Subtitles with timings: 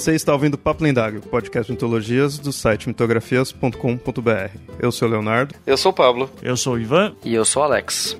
[0.00, 4.56] Você está ouvindo Papo Lendário, podcast de mitologias do site mitografias.com.br.
[4.78, 5.54] Eu sou o Leonardo.
[5.66, 6.30] Eu sou o Pablo.
[6.42, 7.14] Eu sou o Ivan.
[7.22, 8.16] E eu sou o Alex.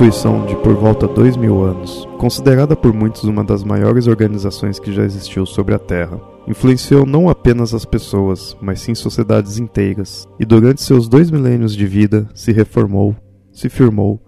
[0.00, 4.90] Instituição de por volta dois mil anos, considerada por muitos uma das maiores organizações que
[4.94, 6.18] já existiu sobre a Terra,
[6.48, 11.86] influenciou não apenas as pessoas, mas sim sociedades inteiras, e durante seus dois milênios de
[11.86, 13.14] vida se reformou,
[13.52, 14.18] se firmou,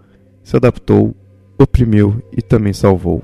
[0.45, 1.17] se adaptou,
[1.59, 3.23] oprimiu e também salvou.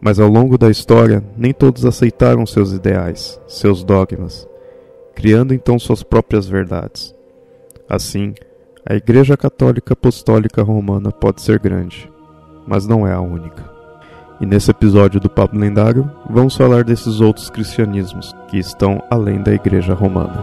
[0.00, 4.48] Mas ao longo da história, nem todos aceitaram seus ideais, seus dogmas,
[5.14, 7.14] criando então suas próprias verdades.
[7.88, 8.34] Assim,
[8.90, 12.10] a Igreja Católica Apostólica Romana pode ser grande,
[12.66, 13.62] mas não é a única.
[14.40, 19.52] E nesse episódio do Papo Lendário, vamos falar desses outros cristianismos que estão além da
[19.52, 20.42] Igreja Romana.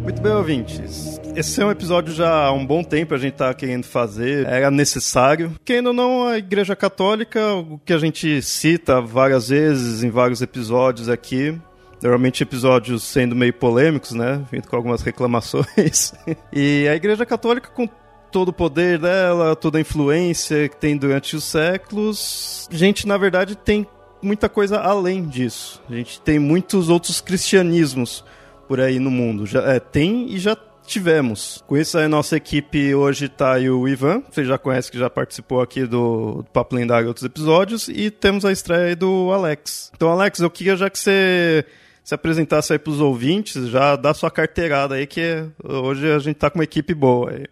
[0.00, 1.13] Muito bem, ouvintes.
[1.36, 4.70] Esse é um episódio já há um bom tempo a gente tá querendo fazer, era
[4.70, 5.52] necessário.
[5.64, 10.40] Quem ou não, a Igreja Católica, o que a gente cita várias vezes em vários
[10.40, 11.58] episódios aqui,
[12.00, 14.44] normalmente episódios sendo meio polêmicos, né?
[14.50, 16.14] Vindo com algumas reclamações.
[16.52, 17.88] e a Igreja Católica, com
[18.30, 23.18] todo o poder dela, toda a influência que tem durante os séculos, a gente, na
[23.18, 23.84] verdade, tem
[24.22, 25.82] muita coisa além disso.
[25.90, 28.24] A gente tem muitos outros cristianismos
[28.68, 29.46] por aí no mundo.
[29.46, 30.56] Já, é, tem e já
[30.86, 31.62] tivemos.
[31.66, 35.10] Com isso a nossa equipe hoje tá aí o Ivan, você já conhece que já
[35.10, 39.90] participou aqui do, do Papo Lendário em outros episódios, e temos a estreia do Alex.
[39.94, 41.64] Então, Alex, eu queria já que você
[42.04, 46.50] se apresentasse aí pros ouvintes, já dá sua carteirada aí, que hoje a gente tá
[46.50, 47.46] com uma equipe boa aí.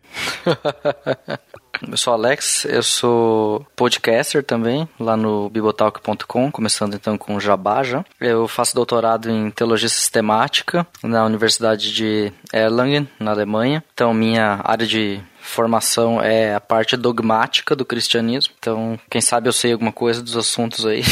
[1.91, 8.05] Eu sou Alex, eu sou podcaster também, lá no bibotalk.com, começando então com Jabá já.
[8.21, 13.83] Eu faço doutorado em Teologia Sistemática na Universidade de Erlangen, na Alemanha.
[13.95, 15.21] Então, minha área de
[15.53, 18.55] formação é a parte dogmática do cristianismo.
[18.59, 21.03] Então, quem sabe eu sei alguma coisa dos assuntos aí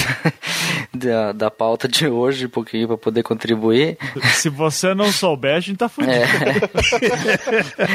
[0.95, 3.99] da, da pauta de hoje, um pouquinho para poder contribuir.
[4.33, 6.13] Se você não souber, a gente tá fudido.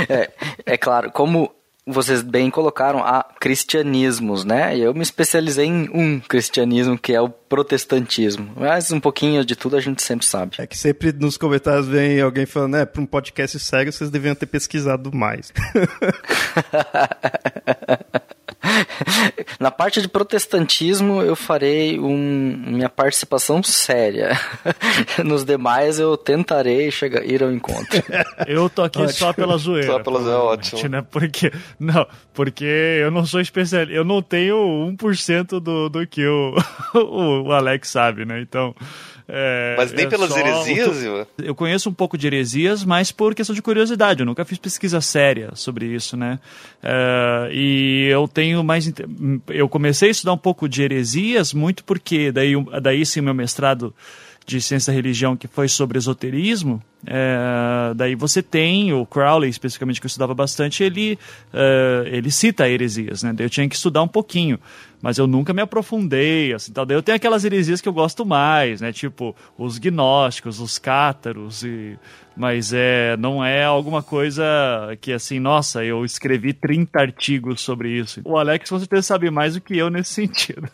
[0.08, 0.32] É, é,
[0.66, 1.52] é claro, como
[1.86, 4.76] vocês bem colocaram, há cristianismos, né?
[4.76, 8.52] E eu me especializei em um cristianismo, que é o protestantismo.
[8.56, 10.56] Mas um pouquinho de tudo a gente sempre sabe.
[10.58, 14.34] É que sempre nos comentários vem alguém falando, né, para um podcast sério vocês deviam
[14.34, 15.54] ter pesquisado mais.
[19.60, 24.40] Na parte de protestantismo, eu farei um, minha participação séria.
[25.24, 28.04] Nos demais, eu tentarei chegar, ir ao encontro.
[28.48, 29.14] Eu tô aqui ótimo.
[29.14, 29.88] só pela zoeira.
[29.88, 30.90] Só pela zoeira, ótimo.
[30.90, 31.02] Né?
[31.10, 33.94] Porque, não, porque eu não sou especialista.
[33.94, 34.56] Eu não tenho
[34.98, 36.56] 1% do, do que o,
[36.94, 38.42] o Alex sabe, né?
[38.42, 38.76] Então.
[39.28, 40.38] É, mas nem é pelas só...
[40.38, 41.28] heresias?
[41.38, 44.20] Eu conheço um pouco de heresias, mas por questão de curiosidade.
[44.20, 46.40] Eu nunca fiz pesquisa séria sobre isso, né?
[46.84, 48.92] É, e eu tenho mais.
[49.48, 53.94] Eu comecei a estudar um pouco de heresias, muito porque daí, daí sim, meu mestrado
[54.46, 56.82] de ciência da religião, que foi sobre esoterismo.
[57.06, 61.18] É, daí você tem o Crowley, especificamente, que eu estudava bastante, ele,
[61.54, 63.34] é, ele cita heresias, né?
[63.34, 64.60] Daí eu tinha que estudar um pouquinho
[65.06, 66.84] mas eu nunca me aprofundei, assim, tal.
[66.84, 68.92] Daí eu tenho aquelas heresias que eu gosto mais, né?
[68.92, 71.96] Tipo, os gnósticos, os cátaros, e...
[72.36, 74.44] mas é, não é alguma coisa
[75.00, 78.20] que, assim, nossa, eu escrevi 30 artigos sobre isso.
[78.26, 80.68] O Alex com certeza sabe mais do que eu nesse sentido,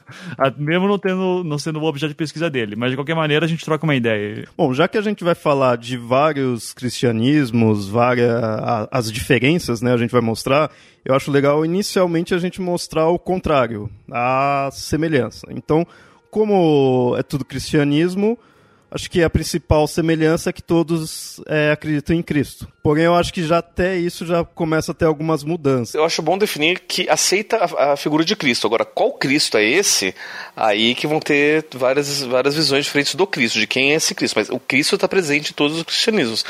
[0.57, 3.50] mesmo não, tendo, não sendo o objeto de pesquisa dele, mas de qualquer maneira a
[3.50, 4.47] gente troca uma ideia.
[4.55, 5.97] Bom, já que a gente vai falar de
[6.73, 8.31] cristianismos, várias
[8.91, 10.71] as diferenças, né, a gente vai mostrar,
[11.03, 15.47] eu acho legal inicialmente a gente mostrar o contrário, a semelhança.
[15.50, 15.85] Então,
[16.29, 18.38] como é tudo cristianismo,
[18.91, 22.67] acho que a principal semelhança é que todos é, acreditam em Cristo.
[22.83, 25.95] Porém, eu acho que já até isso já começa a ter algumas mudanças.
[25.95, 28.67] Eu acho bom definir que aceita a, a figura de Cristo.
[28.67, 30.13] Agora, qual Cristo é esse?
[30.55, 34.35] Aí que vão ter várias, várias visões diferentes do Cristo, de quem é esse Cristo.
[34.35, 36.43] Mas o Cristo está presente em todos os cristianismos.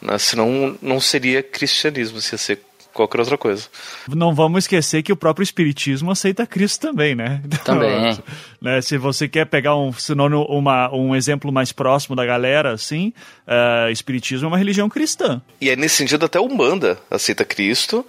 [0.00, 0.18] Né?
[0.18, 2.60] Senão não seria cristianismo, se ia ser
[2.96, 3.68] qualquer outra coisa.
[4.08, 7.42] Não vamos esquecer que o próprio Espiritismo aceita Cristo também, né?
[7.64, 8.18] Também.
[8.60, 13.12] né, se você quer pegar um sinônimo, uma, um exemplo mais próximo da galera, assim,
[13.46, 15.40] uh, Espiritismo é uma religião cristã.
[15.60, 18.04] E é nesse sentido até Umbanda aceita Cristo.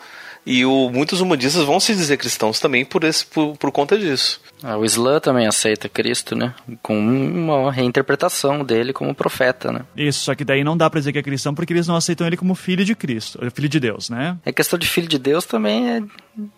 [0.50, 4.40] E o, muitos humanistas vão se dizer cristãos também por, esse, por, por conta disso.
[4.64, 6.54] Ah, o Islã também aceita Cristo, né?
[6.82, 9.82] Com uma reinterpretação dele como profeta, né?
[9.96, 12.26] Isso, só que daí não dá pra dizer que é cristão porque eles não aceitam
[12.26, 14.38] ele como filho de Cristo, filho de Deus, né?
[14.46, 16.04] A questão de filho de Deus também é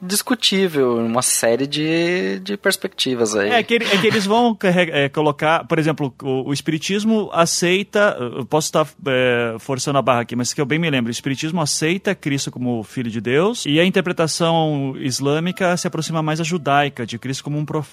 [0.02, 3.50] discutível, uma série de, de perspectivas aí.
[3.50, 8.46] É que, é que eles vão é, colocar, por exemplo, o, o, Espiritismo aceita, eu
[8.46, 11.62] posso estar é, forçando a barra aqui, mas que eu bem me lembro, o Espiritismo
[11.62, 17.06] aceita Cristo como filho de Deus e a interpretação islâmica se aproxima mais à judaica,
[17.06, 17.89] de Cristo como um profeta,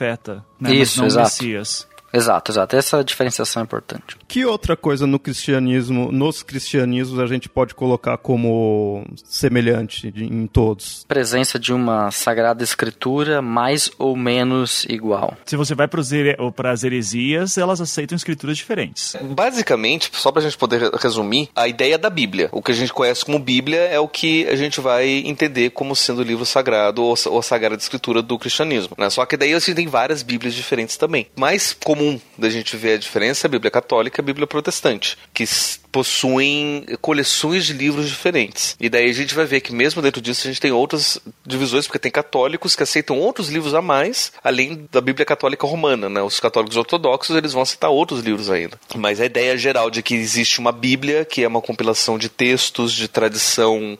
[0.60, 1.24] né, Isso, não exato.
[1.24, 1.88] Messias.
[2.16, 2.74] Exato, exato.
[2.74, 4.16] Essa diferenciação é importante.
[4.26, 11.04] Que outra coisa no cristianismo, nos cristianismos, a gente pode colocar como semelhante em todos?
[11.06, 15.36] Presença de uma sagrada escritura mais ou menos igual.
[15.44, 19.14] Se você vai para as heresias, elas aceitam escrituras diferentes.
[19.22, 22.48] Basicamente, só para a gente poder resumir, a ideia da Bíblia.
[22.50, 25.94] O que a gente conhece como Bíblia é o que a gente vai entender como
[25.94, 28.96] sendo o livro sagrado ou, ou a sagrada escritura do cristianismo.
[28.96, 29.10] Né?
[29.10, 31.26] Só que daí a gente tem várias Bíblias diferentes também.
[31.36, 31.74] Mais
[32.06, 35.44] comum da gente ver a diferença é a Bíblia católica e a Bíblia protestante, que
[35.90, 38.76] possuem coleções de livros diferentes.
[38.78, 41.86] E daí a gente vai ver que mesmo dentro disso a gente tem outras divisões,
[41.86, 46.22] porque tem católicos que aceitam outros livros a mais, além da Bíblia católica romana, né?
[46.22, 48.78] Os católicos ortodoxos, eles vão aceitar outros livros ainda.
[48.94, 52.92] Mas a ideia geral de que existe uma Bíblia, que é uma compilação de textos
[52.92, 53.98] de tradição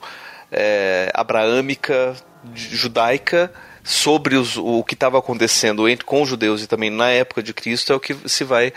[0.52, 2.14] é, abraâmica,
[2.54, 3.52] judaica,
[3.86, 7.54] sobre os, o que estava acontecendo entre, com os judeus e também na época de
[7.54, 8.72] Cristo é o que se vai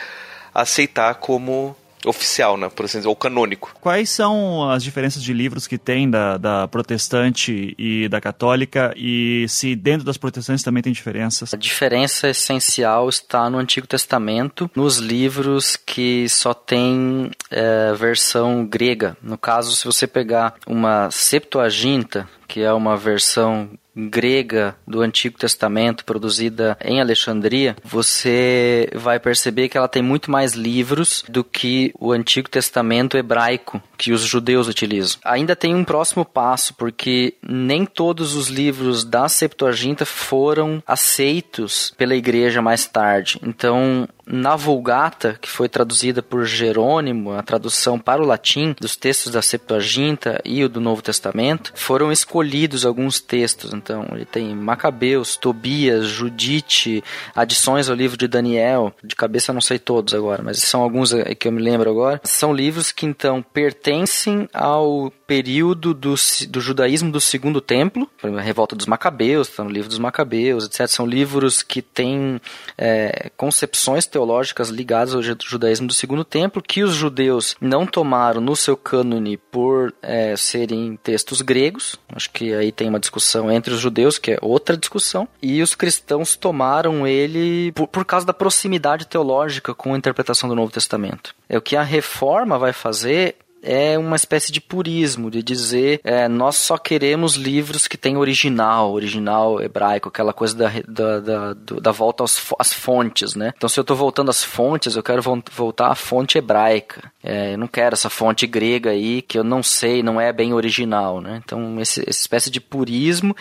[0.54, 1.76] aceitar como
[2.06, 3.76] oficial, né, por assim dizer, ou canônico.
[3.82, 9.46] Quais são as diferenças de livros que tem da, da protestante e da católica e
[9.50, 11.54] se dentro das protestantes também tem diferenças?
[11.54, 19.18] A diferença essencial está no Antigo Testamento, nos livros que só tem é, versão grega.
[19.22, 26.06] No caso, se você pegar uma Septuaginta, que é uma versão grega do Antigo Testamento
[26.06, 32.12] produzida em Alexandria, você vai perceber que ela tem muito mais livros do que o
[32.12, 35.20] Antigo Testamento hebraico que os judeus utilizam.
[35.24, 42.16] Ainda tem um próximo passo, porque nem todos os livros da Septuaginta foram aceitos pela
[42.16, 43.40] igreja mais tarde.
[43.44, 49.32] Então, na Vulgata, que foi traduzida por Jerônimo, a tradução para o latim dos textos
[49.32, 53.74] da Septuaginta e o do Novo Testamento, foram escolhidos alguns textos.
[53.74, 57.04] Então, ele tem Macabeus, Tobias, Judite,
[57.36, 58.94] adições ao livro de Daniel.
[59.04, 62.22] De cabeça não sei todos agora, mas são alguns que eu me lembro agora.
[62.24, 66.16] São livros que então pertencem ao período do,
[66.50, 70.88] do judaísmo do Segundo Templo, a Revolta dos Macabeus, está no livro dos Macabeus, etc.
[70.88, 72.42] São livros que têm
[72.76, 78.56] é, concepções teológicas ligadas ao judaísmo do Segundo Templo, que os judeus não tomaram no
[78.56, 81.96] seu cânone por é, serem textos gregos.
[82.12, 85.76] Acho que aí tem uma discussão entre os judeus, que é outra discussão, e os
[85.76, 91.36] cristãos tomaram ele por, por causa da proximidade teológica com a interpretação do Novo Testamento.
[91.48, 96.28] É o que a reforma vai fazer é uma espécie de purismo, de dizer é,
[96.28, 101.92] nós só queremos livros que têm original, original hebraico, aquela coisa da, da, da, da
[101.92, 103.54] volta aos, às fontes, né?
[103.56, 107.12] Então, se eu estou voltando às fontes, eu quero voltar à fonte hebraica.
[107.24, 110.54] É, eu não quero essa fonte grega aí que eu não sei, não é bem
[110.54, 111.42] original, né?
[111.44, 113.36] Então, esse, essa espécie de purismo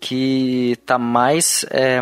[0.00, 2.00] que está mais é,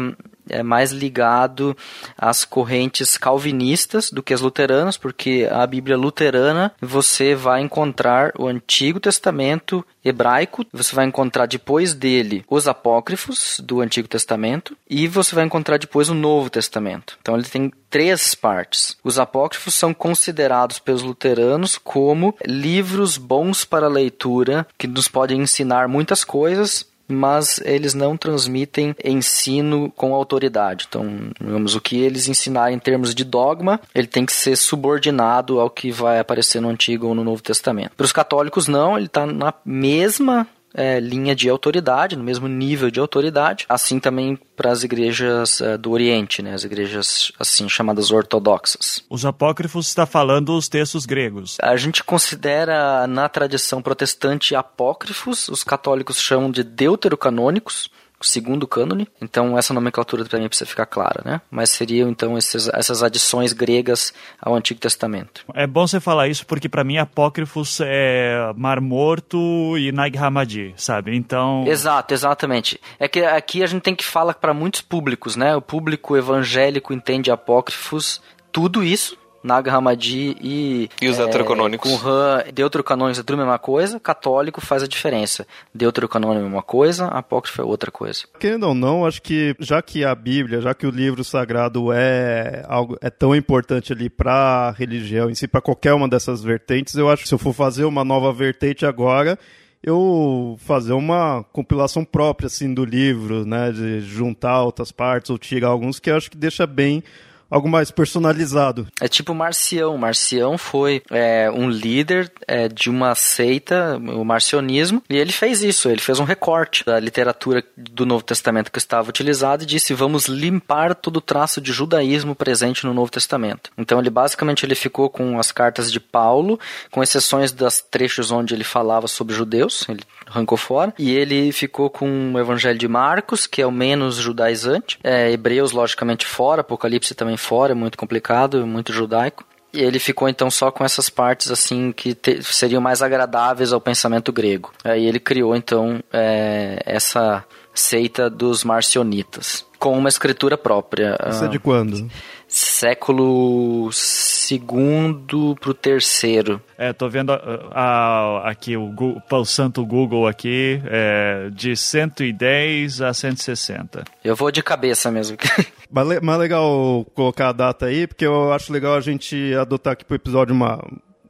[0.48, 1.76] é mais ligado
[2.16, 8.46] às correntes calvinistas do que as luteranas, porque a Bíblia luterana você vai encontrar o
[8.46, 15.34] Antigo Testamento hebraico, você vai encontrar depois dele os apócrifos do Antigo Testamento e você
[15.34, 17.18] vai encontrar depois o Novo Testamento.
[17.20, 18.96] Então ele tem três partes.
[19.02, 25.88] Os apócrifos são considerados pelos luteranos como livros bons para leitura que nos podem ensinar
[25.88, 30.86] muitas coisas mas eles não transmitem ensino com autoridade.
[30.88, 31.06] Então,
[31.40, 35.70] digamos, o que eles ensinarem em termos de dogma, ele tem que ser subordinado ao
[35.70, 37.92] que vai aparecer no Antigo ou no Novo Testamento.
[37.96, 42.90] Para os católicos, não, ele está na mesma é, linha de autoridade, no mesmo nível
[42.90, 48.10] de autoridade, assim também para as igrejas é, do Oriente, né, as igrejas assim chamadas
[48.10, 49.04] ortodoxas.
[49.08, 51.56] Os apócrifos está falando os textos gregos.
[51.60, 57.88] A gente considera na tradição protestante apócrifos, os católicos chamam de deuterocanônicos,
[58.20, 59.08] segundo cânone.
[59.20, 61.40] Então essa nomenclatura para mim precisa ficar clara, né?
[61.50, 65.44] Mas seriam então esses, essas adições gregas ao Antigo Testamento.
[65.54, 70.75] É bom você falar isso porque para mim apócrifos é Mar Morto e Nag Hammadi,
[70.76, 71.16] sabe?
[71.16, 72.80] Então Exato, exatamente.
[72.98, 75.54] É que aqui a gente tem que falar para muitos públicos, né?
[75.56, 78.20] O público evangélico entende apócrifos
[78.50, 80.90] tudo isso Nag Hammadi e...
[81.00, 81.90] E os é, deuterocanônicos.
[81.90, 85.47] Qumran, deuterocanônicos é tudo a mesma coisa, católico faz a diferença.
[85.75, 88.25] Deuterocanônico é a mesma coisa, apócrifo é outra coisa.
[88.38, 92.64] Querendo ou não, acho que já que a Bíblia, já que o livro sagrado é
[92.68, 96.95] algo é tão importante ali para a religião em si, para qualquer uma dessas vertentes,
[96.95, 99.38] eu acho que se eu for fazer uma nova vertente agora,
[99.83, 105.68] eu fazer uma compilação própria assim do livro, né, de juntar outras partes ou tirar
[105.68, 107.02] alguns que eu acho que deixa bem
[107.50, 108.86] algo mais personalizado.
[109.00, 109.96] É tipo Marcião.
[109.96, 115.88] Marcião foi é, um líder é, de uma seita, o marcionismo, e ele fez isso.
[115.88, 120.26] Ele fez um recorte da literatura do Novo Testamento que estava utilizado e disse: vamos
[120.26, 123.70] limpar todo o traço de judaísmo presente no Novo Testamento.
[123.76, 126.58] Então ele basicamente ele ficou com as cartas de Paulo,
[126.90, 129.86] com exceções das trechos onde ele falava sobre judeus.
[129.88, 130.92] Ele arrancou fora.
[130.98, 134.98] E ele ficou com o Evangelho de Marcos, que é o menos judaizante.
[135.02, 136.60] É, Hebreus, logicamente, fora.
[136.60, 139.45] Apocalipse também fora, é muito complicado, muito judaico.
[139.73, 143.80] E ele ficou então só com essas partes assim que te, seriam mais agradáveis ao
[143.80, 144.73] pensamento grego.
[144.83, 151.16] Aí ele criou então é, essa seita dos marcionitas com uma escritura própria.
[151.28, 152.11] Isso é de quando?
[152.48, 156.60] Século segundo pro terceiro.
[156.78, 157.38] É, tô vendo a,
[157.70, 164.04] a, aqui o, Google, o santo Google aqui, é, de 110 a 160.
[164.24, 165.36] Eu vou de cabeça mesmo.
[165.92, 170.04] mas, mas legal colocar a data aí, porque eu acho legal a gente adotar aqui
[170.04, 170.82] pro episódio uma,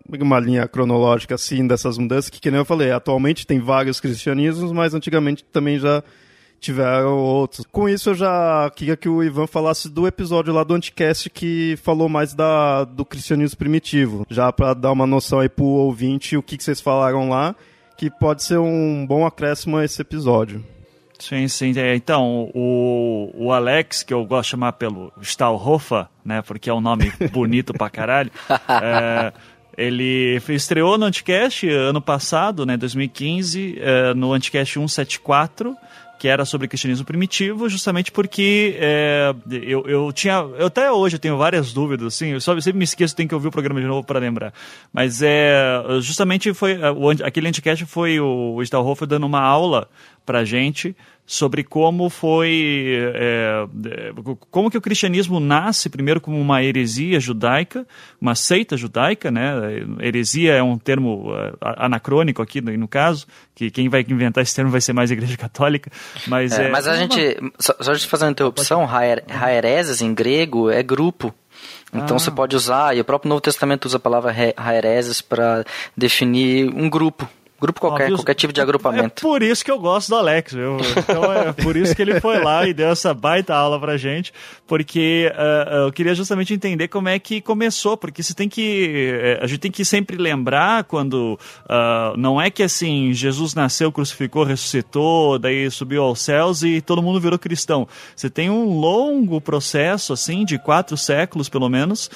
[0.08, 4.70] uma linha cronológica assim dessas mudanças, que, que nem eu falei, atualmente tem vários cristianismos,
[4.70, 6.02] mas antigamente também já
[6.61, 7.67] tiveram outros.
[7.71, 11.77] Com isso, eu já queria que o Ivan falasse do episódio lá do Anticast que
[11.83, 16.43] falou mais da, do cristianismo primitivo, já para dar uma noção aí pro ouvinte o
[16.43, 17.55] que, que vocês falaram lá,
[17.97, 20.65] que pode ser um bom acréscimo a esse episódio.
[21.19, 21.73] Sim, sim.
[21.77, 26.75] É, então, o, o Alex, que eu gosto de chamar pelo Stahlhofer, né, porque é
[26.75, 29.33] um nome bonito pra caralho, é,
[29.77, 35.77] ele estreou no Anticast ano passado, né, 2015, é, no Anticast 174,
[36.18, 40.34] que era sobre cristianismo primitivo, justamente porque é, eu, eu tinha.
[40.58, 43.28] Eu até hoje eu tenho várias dúvidas, assim, eu, só, eu sempre me esqueço, tenho
[43.28, 44.52] que ouvir o programa de novo para lembrar.
[44.92, 45.82] Mas é.
[46.00, 46.76] Justamente foi.
[46.78, 49.88] O, aquele anticast foi o, o dando uma aula
[50.26, 50.94] pra gente
[51.28, 54.12] sobre como foi é, é,
[54.50, 57.87] como que o cristianismo nasce primeiro como uma heresia judaica,
[58.18, 59.52] uma seita judaica, né?
[60.00, 64.70] Heresia é um termo é, anacrônico aqui no caso, que quem vai inventar esse termo
[64.70, 65.92] vai ser mais a Igreja Católica,
[66.26, 70.14] mas é, é mas a gente só, só a gente fazer uma interrupção, haereses em
[70.14, 71.35] grego é grupo.
[71.92, 72.18] Então ah.
[72.18, 75.64] você pode usar, e o próprio Novo Testamento usa a palavra haereses para
[75.97, 77.28] definir um grupo,
[77.61, 79.27] Grupo qualquer, qualquer tipo de agrupamento.
[79.27, 80.77] É por isso que eu gosto do Alex, viu?
[80.97, 84.33] Então é por isso que ele foi lá e deu essa baita aula pra gente,
[84.65, 89.12] porque uh, eu queria justamente entender como é que começou, porque você tem que.
[89.41, 91.37] Uh, a gente tem que sempre lembrar quando.
[91.65, 97.03] Uh, não é que assim, Jesus nasceu, crucificou, ressuscitou, daí subiu aos céus e todo
[97.03, 97.88] mundo virou cristão.
[98.15, 102.09] Você tem um longo processo, assim, de quatro séculos pelo menos,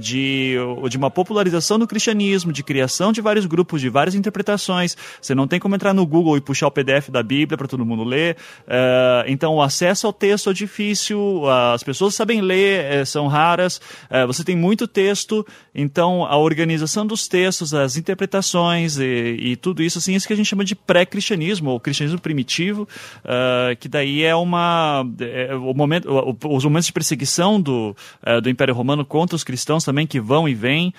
[0.00, 0.56] de,
[0.88, 4.55] de uma popularização do cristianismo, de criação de vários grupos, de várias interpretações
[5.20, 7.84] você não tem como entrar no Google e puxar o PDF da Bíblia para todo
[7.84, 8.36] mundo ler.
[8.62, 11.42] Uh, então, o acesso ao texto é difícil,
[11.74, 17.06] as pessoas sabem ler, eh, são raras, uh, você tem muito texto, então a organização
[17.06, 20.74] dos textos, as interpretações e, e tudo isso, assim, isso que a gente chama de
[20.74, 22.88] pré-cristianismo, ou cristianismo primitivo,
[23.78, 25.04] que daí é uma.
[25.20, 26.08] É, o momento,
[26.44, 27.94] os momentos de perseguição do,
[28.42, 30.92] do Império Romano contra os cristãos também, que vão e vêm.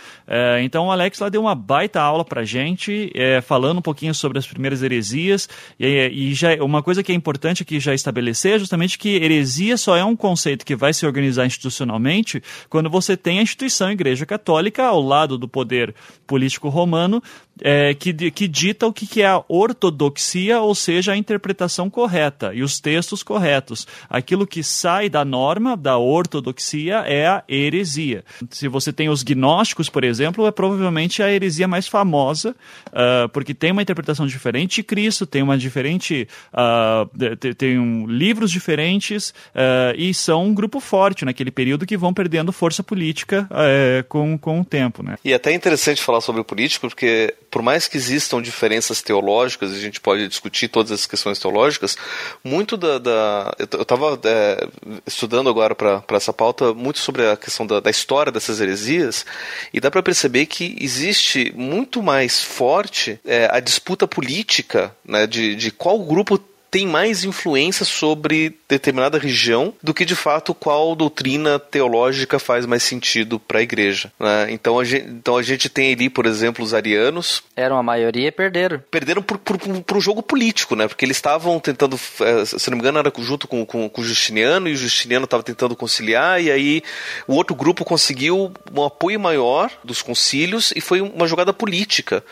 [0.64, 3.12] então, o Alex lá deu uma baita aula para gente.
[3.16, 5.50] É, falando um pouquinho sobre as primeiras heresias,
[5.80, 9.78] e, e já uma coisa que é importante aqui já estabelecer é justamente que heresia
[9.78, 14.26] só é um conceito que vai se organizar institucionalmente quando você tem a instituição Igreja
[14.26, 17.24] Católica ao lado do poder político romano,
[17.62, 22.54] é, que, que dita o que, que é a ortodoxia, ou seja, a interpretação correta
[22.54, 23.88] e os textos corretos.
[24.10, 28.24] Aquilo que sai da norma, da ortodoxia, é a heresia.
[28.50, 32.56] Se você tem os gnósticos, por exemplo, é provavelmente a heresia mais famosa,
[32.88, 36.28] uh, porque tem uma interpretação diferente de Cristo, tem uma diferente.
[36.52, 41.96] Uh, tem, tem um, livros diferentes uh, e são um grupo forte naquele período que
[41.96, 45.04] vão perdendo força política uh, com, com o tempo.
[45.04, 45.18] Né?
[45.24, 49.72] E é até interessante falar sobre o político, porque por mais que existam diferenças teológicas,
[49.72, 51.98] a gente pode discutir todas as questões teológicas,
[52.44, 53.00] muito da.
[53.00, 54.68] da eu estava é,
[55.06, 59.26] estudando agora para essa pauta muito sobre a questão da, da história dessas heresias,
[59.74, 65.56] e dá para perceber que existe muito mais forte é, a disputa política né, de,
[65.56, 66.40] de qual grupo
[66.70, 72.84] tem mais influência sobre determinada região do que de fato qual doutrina teológica faz mais
[72.84, 74.12] sentido para a igreja.
[74.20, 74.48] Né?
[74.52, 77.44] Então, a gente, então a gente tem ali, por exemplo, os arianos.
[77.56, 78.82] Eram a maioria e perderam.
[78.92, 80.88] Perderam por, por, por um jogo político, né?
[80.88, 84.04] Porque eles estavam tentando, eh, se não me engano, era junto com, com, com o
[84.04, 86.84] Justiniano, e o Justiniano estava tentando conciliar, e aí
[87.28, 92.24] o outro grupo conseguiu um apoio maior dos concílios e foi uma jogada política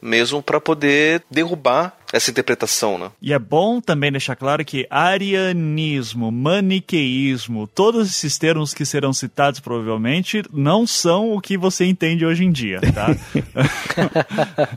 [0.00, 3.10] mesmo para poder derrubar essa interpretação, né?
[3.20, 9.60] E é bom também deixar claro que arianismo, maniqueísmo, todos esses termos que serão citados
[9.60, 13.08] provavelmente não são o que você entende hoje em dia, tá?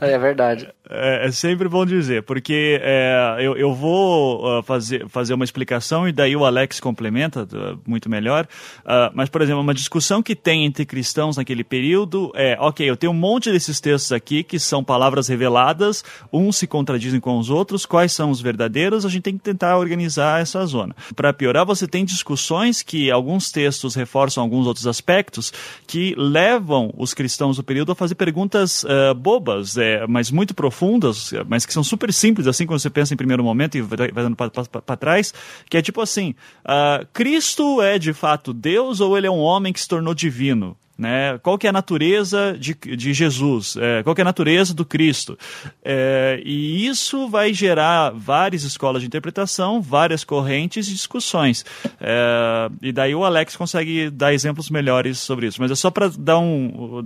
[0.00, 0.68] é verdade.
[0.92, 6.08] É, é, sempre bom dizer, porque é, eu, eu vou uh, fazer, fazer uma explicação
[6.08, 8.48] e daí o Alex complementa uh, muito melhor.
[8.80, 12.96] Uh, mas, por exemplo, uma discussão que tem entre cristãos naquele período é: ok, eu
[12.96, 17.50] tenho um monte desses textos aqui que são palavras reveladas, uns se contradizem com os
[17.50, 20.96] outros, quais são os verdadeiros, a gente tem que tentar organizar essa zona.
[21.14, 25.52] Para piorar, você tem discussões que alguns textos reforçam alguns outros aspectos
[25.86, 28.84] que levam os cristãos do período a fazer perguntas
[29.16, 33.12] bobas, é, mas muito profundas profundas, mas que são super simples, assim, quando você pensa
[33.12, 35.34] em primeiro momento e vai, dando para trás,
[35.68, 36.34] que é tipo assim,
[36.64, 40.74] uh, Cristo é de fato Deus ou ele é um homem que se tornou divino?
[41.00, 41.38] Né?
[41.38, 43.74] Qual que é a natureza de, de Jesus?
[43.80, 45.38] É, qual que é a natureza do Cristo?
[45.82, 51.64] É, e isso vai gerar várias escolas de interpretação, várias correntes e discussões.
[51.98, 55.58] É, e daí o Alex consegue dar exemplos melhores sobre isso.
[55.58, 57.02] Mas é só para dar, um,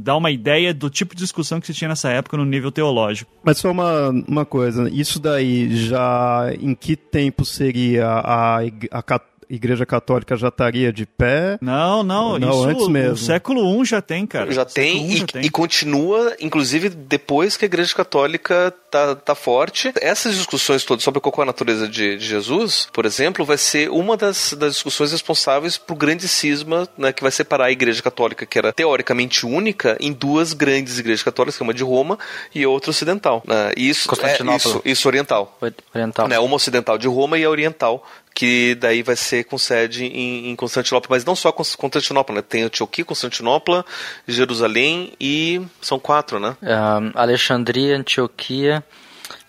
[0.00, 3.30] dar uma ideia do tipo de discussão que se tinha nessa época no nível teológico.
[3.44, 9.02] Mas só uma, uma coisa, isso daí já em que tempo seria a, a, a
[9.48, 11.58] Igreja Católica já estaria de pé?
[11.60, 13.14] Não, não, não isso antes mesmo.
[13.14, 14.50] O século I já tem, cara.
[14.52, 19.34] Já tem e, já tem e, continua, inclusive depois que a Igreja Católica tá, tá
[19.34, 19.92] forte.
[20.00, 23.90] Essas discussões todas sobre qual é a natureza de, de, Jesus, por exemplo, vai ser
[23.90, 28.46] uma das, das discussões responsáveis pro grande cisma né, que vai separar a Igreja Católica,
[28.46, 32.18] que era teoricamente única, em duas grandes igrejas católicas, uma de Roma
[32.54, 33.42] e outra ocidental.
[33.46, 33.72] Né?
[33.76, 35.56] Isso, é, isso, isso oriental.
[35.94, 36.28] Oriental.
[36.28, 38.04] Né, uma ocidental de Roma e a oriental
[38.36, 42.42] que daí vai ser com sede em, em Constantinopla, mas não só Constantinopla, né?
[42.42, 43.82] Tem Antioquia, Constantinopla,
[44.28, 46.54] Jerusalém e são quatro, né?
[46.62, 48.84] Uh, Alexandria, Antioquia,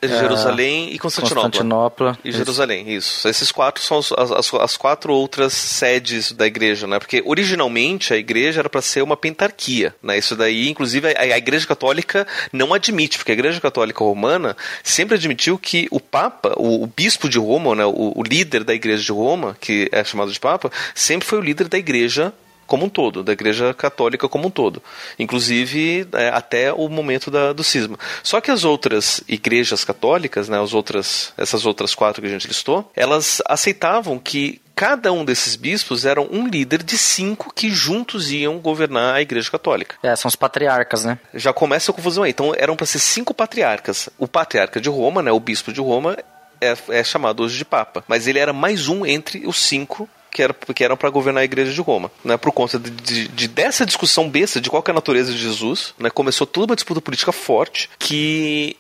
[0.02, 1.44] Jerusalém e Constantinopla.
[1.44, 2.20] Constantinopla.
[2.24, 3.28] E Jerusalém, isso.
[3.28, 7.00] Esses quatro são as, as, as, quatro outras sedes da igreja, né?
[7.00, 10.18] Porque originalmente a igreja era para ser uma pentarquia, né?
[10.18, 15.16] Isso daí, inclusive, a, a, igreja católica não admite, porque a igreja católica romana sempre
[15.16, 17.86] admitiu que o papa, o, o bispo de Roma, né?
[17.86, 21.42] O, o líder da igreja de Roma, que é chamado de papa, sempre foi o
[21.42, 22.32] líder da igreja
[22.68, 24.84] como um todo, da Igreja Católica como um todo,
[25.18, 27.98] inclusive é, até o momento da, do cisma.
[28.22, 32.48] Só que as outras igrejas católicas, né, as outras, essas outras quatro que a gente
[32.48, 38.32] listou, elas aceitavam que cada um desses bispos era um líder de cinco que juntos
[38.32, 39.96] iam governar a Igreja Católica.
[40.04, 41.18] É, são os patriarcas, né?
[41.34, 42.30] Já começa a confusão aí.
[42.30, 44.08] Então eram para ser cinco patriarcas.
[44.20, 46.16] O patriarca de Roma, né, o bispo de Roma,
[46.62, 48.04] é, é, chamado hoje de Papa.
[48.08, 51.46] Mas ele era mais um entre os cinco que, era, que eram para governar a
[51.46, 52.12] igreja de Roma.
[52.24, 55.38] Né, por conta de, de, de, dessa discussão besta de qual é a natureza de
[55.40, 58.78] Jesus, né, começou toda uma disputa política forte que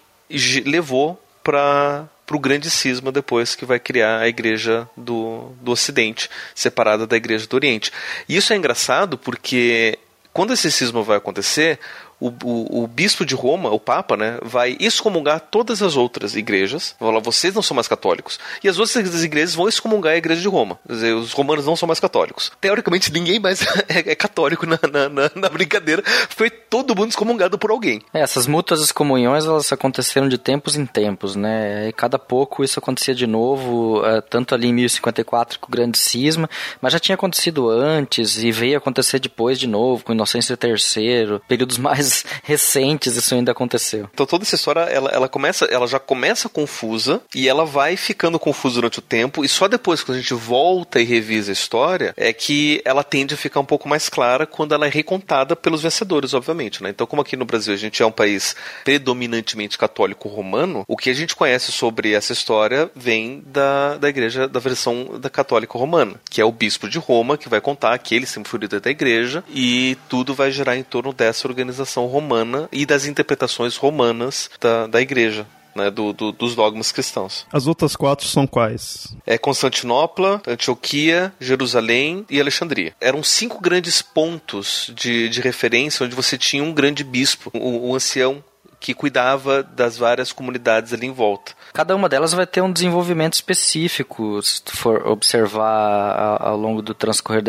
[0.65, 6.29] levou para para o grande cisma depois que vai criar a igreja do, do Ocidente,
[6.53, 7.89] separada da igreja do Oriente.
[8.27, 9.97] E isso é engraçado porque
[10.33, 11.79] quando esse cisma vai acontecer,
[12.19, 16.95] o, o, o, bispo de Roma, o Papa, né, vai excomungar todas as outras igrejas.
[16.99, 18.39] Vai falar, vocês não são mais católicos.
[18.63, 20.79] E as outras igrejas vão excomungar a igreja de Roma.
[20.87, 22.51] Quer dizer, os romanos não são mais católicos.
[22.59, 26.03] Teoricamente, ninguém mais é, é católico na, na, na, na, brincadeira.
[26.29, 28.01] Foi todo mundo excomungado por alguém.
[28.13, 31.89] É, essas mútuas excomunhões, elas aconteceram de tempos em tempos, né?
[31.89, 35.97] E cada pouco isso acontecia de novo, é, tanto ali em 1054 com o grande
[35.97, 36.49] cisma,
[36.81, 41.77] mas já tinha acontecido antes e veio acontecer depois de novo, com Inocêncio III, períodos
[41.77, 44.09] mais mais recentes isso ainda aconteceu.
[44.13, 48.39] Então toda essa história, ela, ela começa, ela já começa confusa e ela vai ficando
[48.39, 52.13] confusa durante o tempo e só depois que a gente volta e revisa a história
[52.15, 55.81] é que ela tende a ficar um pouco mais clara quando ela é recontada pelos
[55.81, 56.89] vencedores, obviamente, né?
[56.89, 61.09] Então como aqui no Brasil a gente é um país predominantemente católico romano, o que
[61.09, 66.15] a gente conhece sobre essa história vem da, da igreja, da versão da católica romana,
[66.29, 68.25] que é o bispo de Roma que vai contar que ele
[68.57, 73.75] líder da igreja e tudo vai girar em torno dessa organização romana e das interpretações
[73.75, 75.45] romanas da, da igreja.
[75.75, 77.45] Né, do, do, dos dogmas cristãos.
[77.53, 79.15] As outras quatro são quais?
[79.27, 82.95] É Constantinopla, Antioquia, Jerusalém e Alexandria.
[82.99, 87.95] Eram cinco grandes pontos de, de referência onde você tinha um grande bispo, o, o
[87.95, 88.43] ancião
[88.79, 91.53] que cuidava das várias comunidades ali em volta.
[91.73, 96.93] Cada uma delas vai ter um desenvolvimento específico, se tu for observar ao longo do
[96.93, 97.43] transcorrer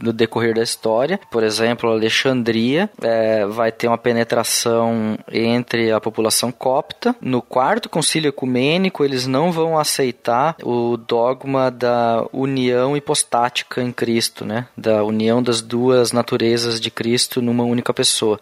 [0.00, 1.18] do decorrer da história.
[1.30, 7.14] Por exemplo, Alexandria é, vai ter uma penetração entre a população copta.
[7.20, 14.44] No quarto concílio ecumênico, eles não vão aceitar o dogma da união hipostática em Cristo,
[14.44, 14.66] né?
[14.76, 18.40] Da união das duas naturezas de Cristo numa única pessoa.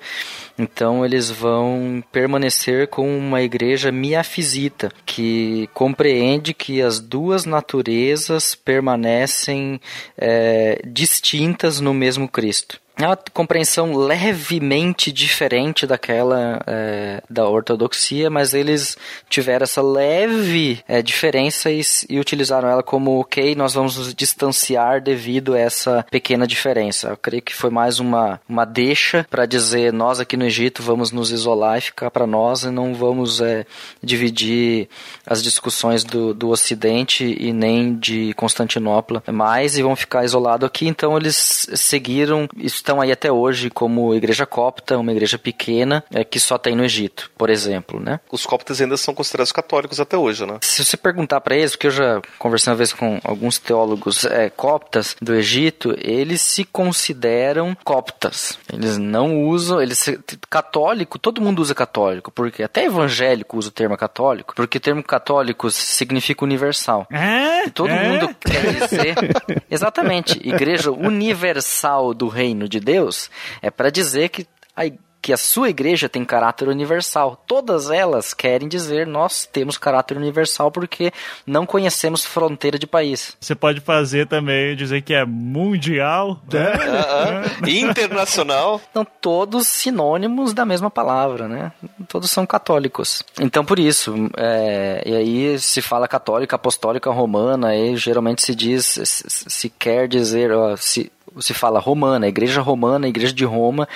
[0.60, 9.80] Então eles vão permanecer com uma igreja miafisita, que compreende que as duas naturezas permanecem
[10.18, 18.52] é, distintas no mesmo Cristo é uma compreensão levemente diferente daquela é, da ortodoxia, mas
[18.52, 18.96] eles
[19.28, 25.00] tiveram essa leve é, diferença e, e, utilizaram ela como ok, nós vamos nos distanciar
[25.00, 27.08] devido a essa pequena diferença.
[27.08, 31.10] Eu creio que foi mais uma, uma deixa para dizer nós aqui no Egito vamos
[31.10, 33.64] nos isolar e ficar para nós e não vamos é,
[34.02, 34.88] dividir
[35.26, 40.86] as discussões do, do Ocidente e nem de Constantinopla mais e vão ficar isolados aqui.
[40.86, 42.48] Então eles seguiram
[42.90, 46.84] estão aí até hoje como igreja copta, uma igreja pequena é, que só tem no
[46.84, 48.18] Egito, por exemplo, né?
[48.32, 50.58] Os coptas ainda são considerados católicos até hoje, né?
[50.60, 54.50] Se você perguntar para eles, porque eu já conversei uma vez com alguns teólogos é,
[54.50, 58.58] coptas do Egito, eles se consideram coptas.
[58.72, 60.04] Eles não usam, eles
[60.48, 65.02] católico, todo mundo usa católico, porque até evangélico usa o termo católico, porque o termo
[65.02, 67.06] católico significa universal.
[67.10, 67.66] É?
[67.66, 68.08] E todo é?
[68.08, 69.14] mundo quer dizer
[69.70, 73.30] exatamente, igreja universal do reino de Deus
[73.60, 74.86] é para dizer que a
[75.20, 77.42] que a sua igreja tem caráter universal.
[77.46, 81.12] Todas elas querem dizer nós temos caráter universal porque
[81.46, 83.36] não conhecemos fronteira de país.
[83.40, 86.72] Você pode fazer também dizer que é mundial, né?
[86.72, 87.68] uh -uh.
[87.68, 88.80] internacional.
[88.92, 91.72] São todos sinônimos da mesma palavra, né?
[92.08, 93.22] Todos são católicos.
[93.38, 98.86] Então por isso, é, e aí se fala católica, apostólica, romana, aí geralmente se diz,
[98.86, 103.88] se, se quer dizer, ó, se se fala romana, igreja romana, igreja de Roma,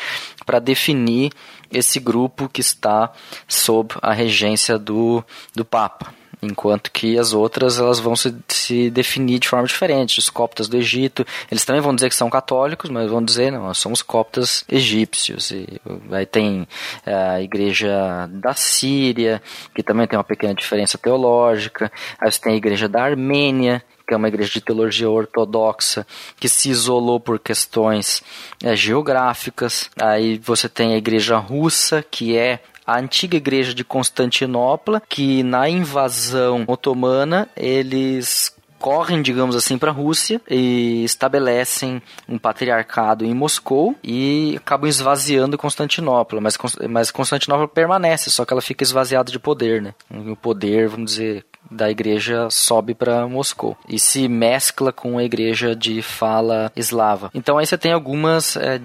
[0.45, 1.33] para definir
[1.71, 3.13] esse grupo que está
[3.49, 6.15] sob a regência do, do Papa.
[6.43, 10.19] Enquanto que as outras elas vão se, se definir de forma diferente.
[10.19, 13.65] Os coptas do Egito, eles também vão dizer que são católicos, mas vão dizer, não,
[13.65, 15.51] nós somos coptas egípcios.
[15.51, 15.81] E
[16.13, 16.69] aí tem
[17.07, 19.43] é, a igreja da Síria,
[19.75, 21.91] que também tem uma pequena diferença teológica.
[22.21, 26.07] Aí você tem a igreja da Armênia, que é uma igreja de teologia ortodoxa,
[26.39, 28.23] que se isolou por questões
[28.63, 29.91] é, geográficas.
[30.01, 35.69] Aí você tem a igreja russa, que é a antiga igreja de Constantinopla, que na
[35.69, 43.97] invasão otomana eles correm, digamos assim, para a Rússia e estabelecem um patriarcado em Moscou
[44.05, 46.59] e acabam esvaziando Constantinopla, mas,
[46.91, 49.95] mas Constantinopla permanece, só que ela fica esvaziada de poder, né?
[50.11, 55.75] O poder, vamos dizer, da igreja sobe para Moscou e se mescla com a igreja
[55.75, 57.31] de fala eslava.
[57.35, 58.81] Então aí você tem algumas é,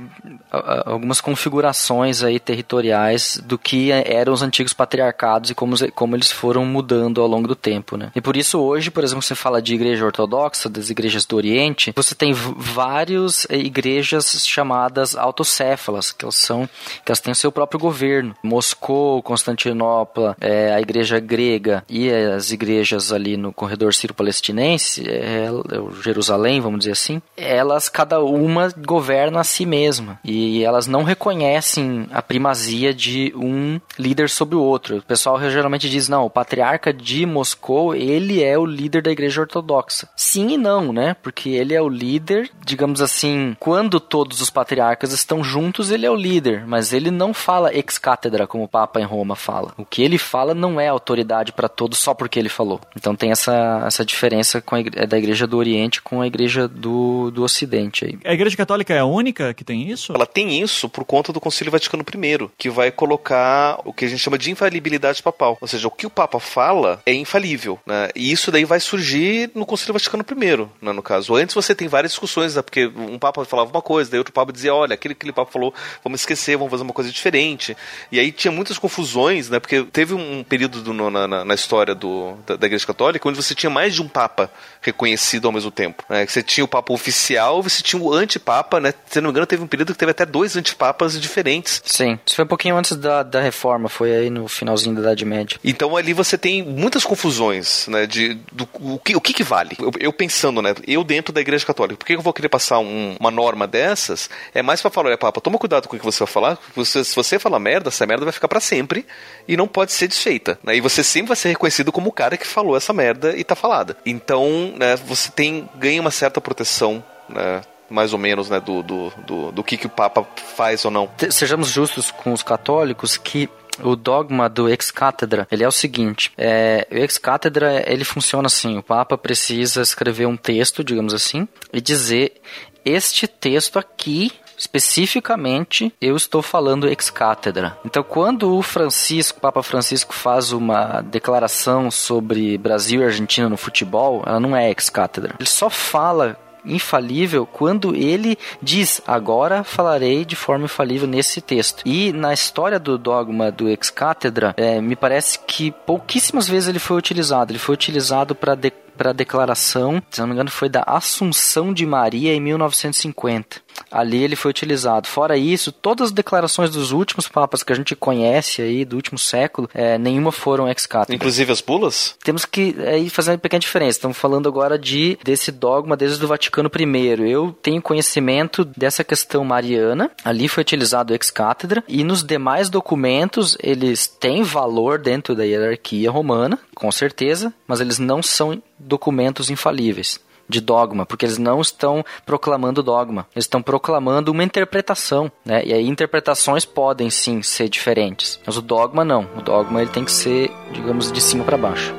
[0.85, 6.65] algumas configurações aí territoriais do que eram os antigos patriarcados e como, como eles foram
[6.65, 8.11] mudando ao longo do tempo, né?
[8.15, 11.93] E por isso hoje, por exemplo, você fala de igreja ortodoxa, das igrejas do Oriente,
[11.95, 16.67] você tem várias é, igrejas chamadas autocéfalas, que elas são
[17.03, 18.35] que elas têm o seu próprio governo.
[18.43, 25.47] Moscou, Constantinopla, é, a igreja grega e as igrejas igrejas ali no corredor sírio-palestinense, é,
[25.47, 31.03] é Jerusalém, vamos dizer assim, elas cada uma governa a si mesma e elas não
[31.03, 34.97] reconhecem a primazia de um líder sobre o outro.
[34.97, 39.41] O pessoal geralmente diz não, o patriarca de Moscou ele é o líder da igreja
[39.41, 40.07] ortodoxa.
[40.15, 41.15] Sim e não, né?
[41.21, 46.11] Porque ele é o líder, digamos assim, quando todos os patriarcas estão juntos, ele é
[46.11, 49.73] o líder, mas ele não fala ex cátedra como o Papa em Roma fala.
[49.77, 52.81] O que ele fala não é autoridade para todos só porque ele falou.
[52.93, 56.67] Então tem essa, essa diferença com a igreja, da igreja do Oriente com a igreja
[56.67, 58.03] do, do Ocidente.
[58.03, 58.19] Aí.
[58.25, 60.11] A igreja católica é a única que tem isso?
[60.13, 64.07] Ela tem isso por conta do Concílio Vaticano I, que vai colocar o que a
[64.09, 65.57] gente chama de infalibilidade papal.
[65.61, 67.79] Ou seja, o que o Papa fala é infalível.
[67.85, 68.09] Né?
[68.13, 71.35] E isso daí vai surgir no Concílio Vaticano I, né, no caso.
[71.35, 74.51] Antes você tem várias discussões, né, porque um Papa falava uma coisa, daí outro Papa
[74.51, 77.77] dizia, olha, aquele que aquele Papa falou, vamos esquecer, vamos fazer uma coisa diferente.
[78.11, 79.59] E aí tinha muitas confusões, né?
[79.59, 83.37] Porque teve um período do, na, na, na, história do, da, da Igreja Católica, onde
[83.37, 86.03] você tinha mais de um Papa reconhecido ao mesmo tempo.
[86.09, 86.25] Né?
[86.25, 88.93] Você tinha o Papa oficial, você tinha o antipapa, né?
[89.07, 91.81] Se não me engano, teve um período que teve até dois antipapas diferentes.
[91.85, 95.25] Sim, isso foi um pouquinho antes da, da reforma, foi aí no finalzinho da Idade
[95.25, 95.59] Média.
[95.63, 98.07] Então ali você tem muitas confusões, né?
[98.07, 99.75] De do, o, que, o que, que vale.
[99.79, 100.73] Eu, eu, pensando, né?
[100.87, 104.29] Eu dentro da Igreja Católica, por que eu vou querer passar um, uma norma dessas?
[104.53, 106.57] É mais para falar, olha, Papa, toma cuidado com o que você vai falar.
[106.75, 109.05] Você, se você falar merda, essa merda vai ficar para sempre
[109.47, 110.59] e não pode ser desfeita.
[110.63, 110.77] Né?
[110.77, 113.55] E você sempre vai ser reconhecido como o cara que falou essa merda e tá
[113.55, 113.95] falada.
[114.05, 117.61] Então, né, você tem ganha uma certa proteção, né?
[117.89, 120.25] mais ou menos, né, do, do, do, do que, que o Papa
[120.55, 121.09] faz ou não.
[121.31, 123.49] Sejamos justos com os católicos que
[123.81, 128.47] o dogma do ex cátedra ele é o seguinte é, o ex cátedra ele funciona
[128.47, 132.41] assim o papa precisa escrever um texto digamos assim e dizer
[132.83, 137.77] este texto aqui especificamente eu estou falando ex cátedra.
[137.85, 144.21] Então, quando o Francisco, Papa Francisco, faz uma declaração sobre Brasil e Argentina no futebol,
[144.25, 145.35] ela não é ex cátedra.
[145.39, 151.81] Ele só fala infalível quando ele diz: Agora falarei de forma infalível nesse texto.
[151.85, 156.79] E na história do dogma do ex cátedra, é, me parece que pouquíssimas vezes ele
[156.79, 157.51] foi utilizado.
[157.51, 161.85] Ele foi utilizado para de para declaração, se não me engano, foi da Assunção de
[161.85, 163.61] Maria em 1950.
[163.91, 165.07] Ali ele foi utilizado.
[165.07, 169.17] Fora isso, todas as declarações dos últimos papas que a gente conhece aí, do último
[169.17, 171.15] século, é, nenhuma foram ex cátedra.
[171.15, 172.15] Inclusive as bulas?
[172.23, 173.97] Temos que aí fazer uma pequena diferença.
[173.97, 177.31] Estamos falando agora de desse dogma desde o Vaticano I.
[177.31, 180.11] Eu tenho conhecimento dessa questão mariana.
[180.23, 186.11] Ali foi utilizado ex cátedra e nos demais documentos eles têm valor dentro da hierarquia
[186.11, 192.03] romana, com certeza, mas eles não são documentos infalíveis de dogma, porque eles não estão
[192.25, 195.63] proclamando dogma, eles estão proclamando uma interpretação, né?
[195.63, 199.27] E aí interpretações podem sim ser diferentes, mas o dogma não.
[199.37, 201.93] O dogma ele tem que ser, digamos, de cima para baixo.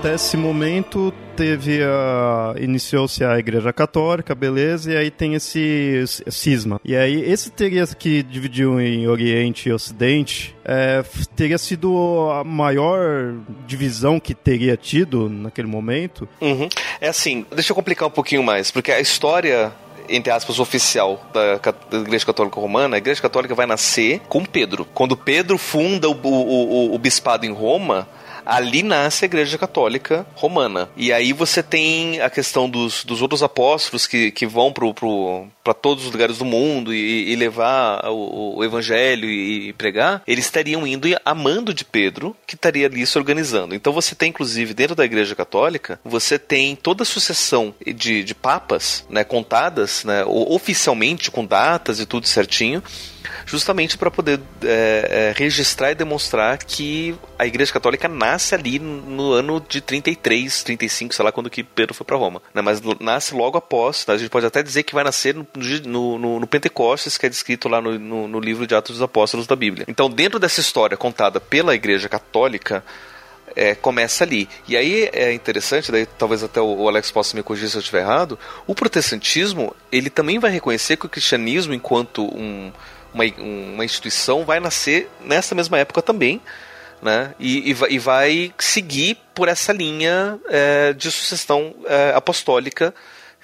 [0.00, 6.80] Até esse momento teve a iniciou-se a Igreja Católica, beleza, e aí tem esse cisma.
[6.82, 11.04] E aí esse teria que dividiu em Oriente e Ocidente, é,
[11.36, 13.34] teria sido a maior
[13.66, 16.26] divisão que teria tido naquele momento.
[16.40, 16.70] Uhum.
[16.98, 19.70] É assim, deixa eu complicar um pouquinho mais, porque a história
[20.08, 21.60] entre aspas, oficial da,
[22.00, 24.84] Igreja Católica Romana, a Igreja Católica vai nascer com Pedro.
[24.92, 28.08] Quando Pedro funda o, o, o, o bispado em Roma,
[28.44, 30.88] ali nasce a Igreja Católica Romana.
[30.96, 35.46] E aí você tem a questão dos, dos outros apóstolos que, que vão para pro,
[35.62, 40.22] pro todos os lugares do mundo e, e levar o, o, evangelho e, e, pregar.
[40.26, 43.74] Eles estariam indo amando de Pedro, que estaria ali se organizando.
[43.74, 48.34] Então você tem, inclusive, dentro da Igreja Católica, você tem toda a sucessão de, de
[48.34, 52.82] papas né, contadas, né, oficialmente com datas e tudo certinho
[53.50, 59.32] justamente para poder é, é, registrar e demonstrar que a Igreja Católica nasce ali no
[59.32, 62.40] ano de 33, 35, sei lá quando que Pedro foi para Roma.
[62.54, 62.62] Né?
[62.62, 64.12] Mas nasce logo após, tá?
[64.12, 65.46] a gente pode até dizer que vai nascer no,
[65.84, 69.56] no, no, no Pentecostes, que é descrito lá no livro de Atos dos Apóstolos da
[69.56, 69.84] Bíblia.
[69.88, 72.84] Então, dentro dessa história contada pela Igreja Católica,
[73.56, 74.48] é, começa ali.
[74.68, 78.00] E aí é interessante, daí talvez até o Alex possa me corrigir se eu estiver
[78.00, 82.72] errado, o protestantismo, ele também vai reconhecer que o cristianismo, enquanto um,
[83.12, 86.40] uma, uma instituição vai nascer nessa mesma época também,
[87.02, 87.34] né?
[87.38, 92.94] E, e, vai seguir por essa linha é, de sucessão é, apostólica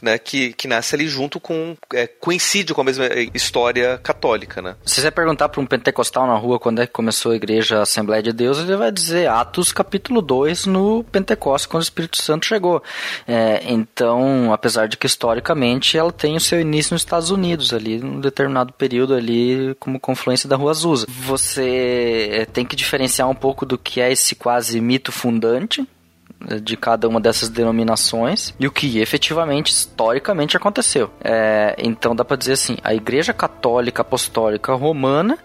[0.03, 1.77] né, que, que nasce ali junto com.
[1.93, 4.77] É, coincide com a mesma história católica, né?
[4.85, 8.23] Se você perguntar para um pentecostal na rua quando é que começou a igreja Assembleia
[8.23, 12.83] de Deus, ele vai dizer Atos capítulo 2 no Pentecostes, quando o Espírito Santo chegou.
[13.27, 17.99] É, então, apesar de que historicamente ela tem o seu início nos Estados Unidos, ali,
[17.99, 21.07] num determinado período ali, como confluência da Rua Azusa.
[21.09, 25.87] Você é, tem que diferenciar um pouco do que é esse quase mito fundante,
[26.63, 31.11] de cada uma dessas denominações e o que efetivamente, historicamente aconteceu.
[31.23, 35.39] É, então dá para dizer assim, a Igreja Católica Apostólica Romana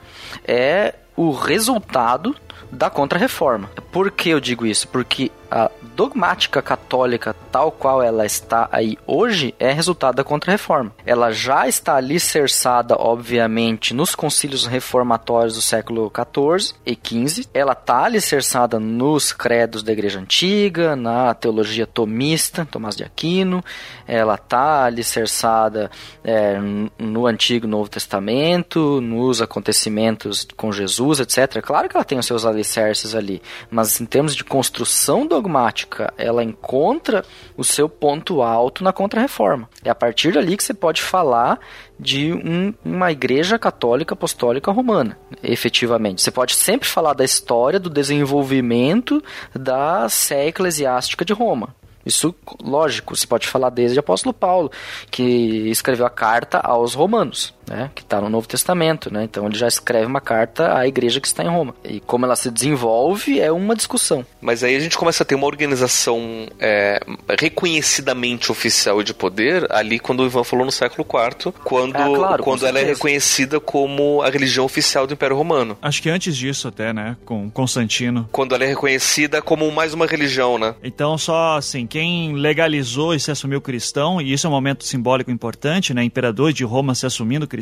[0.45, 2.35] é o resultado
[2.71, 3.69] da Contra-Reforma.
[3.91, 4.87] Por que eu digo isso?
[4.87, 10.93] Porque a dogmática católica tal qual ela está aí hoje é resultado da Contra-Reforma.
[11.05, 17.47] Ela já está alicerçada, obviamente, nos concílios reformatórios do século XIV e XV.
[17.53, 23.61] Ela está alicerçada nos credos da Igreja Antiga, na teologia tomista, Tomás de Aquino.
[24.07, 25.91] Ela está alicerçada
[26.23, 26.57] é,
[26.97, 31.61] no Antigo e Novo Testamento, nos acontecimentos com Jesus, etc.
[31.61, 36.13] Claro que ela tem os seus alicerces ali, mas em termos de construção do dogmática,
[36.17, 37.25] ela encontra
[37.57, 39.67] o seu ponto alto na Contra-Reforma.
[39.83, 41.59] É a partir dali que você pode falar
[41.99, 46.21] de um, uma igreja católica apostólica romana, efetivamente.
[46.21, 49.21] Você pode sempre falar da história do desenvolvimento
[49.53, 51.75] da sé eclesiástica de Roma.
[52.05, 54.71] Isso, lógico, se pode falar desde o apóstolo Paulo,
[55.11, 59.11] que escreveu a carta aos romanos, né, que está no Novo Testamento.
[59.11, 61.73] Né, então ele já escreve uma carta à igreja que está em Roma.
[61.83, 64.25] E como ela se desenvolve é uma discussão.
[64.41, 66.99] Mas aí a gente começa a ter uma organização é,
[67.39, 72.43] reconhecidamente oficial de poder ali quando o Ivan falou no século IV, quando, ah, claro,
[72.43, 75.77] quando ela é reconhecida como a religião oficial do Império Romano.
[75.81, 78.27] Acho que antes disso até, né, com Constantino.
[78.31, 80.75] Quando ela é reconhecida como mais uma religião, né?
[80.83, 85.31] Então só assim, quem legalizou e se assumiu cristão, e isso é um momento simbólico
[85.31, 86.03] importante, né?
[86.03, 87.60] Imperador de Roma se assumindo cristão,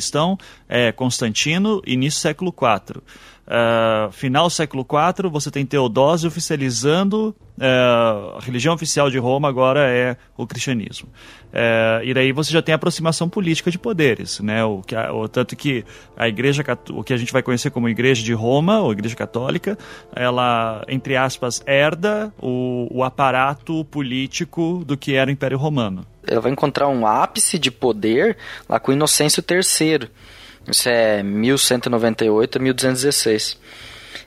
[0.67, 3.01] é Constantino, início do século IV.
[3.49, 9.89] Uh, final século IV, você tem Teodósio oficializando uh, a religião oficial de Roma agora
[9.89, 11.09] é o cristianismo.
[11.47, 14.63] Uh, e daí você já tem aproximação política de poderes, né?
[14.63, 15.83] O, que, o, tanto que
[16.15, 19.75] a igreja, o que a gente vai conhecer como igreja de Roma, ou igreja católica,
[20.15, 26.05] ela, entre aspas, herda o, o aparato político do que era o Império Romano.
[26.27, 30.07] Ela vai encontrar um ápice de poder lá com Inocêncio III
[30.69, 33.57] isso é 1198 a 1216.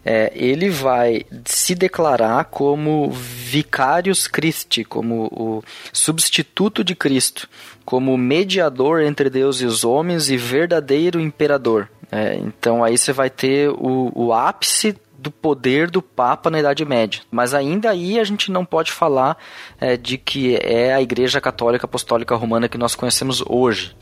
[0.05, 7.49] É, ele vai se declarar como vicarius Christi, como o substituto de Cristo,
[7.85, 11.89] como mediador entre Deus e os homens e verdadeiro imperador.
[12.11, 16.85] É, então aí você vai ter o, o ápice do poder do Papa na Idade
[16.85, 17.23] Média.
[17.31, 19.37] Mas ainda aí a gente não pode falar
[19.81, 23.95] é, de que é a Igreja Católica Apostólica Romana que nós conhecemos hoje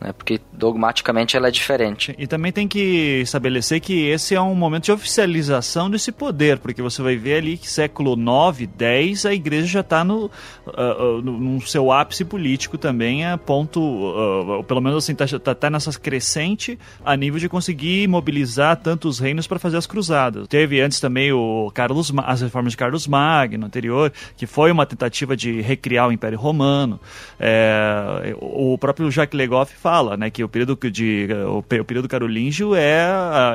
[0.00, 0.12] né?
[0.12, 2.14] Porque dogmaticamente ela é diferente.
[2.18, 6.80] E também tem que estabelecer que esse é um momento de oficialização desse poder, porque
[6.80, 11.22] você vai ver ali que século 9, 10, a igreja já está no, uh, uh,
[11.22, 15.90] no seu ápice político também, a ponto, uh, pelo menos assim, está tá, tá nessa
[15.98, 20.48] crescente a nível de conseguir mobilizar tantos reinos para fazer as cruzadas.
[20.48, 25.36] Teve antes também o Carlos, as reformas de Carlos Magno anterior, que foi uma tentativa
[25.36, 26.98] de recriar o Império Romano.
[27.38, 32.76] É, o próprio Jacques Legoff fala fala, né, que o período de o, período carolíngio
[32.76, 33.08] é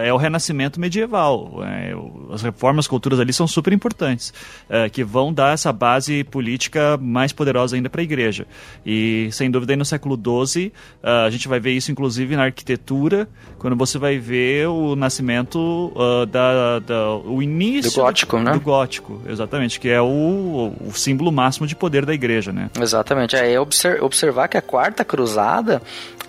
[0.04, 1.64] é o renascimento medieval.
[1.64, 1.94] É,
[2.34, 4.34] as reformas, culturas ali são super importantes,
[4.70, 8.46] é, que vão dar essa base política mais poderosa ainda para a igreja.
[8.86, 13.30] E sem dúvida aí no século XII a gente vai ver isso inclusive na arquitetura,
[13.58, 18.52] quando você vai ver o nascimento uh, da, da, o início do gótico, do, né?
[18.52, 22.70] Do gótico, exatamente, que é o, o símbolo máximo de poder da igreja, né?
[22.80, 23.38] Exatamente.
[23.38, 23.58] É
[24.02, 25.82] observar que a quarta cruzada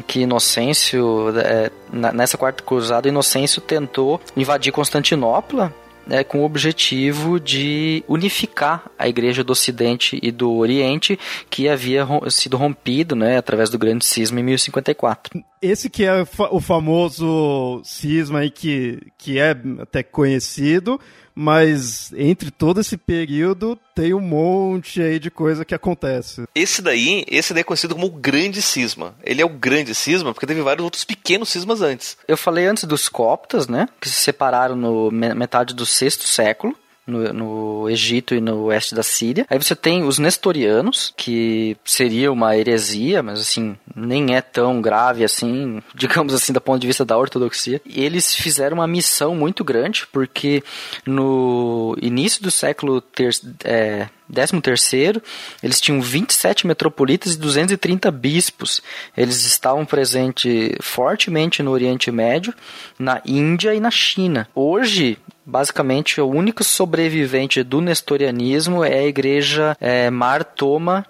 [0.06, 1.70] que Inocêncio, é,
[2.12, 5.72] nessa quarta cruzada, Inocêncio tentou invadir Constantinopla
[6.06, 11.18] né, com o objetivo de unificar a igreja do Ocidente e do Oriente,
[11.50, 15.42] que havia sido rompido né, através do grande cisma em 1054.
[15.60, 21.00] Esse que é o famoso cisma aí que, que é até conhecido,
[21.36, 26.44] mas entre todo esse período tem um monte aí de coisa que acontece.
[26.54, 29.14] Esse daí, esse daí é conhecido como o grande cisma.
[29.22, 32.16] Ele é o grande cisma porque teve vários outros pequenos cismas antes.
[32.26, 36.74] Eu falei antes dos coptas, né, que se separaram no metade do sexto século
[37.06, 39.46] no, no, Egito e no oeste da Síria.
[39.48, 45.24] Aí você tem os nestorianos, que seria uma heresia, mas assim, nem é tão grave
[45.24, 47.80] assim, digamos assim, do ponto de vista da ortodoxia.
[47.86, 50.62] E eles fizeram uma missão muito grande, porque
[51.06, 53.30] no início do século ter,
[53.64, 55.22] é, 13º,
[55.62, 58.82] eles tinham 27 metropolitas e 230 bispos.
[59.16, 62.52] Eles estavam presentes fortemente no Oriente Médio,
[62.98, 64.48] na Índia e na China.
[64.54, 71.06] Hoje, basicamente, o único sobrevivente do nestorianismo é a igreja é, Mar Thoma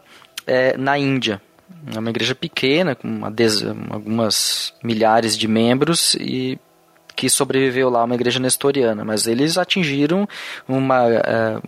[0.47, 1.41] é, na Índia.
[1.95, 3.33] É uma igreja pequena, com uma
[3.91, 6.59] algumas milhares de membros e
[7.15, 9.05] que sobreviveu lá, uma igreja nestoriana.
[9.05, 10.29] Mas eles atingiram
[10.69, 11.59] uma, é,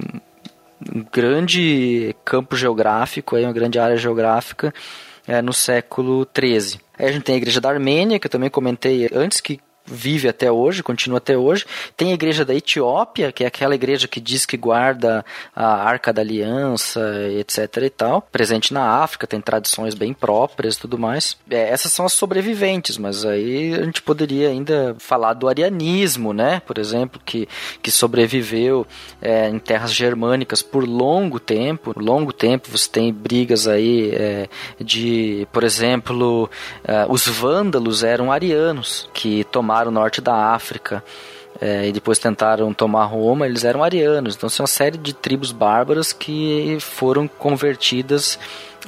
[0.95, 4.75] um grande campo geográfico, uma grande área geográfica
[5.27, 6.81] é, no século XIII.
[6.99, 9.59] Aí a gente tem a igreja da Armênia, que eu também comentei antes, que
[9.91, 11.65] vive até hoje, continua até hoje.
[11.97, 15.25] Tem a igreja da Etiópia, que é aquela igreja que diz que guarda
[15.55, 17.01] a Arca da Aliança,
[17.39, 18.23] etc e tal.
[18.23, 21.37] Presente na África, tem tradições bem próprias e tudo mais.
[21.51, 26.61] É, essas são as sobreviventes, mas aí a gente poderia ainda falar do arianismo, né?
[26.67, 27.49] Por exemplo, que,
[27.83, 28.87] que sobreviveu
[29.21, 31.95] é, em terras germânicas por longo tempo.
[31.95, 34.49] Por longo tempo você tem brigas aí é,
[34.81, 36.51] de, por exemplo,
[36.85, 41.05] é, os vândalos eram arianos que tomaram o norte da África.
[41.61, 44.37] É, e depois tentaram tomar Roma, eles eram arianos.
[44.37, 48.39] Então, são uma série de tribos bárbaras que foram convertidas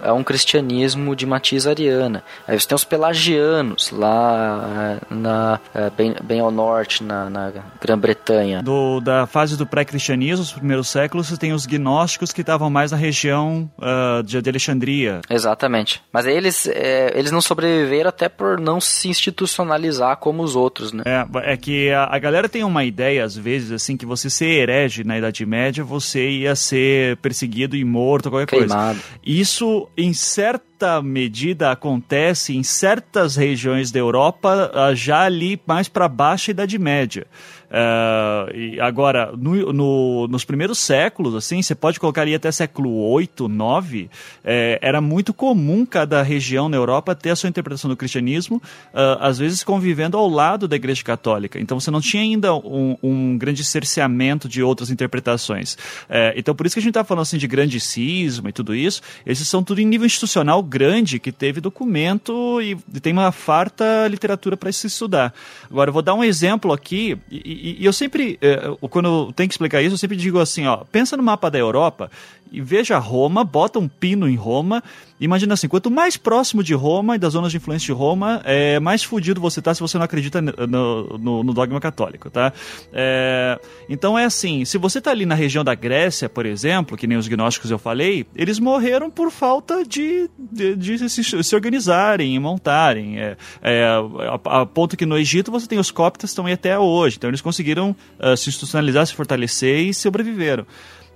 [0.02, 2.22] a um cristianismo de matiz ariana.
[2.46, 7.52] Aí você tem os pelagianos lá eh, na, eh, bem, bem ao norte, na, na
[7.80, 8.62] Grã-Bretanha.
[9.02, 12.96] Da fase do pré-cristianismo, os primeiros séculos, você tem os gnósticos que estavam mais na
[12.96, 15.20] região uh, de, de, Alexandria.
[15.28, 16.02] Exatamente.
[16.12, 21.02] Mas eles, é, eles não sobreviveram até por não se institucionalizar como os outros, né?
[21.06, 24.46] É, é que a, a galera tem uma ideia, às vezes, assim, que você ser
[24.46, 28.98] herege na Idade Média, você ia ser perseguido e morto, qualquer Queimado.
[28.98, 29.20] coisa.
[29.24, 36.08] Isso em certa medida acontece em certas regiões da Europa, ah, já ali mais para
[36.08, 37.26] baixa Idade Média.
[37.70, 42.90] Uh, e agora, no, no, nos primeiros séculos, assim, você pode colocar ali até século
[43.10, 44.10] 8, 9,
[44.44, 49.18] é, era muito comum cada região na Europa ter a sua interpretação do cristianismo, uh,
[49.20, 51.60] às vezes convivendo ao lado da Igreja Católica.
[51.60, 55.78] Então você não tinha ainda um, um grande cerceamento de outras interpretações.
[56.08, 58.74] É, então por isso que a gente está falando assim de grande cisma e tudo
[58.74, 64.06] isso, esses são tudo em nível institucional grande, que teve documento e, tem uma farta
[64.08, 65.32] literatura para se estudar.
[65.70, 68.56] Agora, eu vou dar um exemplo aqui, e, e, eu sempre, é,
[68.88, 71.58] quando eu tenho que explicar isso, eu sempre digo assim, ó, pensa no mapa da
[71.58, 72.10] Europa
[72.50, 74.82] e veja Roma, bota um pino em Roma.
[75.20, 78.80] Imagina assim, quanto mais próximo de Roma e das zonas de influência de Roma, é,
[78.80, 82.52] mais fudido você tá se você não acredita no, no, no dogma católico, tá?
[82.92, 87.06] É, então é assim, se você tá ali na região da Grécia, por exemplo, que
[87.06, 92.34] nem os gnósticos eu falei, eles morreram por falta de, de, de se, se, organizarem
[92.34, 93.20] e montarem.
[93.20, 97.16] É, é, a, a, ponto que no Egito você tem os coptas aí até hoje.
[97.18, 100.66] Então eles conseguiram uh, se institucionalizar, se fortalecer e sobreviveram.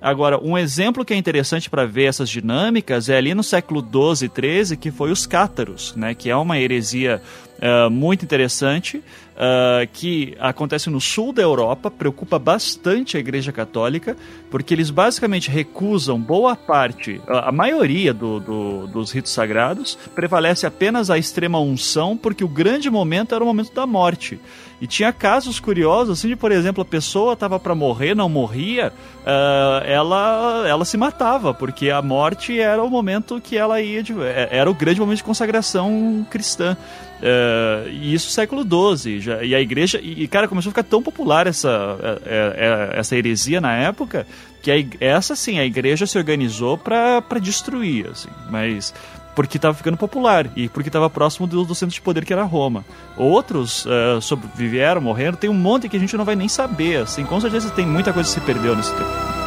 [0.05, 4.27] Agora, um exemplo que é interessante para ver essas dinâmicas é ali no século 12
[4.27, 7.23] e 13, que foi os cátaros, né, que é uma heresia
[7.59, 14.17] uh, muito interessante, uh, que acontece no sul da Europa, preocupa bastante a Igreja Católica,
[14.51, 21.11] porque eles basicamente recusam boa parte, a maioria do, do, dos ritos sagrados, prevalece apenas
[21.11, 24.39] a extrema unção, porque o grande momento era o momento da morte.
[24.81, 28.93] E tinha casos curiosos, assim, de, por exemplo, a pessoa estava para morrer, não morria,
[29.23, 34.13] uh, ela, ela se matava, porque a morte era o momento que ela ia, de,
[34.21, 36.77] é, era o grande momento de consagração cristã.
[37.21, 39.21] Uh, e isso século XII.
[39.21, 40.01] Já, e a igreja.
[40.03, 44.27] E, cara, começou a ficar tão popular essa, é, é, essa heresia na época
[44.63, 48.31] que a, essa sim, a igreja se organizou para destruir, assim.
[48.51, 48.95] Mas
[49.35, 52.45] porque estava ficando popular e porque estava próximo do, do, centro de poder que era
[52.45, 52.85] Roma.
[53.17, 57.25] Outros uh, sobreviveram, morreram, tem um monte que a gente não vai nem saber, assim,
[57.25, 59.44] com certeza tem muita coisa que se perdeu nesse tempo.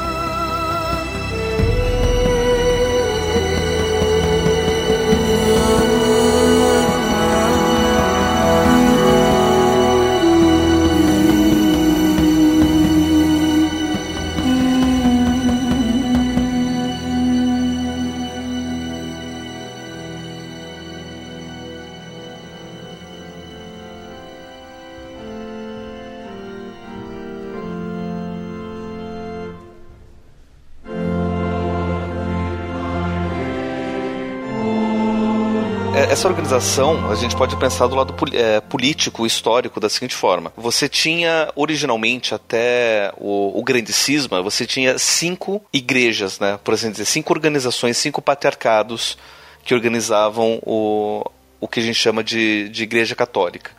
[36.17, 40.51] Essa organização, a gente pode pensar do lado é, político, histórico, da seguinte forma.
[40.57, 46.59] Você tinha, originalmente, até o, o grande cisma, você tinha cinco igrejas, né?
[46.63, 49.15] Por assim dizer, cinco organizações, cinco patriarcados
[49.63, 51.23] que organizavam o,
[51.61, 53.69] o que a gente chama de, de igreja católica.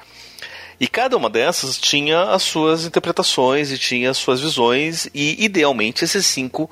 [0.79, 6.05] E cada uma dessas tinha as suas interpretações e tinha as suas visões, e idealmente
[6.05, 6.71] esses cinco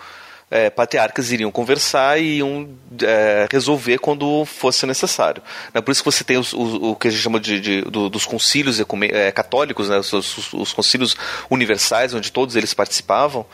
[0.50, 2.68] é, patriarcas iriam conversar e iam
[3.02, 5.42] é, resolver quando fosse necessário.
[5.74, 7.82] É por isso que você tem os, os, o que a gente chama de, de
[7.82, 8.80] do, dos concílios
[9.10, 11.16] é, católicos, né, os, os, os, concílios
[11.50, 13.44] universais, onde todos eles participavam,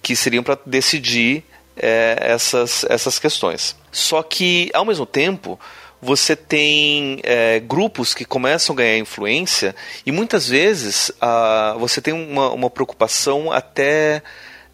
[0.00, 1.42] que seriam para decidir
[1.76, 3.76] é, essas, essas questões.
[3.90, 5.58] Só que, ao mesmo tempo,
[6.00, 9.74] você tem é, grupos que começam a ganhar influência
[10.04, 11.10] e muitas vezes
[11.80, 14.22] você tem uma, uma preocupação até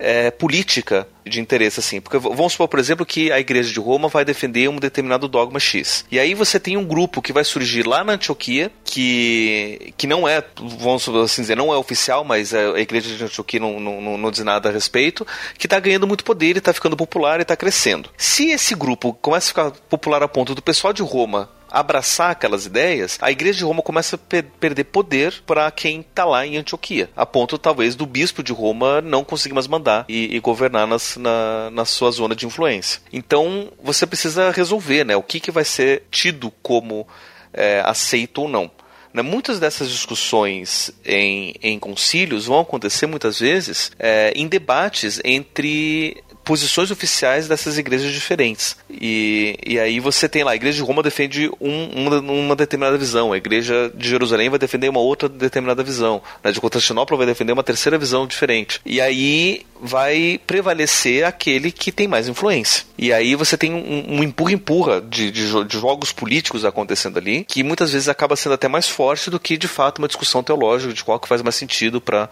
[0.02, 2.00] é, política de interesse, assim.
[2.00, 5.60] Porque vamos supor, por exemplo, que a igreja de Roma vai defender um determinado dogma
[5.60, 6.04] X.
[6.10, 10.26] E aí você tem um grupo que vai surgir lá na Antioquia, que, que não
[10.26, 10.42] é,
[10.78, 14.44] vamos assim dizer, não é oficial, mas a igreja de Antioquia não, não, não diz
[14.44, 15.24] nada a respeito,
[15.56, 18.10] que está ganhando muito poder e está ficando popular e está crescendo.
[18.16, 22.66] Se esse grupo começa a ficar popular a ponto do pessoal de Roma abraçar aquelas
[22.66, 26.56] ideias, a igreja de Roma começa a per perder poder para quem está lá em
[26.56, 30.86] Antioquia, a ponto talvez do bispo de Roma não conseguir mais mandar e, e governar
[30.86, 33.00] nas, na, na sua zona de influência.
[33.12, 37.06] Então você precisa resolver, né, o que, que vai ser tido como
[37.52, 38.70] é, aceito ou não.
[39.12, 46.22] Né, muitas dessas discussões em, em concílios vão acontecer muitas vezes é, em debates entre
[46.44, 48.76] posições oficiais dessas igrejas diferentes.
[48.90, 52.98] E, e aí você tem lá, a igreja de Roma defende um, uma, uma, determinada
[52.98, 56.52] visão, a igreja de Jerusalém vai defender uma outra determinada visão, né?
[56.52, 58.80] de Constantinopla vai defender uma terceira visão diferente.
[58.84, 62.84] E aí vai prevalecer aquele que tem mais influência.
[62.96, 67.64] E aí você tem um, um empurra-empurra de, de, de jogos políticos acontecendo ali, que
[67.64, 71.02] muitas vezes acaba sendo até mais forte do que de fato uma discussão teológica de
[71.02, 72.28] qual que faz mais sentido para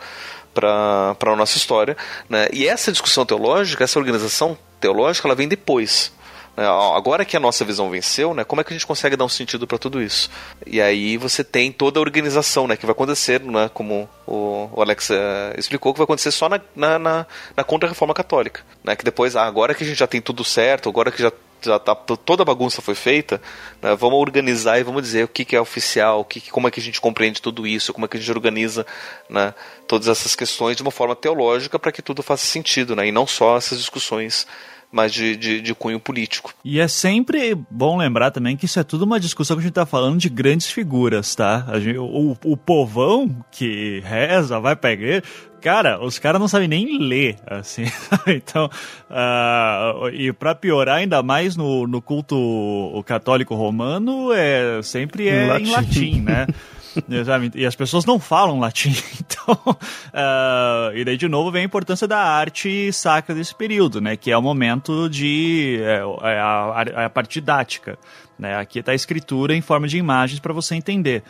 [0.55, 1.97] para a nossa história.
[2.29, 2.49] Né?
[2.53, 6.13] E essa discussão teológica, essa organização teológica, ela vem depois.
[6.57, 6.67] Né?
[6.67, 9.29] Agora que a nossa visão venceu, né, como é que a gente consegue dar um
[9.29, 10.31] sentido para tudo isso?
[10.67, 14.83] E aí você tem toda a organização né, que vai acontecer, né, como o, o
[14.83, 15.15] Alex uh,
[15.59, 17.27] explicou, que vai acontecer só na, na, na,
[17.57, 18.63] na contra-reforma católica.
[18.85, 21.33] Né, que depois, ah, agora que a gente já tem tudo certo, agora que já
[21.63, 23.41] já tá, toda a bagunça foi feita,
[23.83, 26.71] né, vamos organizar e vamos dizer o que, que é oficial, o que, como é
[26.71, 28.87] que a gente compreende tudo isso, como é que a gente organiza
[29.29, 29.55] né,
[29.87, 33.27] todas essas questões de uma forma teológica para que tudo faça sentido, né, e não
[33.27, 34.47] só essas discussões
[34.93, 36.53] mais de, de, de, cunho político.
[36.65, 39.71] E é sempre bom lembrar também que isso é tudo uma discussão que a gente
[39.71, 41.65] está falando de grandes figuras, tá?
[41.79, 45.23] Gente, o, o povão que reza, vai pra igreja,
[45.61, 47.85] cara, os caras não sabem nem ler, assim.
[48.27, 48.69] então,
[49.09, 55.47] uh, e para piorar ainda mais no, no culto católico romano, é sempre é em
[55.47, 56.47] latim, em latim né?
[57.55, 58.95] E as pessoas não falam latim.
[59.31, 64.17] Então, uh, e daí de novo vem a importância da arte sacra desse período, né?
[64.17, 65.81] Que é o momento de.
[65.83, 67.99] É, é a, a parte didática.
[68.41, 68.57] Né?
[68.57, 71.23] Aqui está a escritura em forma de imagens para você entender.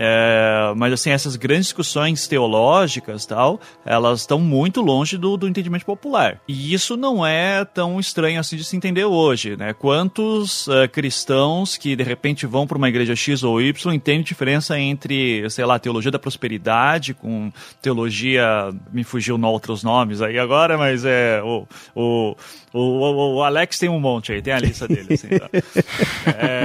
[0.00, 5.84] É, mas assim, essas grandes discussões teológicas tal, elas estão muito longe do, do, entendimento
[5.84, 6.40] popular.
[6.46, 9.72] E isso não é tão estranho assim de se entender hoje, né?
[9.72, 14.78] Quantos uh, cristãos que de repente vão para uma igreja X ou Y entendem diferença
[14.78, 17.50] entre, sei lá, teologia da prosperidade com
[17.82, 21.66] teologia, me fugiu no outros nomes aí agora, mas é o,
[21.96, 22.36] o,
[22.72, 25.14] o, o Alex tem um monte aí, tem a lista dele.
[25.14, 25.48] Assim, tá?
[26.38, 26.57] é,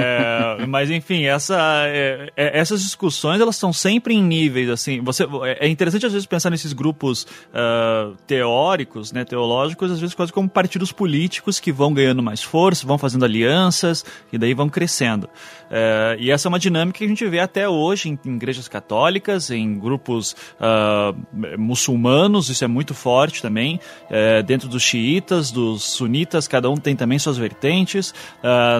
[0.68, 5.00] mas enfim, essa, é, é, essas discussões elas estão sempre em níveis assim.
[5.02, 10.14] Você é, é interessante às vezes pensar nesses grupos uh, teóricos, né, teológicos, às vezes
[10.14, 14.68] quase como partidos políticos que vão ganhando mais força, vão fazendo alianças e daí vão
[14.68, 15.24] crescendo.
[15.24, 18.68] Uh, e essa é uma dinâmica que a gente vê até hoje em, em igrejas
[18.68, 23.80] católicas, em grupos uh, muçulmanos, isso é muito forte também,
[24.46, 28.14] dentro dos xiitas, dos sunitas, cada um tem também suas vertentes,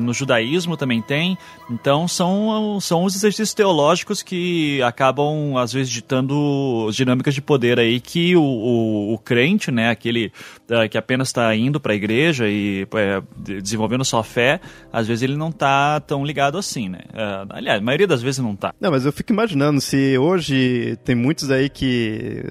[0.03, 1.39] no judaísmo também tem.
[1.71, 8.01] Então são, são os exercícios teológicos que acabam, às vezes, ditando dinâmicas de poder aí
[8.01, 10.33] que o, o, o crente, né, aquele
[10.71, 14.61] uh, que apenas está indo para a igreja e é, desenvolvendo sua fé,
[14.93, 17.01] às vezes ele não está tão ligado assim, né?
[17.11, 18.75] Uh, aliás, a maioria das vezes não está.
[18.81, 22.43] Não, mas eu fico imaginando se hoje tem muitos aí que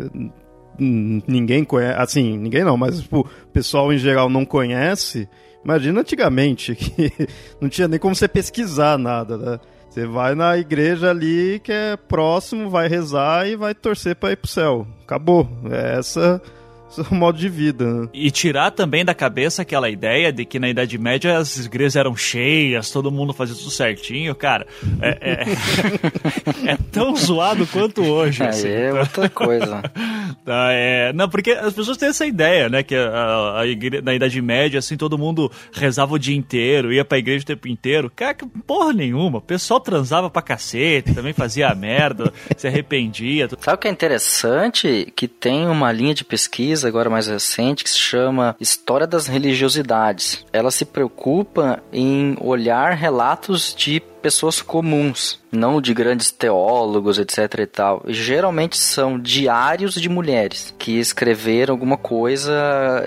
[0.78, 5.28] ninguém conhece, assim, ninguém não, mas tipo, o pessoal em geral não conhece
[5.64, 7.12] Imagina antigamente, que
[7.60, 9.60] não tinha nem como você pesquisar nada, né?
[9.90, 14.38] Você vai na igreja ali que é próximo, vai rezar e vai torcer para ir
[14.38, 14.88] pro céu.
[15.04, 15.48] Acabou.
[15.70, 16.42] É essa
[17.12, 17.86] o modo de vida.
[17.86, 18.10] Né?
[18.14, 22.16] E tirar também da cabeça aquela ideia de que na Idade Média as igrejas eram
[22.16, 24.68] cheias, todo mundo fazia tudo certinho, cara.
[25.02, 28.44] É, é, é tão zoado quanto hoje.
[28.44, 28.68] Assim.
[28.68, 29.82] É, é outra coisa.
[30.44, 32.84] Tá, é, não, porque as pessoas têm essa ideia, né?
[32.84, 37.06] Que a, a igreja, na Idade Média, assim, todo mundo rezava o dia inteiro, ia
[37.06, 38.12] pra igreja o tempo inteiro.
[38.14, 39.38] Cara, que porra nenhuma.
[39.38, 43.48] O pessoal transava pra cacete, também fazia merda, se arrependia.
[43.60, 45.14] Sabe o que é interessante?
[45.16, 50.46] Que tem uma linha de pesquisa agora mais recente que se chama História das Religiosidades.
[50.52, 57.66] Ela se preocupa em olhar relatos de pessoas comuns, não de grandes teólogos, etc e
[57.66, 58.02] tal.
[58.08, 62.54] Geralmente são diários de mulheres que escreveram alguma coisa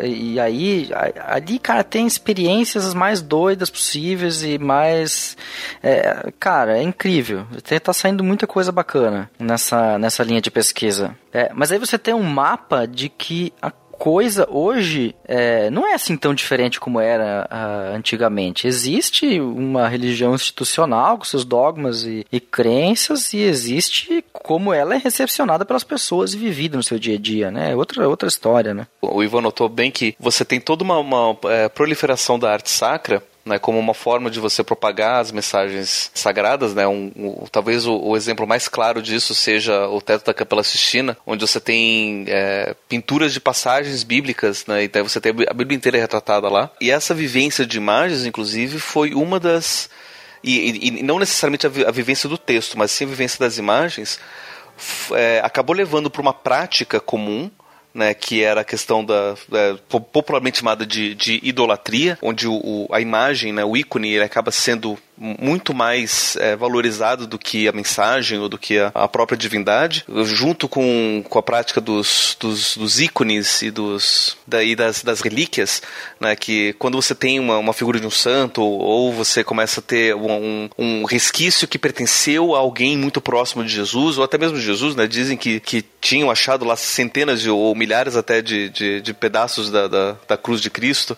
[0.04, 0.90] e aí
[1.26, 5.36] ali, cara, tem experiências mais doidas possíveis e mais
[5.82, 7.46] é, cara, é incrível.
[7.82, 11.16] Tá saindo muita coisa bacana nessa nessa linha de pesquisa.
[11.32, 15.94] É, mas aí você tem um mapa de que a coisa hoje é, não é
[15.94, 18.66] assim tão diferente como era uh, antigamente.
[18.66, 24.98] Existe uma religião institucional com seus dogmas e, e, crenças e existe como ela é
[24.98, 27.72] recepcionada pelas pessoas e vivida no seu dia a dia, né?
[27.72, 28.86] É outra, outra história, né?
[29.00, 33.22] O Ivan notou bem que você tem toda uma, uma é, proliferação da arte sacra
[33.46, 37.96] né, como uma forma de você propagar as mensagens sagradas, né, um, um, talvez o,
[37.96, 42.74] o, exemplo mais claro disso seja o teto da Capela Sistina, onde você tem é,
[42.88, 47.14] pinturas de passagens bíblicas, né, então você tem a Bíblia inteira retratada lá, e essa
[47.14, 49.88] vivência de imagens, inclusive, foi uma das
[50.42, 53.38] e, e, e não necessariamente a, vi, a, vivência do texto, mas sim a vivência
[53.38, 54.20] das imagens,
[55.12, 57.50] é, acabou levando para uma prática comum
[57.96, 62.88] né, que era a questão da, da popularmente chamada de, de idolatria, onde o, o,
[62.92, 67.72] a imagem, né, o ícone, ele acaba sendo muito mais é, valorizado do que a
[67.72, 72.76] mensagem ou do que a, a, própria divindade, junto com, com a prática dos, dos,
[72.76, 75.82] dos ícones e, dos, daí das, das relíquias,
[76.20, 79.82] né, que quando você tem uma, uma figura de um santo ou você começa a
[79.82, 84.58] ter um, um resquício que pertenceu a alguém muito próximo de Jesus, ou até mesmo
[84.58, 88.68] de Jesus, né, dizem que, que tinham achado lá centenas de, ou milhares até de,
[88.68, 91.16] de, de pedaços da, da, da cruz de Cristo,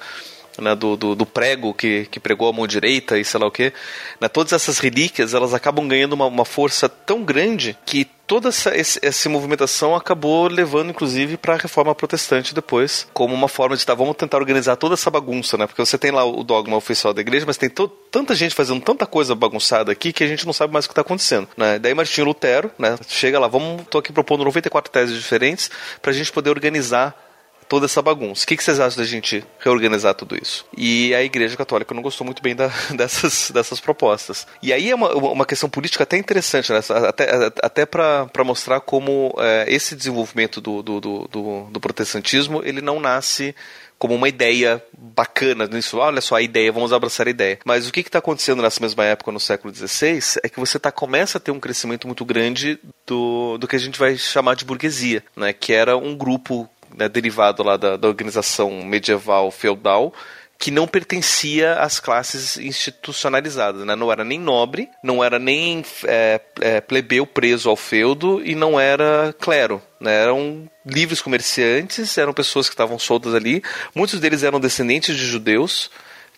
[0.61, 3.51] né, do, do, do, prego que, que pregou a mão direita e sei lá o
[3.51, 3.73] que.
[4.21, 8.71] Né, todas essas relíquias elas acabam ganhando uma, uma força tão grande que toda essa,
[8.77, 13.95] essa movimentação acabou levando, inclusive, para a reforma protestante depois, como uma forma de, tá,
[13.95, 15.67] vamos tentar organizar toda essa bagunça, né?
[15.67, 17.71] Porque você tem lá o dogma oficial da igreja, mas tem
[18.11, 20.93] tanta gente fazendo tanta coisa bagunçada aqui que a gente não sabe mais o que
[20.93, 21.79] está acontecendo, né?
[21.79, 22.99] Daí Martinho Lutero, né?
[23.09, 25.71] Chega lá, vamos, tô aqui propondo 94 teses diferentes
[26.03, 27.28] para a gente poder organizar
[27.69, 28.45] toda essa bagunça.
[28.45, 30.65] O que, que vocês acham da gente reorganizar tudo isso?
[30.77, 34.47] E a Igreja Católica não gostou muito bem da, dessas, dessas propostas.
[34.63, 36.81] E aí é uma, uma questão política até interessante, né?
[37.09, 43.01] até, até para mostrar como é, esse desenvolvimento do, do, do, do protestantismo ele não
[43.01, 43.55] nasce
[43.99, 45.99] como uma ideia bacana nisso.
[45.99, 47.59] Olha só a ideia, vamos abraçar a ideia.
[47.65, 50.93] Mas o que está acontecendo nessa mesma época, no século XVI, é que você tá,
[50.93, 54.65] começa a ter um crescimento muito grande do, do que a gente vai chamar de
[54.65, 55.53] burguesia, né?
[55.53, 60.13] que era um grupo né, derivado lá da, da organização medieval feudal,
[60.59, 63.95] que não pertencia às classes institucionalizadas, né?
[63.95, 68.79] Não era nem nobre, não era nem é, é, plebeu preso ao feudo e não
[68.79, 70.23] era clero, né?
[70.23, 73.63] Eram livres comerciantes, eram pessoas que estavam soltas ali.
[73.95, 75.91] Muitos deles eram descendentes de judeus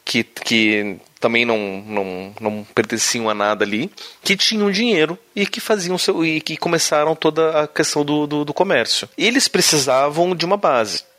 [0.05, 3.91] que, que também não, não, não pertenciam a nada ali,
[4.23, 8.45] que tinham dinheiro e que faziam seu, e que começaram toda a questão do, do,
[8.45, 9.09] do comércio.
[9.17, 11.10] Eles precisavam de uma base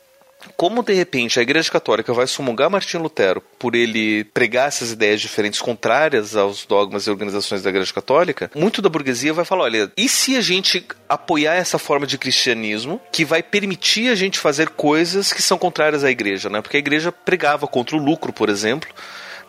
[0.62, 5.20] como de repente a Igreja Católica vai sumungar Martinho Lutero por ele pregar essas ideias
[5.20, 9.90] diferentes contrárias aos dogmas e organizações da Igreja Católica, muito da burguesia vai falar: olha,
[9.96, 14.68] e se a gente apoiar essa forma de cristianismo que vai permitir a gente fazer
[14.68, 16.62] coisas que são contrárias à Igreja, né?
[16.62, 18.88] Porque a Igreja pregava contra o lucro, por exemplo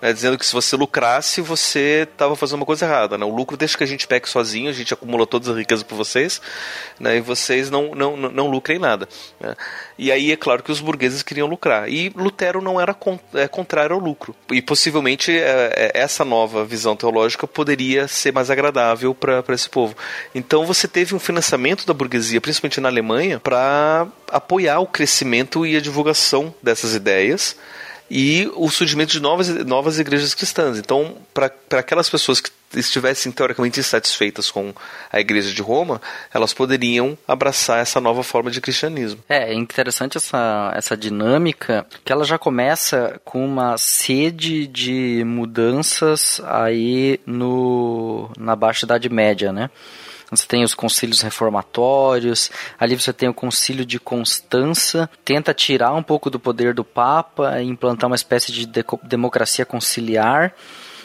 [0.04, 3.18] né, dizendo que se você lucrasse, você estava fazendo uma coisa errada.
[3.18, 3.24] Né?
[3.24, 5.96] O lucro deixa que a gente pegue sozinho, a gente acumula todas as riquezas por
[5.96, 6.42] vocês,
[7.00, 9.08] né, e vocês não, não, não lucrem nada.
[9.40, 9.56] Né?
[9.98, 11.88] E aí é claro que os burgueses queriam lucrar.
[11.88, 14.36] E Lutero não era con é, contrário ao lucro.
[14.52, 19.96] E possivelmente é, é, essa nova visão teológica poderia ser mais agradável para esse povo.
[20.36, 25.78] Então você teve um financiamento da burguesia, principalmente na Alemanha, para apoiar o crescimento e
[25.78, 27.56] a divulgação dessas ideias
[28.16, 30.78] e o surgimento de novas, novas igrejas cristãs.
[30.78, 34.72] Então, para aquelas pessoas que estivessem teoricamente insatisfeitas com
[35.12, 36.00] a igreja de Roma,
[36.32, 39.24] elas poderiam abraçar essa nova forma de cristianismo.
[39.28, 46.40] É, é interessante essa, essa dinâmica, que ela já começa com uma sede de mudanças
[46.46, 49.72] aí no, na Baixa Idade Média, né?
[50.36, 56.04] Você tem os concílios reformatórios, ali você tem o concílio de Constança, tenta tirar um
[56.04, 58.68] pouco do poder do Papa e implantar uma espécie de
[59.04, 60.54] democracia conciliar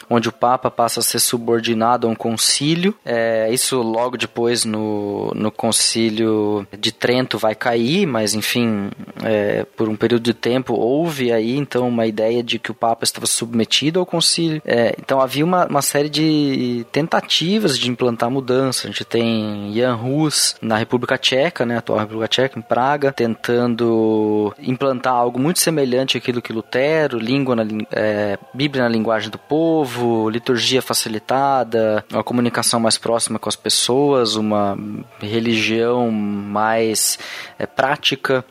[0.09, 2.95] onde o Papa passa a ser subordinado a um concílio.
[3.05, 8.89] É, isso logo depois no, no concílio de Trento vai cair, mas enfim,
[9.23, 13.03] é, por um período de tempo houve aí então uma ideia de que o Papa
[13.03, 14.61] estava submetido ao concílio.
[14.65, 18.87] É, então havia uma, uma série de tentativas de implantar mudança.
[18.87, 24.53] A gente tem Jan Hus na República Tcheca, né, atual República Tcheca, em Praga, tentando
[24.59, 29.98] implantar algo muito semelhante àquilo que Lutero, língua na, é, Bíblia na linguagem do povo,
[30.29, 34.77] liturgia facilitada, uma comunicação mais próxima com as pessoas, uma
[35.19, 37.17] religião mais
[37.57, 38.43] é, prática.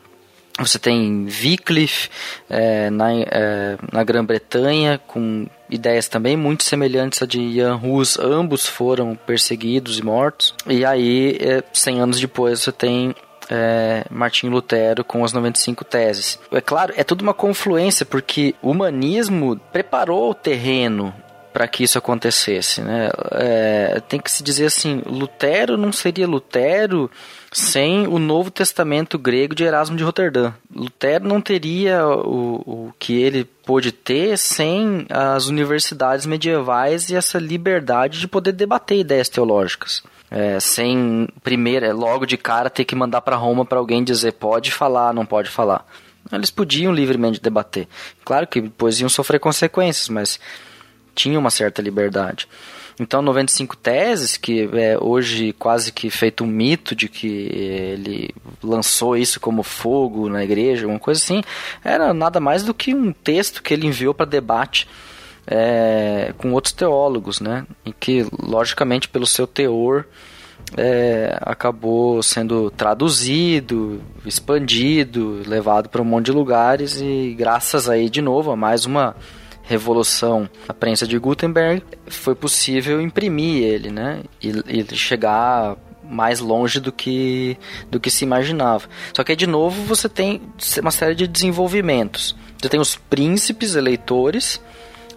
[0.59, 2.11] Você tem Wycliffe
[2.51, 8.19] é, na, é, na Grã-Bretanha, com ideias também muito semelhantes a de Jan Hus.
[8.19, 10.55] Ambos foram perseguidos e mortos.
[10.67, 13.15] E aí, é, 100 anos depois, você tem
[13.51, 16.39] é, Martinho Lutero com as 95 teses.
[16.53, 21.15] É claro, é tudo uma confluência, porque o humanismo preparou o terreno
[21.59, 23.11] para que isso acontecesse, né?
[23.33, 27.11] É, tem que se dizer assim, Lutero não seria Lutero
[27.51, 30.53] sem o Novo Testamento grego de Erasmo de Roterdã.
[30.73, 37.41] Lutero não teria o, o que ele pôde ter sem as universidades medievais e essa
[37.41, 40.05] liberdade de poder debater ideias teológicas.
[40.31, 44.35] É, sem primeiro, é, logo de cara, ter que mandar para Roma para alguém dizer
[44.35, 45.85] pode falar, não pode falar.
[46.31, 47.89] Eles podiam livremente debater.
[48.25, 50.39] Claro que depois iam sofrer consequências, mas
[51.19, 52.49] tinha uma certa liberdade.
[53.01, 58.31] Então, 95 Teses, que é hoje quase que feito um mito de que ele
[58.63, 61.43] lançou isso como fogo na igreja, uma coisa assim,
[61.85, 64.89] era nada mais do que um texto que ele enviou para debate
[65.45, 67.67] é, com outros teólogos, né?
[67.85, 70.05] E que, logicamente, pelo seu teor,
[70.77, 78.21] é, acabou sendo traduzido, expandido, levado para um monte de lugares e graças aí de
[78.21, 79.17] novo a mais uma
[79.69, 84.23] revolução a prensa de Gutenberg, foi possível imprimir ele, né?
[84.43, 87.59] E, e chegar mais longe do que,
[87.91, 88.89] do que se imaginava.
[89.15, 90.41] Só que aí, de novo, você tem
[90.81, 92.35] uma série de desenvolvimentos.
[92.61, 94.61] Você tem os príncipes eleitores,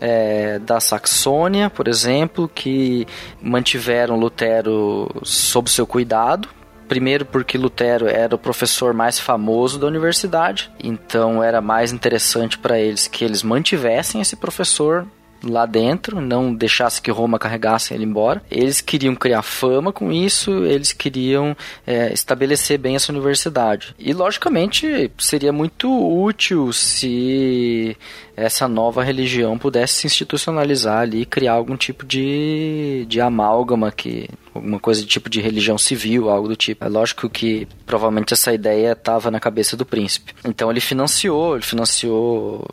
[0.02, 3.08] é, da Saxônia, por exemplo, que
[3.39, 6.49] mantiveram Lutero sob seu cuidado,
[6.92, 12.78] Primeiro, porque Lutero era o professor mais famoso da universidade, então era mais interessante para
[12.78, 15.08] eles que eles mantivessem esse professor
[15.44, 18.42] lá dentro, não deixasse que Roma carregasse ele embora.
[18.50, 23.96] Eles queriam criar fama com isso, eles queriam é, estabelecer bem essa universidade.
[23.98, 27.96] E, logicamente, seria muito útil se
[28.36, 34.30] essa nova religião pudesse se institucionalizar ali e criar algum tipo de, de amálgama que
[34.54, 36.84] alguma coisa de tipo de religião civil, algo do tipo.
[36.84, 40.34] É lógico que provavelmente essa ideia estava na cabeça do príncipe.
[40.44, 42.66] Então ele financiou, ele financiou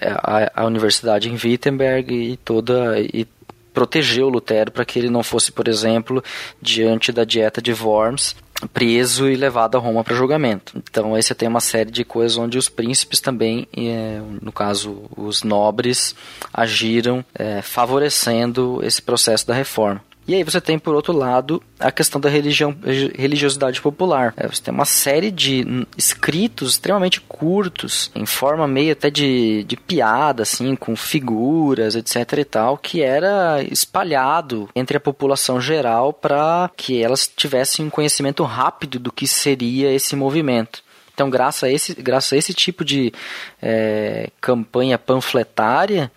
[0.00, 3.26] a, a universidade em Wittenberg e toda e
[3.72, 6.22] protegeu Lutero para que ele não fosse, por exemplo,
[6.60, 8.34] diante da dieta de Worms,
[8.72, 10.82] preso e levado a Roma para julgamento.
[10.90, 15.04] Então aí você tem uma série de coisas onde os príncipes também, é, no caso
[15.16, 16.14] os nobres,
[16.52, 20.02] agiram é, favorecendo esse processo da reforma.
[20.30, 22.72] E aí você tem, por outro lado, a questão da religião,
[23.16, 24.32] religiosidade popular.
[24.36, 25.66] É, você tem uma série de
[25.98, 32.44] escritos extremamente curtos, em forma meio até de, de piada, assim, com figuras, etc e
[32.44, 39.00] tal, que era espalhado entre a população geral para que elas tivessem um conhecimento rápido
[39.00, 40.80] do que seria esse movimento.
[41.12, 43.12] Então, graças a esse, graças a esse tipo de
[43.60, 46.08] é, campanha panfletária,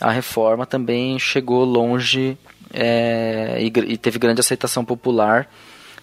[0.00, 2.36] a reforma também chegou longe
[2.72, 5.48] é, e, e teve grande aceitação popular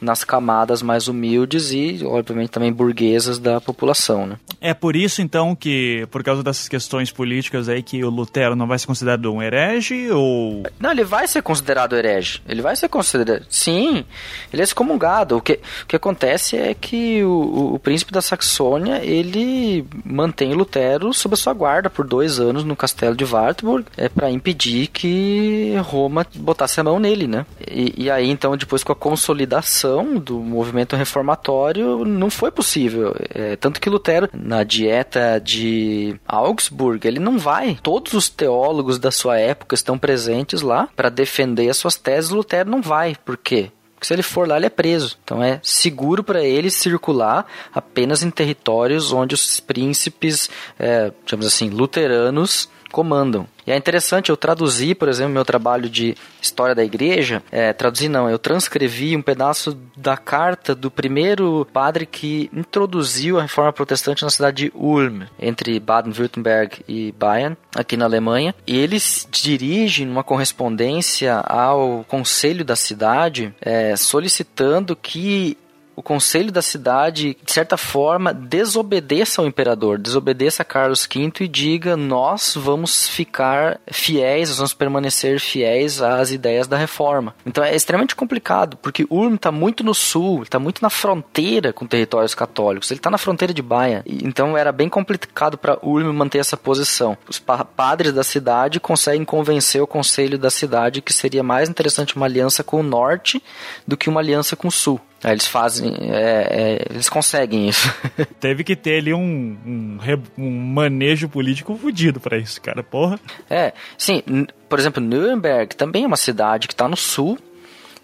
[0.02, 4.26] nas camadas mais humildes e, obviamente, também burguesas da população.
[4.26, 4.38] Né?
[4.62, 8.68] É por isso, então, que, por causa dessas questões políticas aí, que o Lutero não
[8.68, 10.64] vai ser considerado um herege ou...
[10.80, 12.42] Não, ele vai ser considerado herege.
[12.48, 13.46] Ele vai ser considerado...
[13.50, 14.06] Sim,
[14.52, 15.38] ele é excomungado.
[15.38, 21.14] O que, o que acontece é que o, o príncipe da Saxônia, ele mantém Lutero
[21.14, 25.76] sob a sua guarda por dois anos no castelo de Wartburg, é para impedir que
[25.84, 27.46] Roma botasse a mão nele, né?
[27.70, 29.89] E, e aí, então, depois com a consolidação
[30.20, 33.16] do movimento reformatório não foi possível.
[33.34, 37.78] É, tanto que Lutero, na dieta de Augsburg, ele não vai.
[37.82, 42.32] Todos os teólogos da sua época estão presentes lá para defender as suas teses.
[42.32, 43.16] Lutero não vai.
[43.26, 43.72] Por quê?
[44.00, 45.18] Porque se ele for lá, ele é preso.
[45.24, 51.70] Então é seguro para ele circular apenas em territórios onde os príncipes, é, digamos assim,
[51.70, 53.48] luteranos comandam.
[53.66, 58.10] E é interessante, eu traduzi, por exemplo, meu trabalho de História da Igreja, é, traduzi
[58.10, 64.24] não, eu transcrevi um pedaço da carta do primeiro padre que introduziu a reforma protestante
[64.24, 68.56] na cidade de Ulm, entre Baden-Württemberg e Bayern, aqui na Alemanha.
[68.66, 75.58] E eles dirigem uma correspondência ao conselho da cidade, é, solicitando que
[76.00, 81.48] o conselho da cidade, de certa forma, desobedeça ao imperador, desobedeça a Carlos V e
[81.48, 87.36] diga: nós vamos ficar fiéis, nós vamos permanecer fiéis às ideias da reforma.
[87.46, 91.86] Então é extremamente complicado, porque Ulm está muito no sul, está muito na fronteira com
[91.86, 94.06] territórios católicos, ele está na fronteira de Bayern.
[94.24, 97.18] Então era bem complicado para Ulm manter essa posição.
[97.28, 102.16] Os pa padres da cidade conseguem convencer o conselho da cidade que seria mais interessante
[102.16, 103.44] uma aliança com o norte
[103.86, 105.02] do que uma aliança com o sul.
[105.24, 107.94] Aí eles fazem, é, é, eles conseguem isso.
[108.40, 109.20] Teve que ter ali um,
[109.66, 109.98] um,
[110.38, 113.20] um manejo político fodido para isso, cara, porra.
[113.50, 114.24] É, sim,
[114.70, 117.38] por exemplo, Nuremberg também é uma cidade que está no sul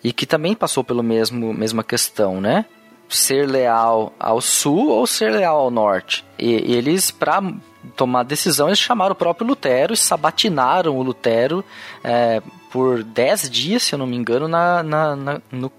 [0.03, 2.65] e que também passou pelo mesmo mesma questão, né?
[3.07, 6.25] ser leal ao sul ou ser leal ao norte.
[6.37, 7.41] E, e eles, para
[7.95, 11.63] tomar decisão, eles chamaram o próprio Lutero e sabatinaram o Lutero
[12.03, 12.41] é,
[12.71, 15.71] por 10 dias, se eu não me engano, na, na, na no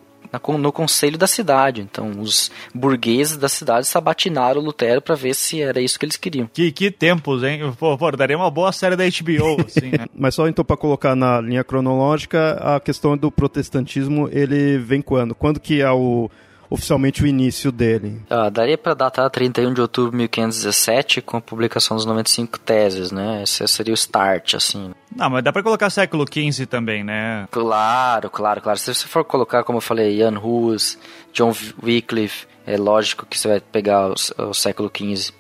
[0.59, 1.80] no conselho da cidade.
[1.80, 6.16] Então, os burgueses da cidade sabatinaram o Lutero para ver se era isso que eles
[6.16, 6.49] queriam.
[6.53, 7.72] Que, que tempos, hein?
[7.78, 10.07] Pô, pô daria uma boa série da HBO, assim, né?
[10.14, 15.34] Mas só então para colocar na linha cronológica, a questão do protestantismo, ele vem quando?
[15.34, 16.30] Quando que é o
[16.69, 18.23] oficialmente o início dele?
[18.29, 23.12] Ah, daria para datar 31 de outubro de 1517 com a publicação das 95 teses,
[23.12, 23.43] né?
[23.43, 24.93] Esse seria o start, assim.
[25.14, 27.49] Não, mas dá para colocar século XV também, né?
[27.51, 28.79] Claro, claro, claro.
[28.79, 30.99] Se você for colocar, como eu falei, Jan Hus,
[31.33, 31.53] John
[31.83, 34.14] Wycliffe, é lógico que você vai pegar o,
[34.51, 35.33] o século XV,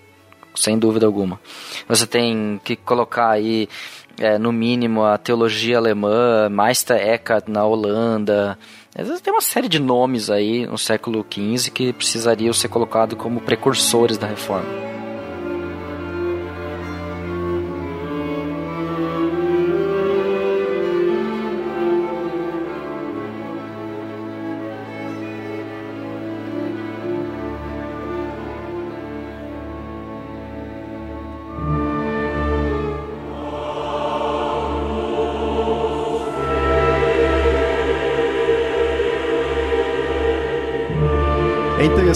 [0.54, 1.40] sem dúvida alguma.
[1.88, 3.68] Você tem que colocar aí,
[4.18, 8.58] é, no mínimo, a teologia alemã, Meister Eckhart na Holanda,
[9.22, 14.16] tem uma série de nomes aí no século XV que precisariam ser colocados como precursores
[14.16, 14.95] da reforma.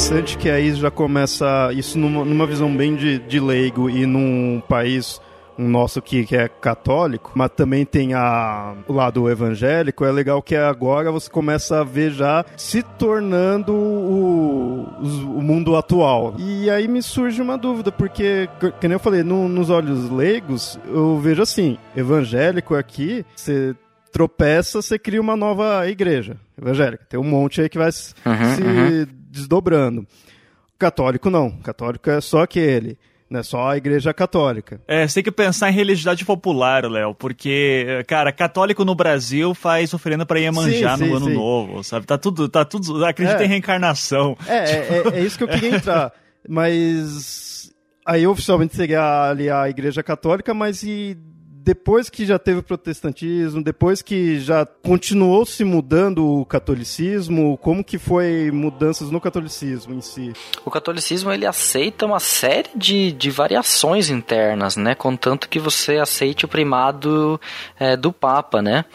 [0.00, 4.62] Interessante que aí já começa isso numa, numa visão bem de, de leigo e num
[4.66, 5.20] país
[5.58, 10.40] um nosso que, que é católico, mas também tem a, o lado evangélico, é legal
[10.40, 16.34] que agora você começa a ver já se tornando o, o mundo atual.
[16.38, 18.48] E aí me surge uma dúvida, porque,
[18.80, 23.76] que nem eu falei, no, nos olhos leigos, eu vejo assim, evangélico aqui, você
[24.10, 27.04] tropeça, você cria uma nova igreja evangélica.
[27.06, 29.19] Tem um monte aí que vai uhum, se uhum.
[29.30, 30.06] Desdobrando.
[30.78, 31.50] Católico não.
[31.50, 32.98] Católico é só aquele.
[33.30, 34.80] Não é só a igreja católica.
[34.88, 39.94] É, você tem que pensar em religiosidade popular, Léo, porque, cara, católico no Brasil faz
[39.94, 41.34] oferenda para Iemanjá sim, sim, no ano sim.
[41.34, 42.06] novo, sabe?
[42.06, 43.46] Tá tudo, tá tudo, acredita é.
[43.46, 44.36] em reencarnação.
[44.48, 46.12] É, é, é, é isso que eu queria entrar.
[46.48, 47.72] Mas
[48.04, 51.16] aí oficialmente seria ali a igreja católica, mas e
[51.62, 57.84] depois que já teve o protestantismo, depois que já continuou se mudando o catolicismo, como
[57.84, 60.32] que foi mudanças no catolicismo em si?
[60.64, 64.94] O catolicismo ele aceita uma série de, de variações internas, né?
[64.94, 67.38] Contanto que você aceite o primado
[67.78, 68.86] é, do Papa, né?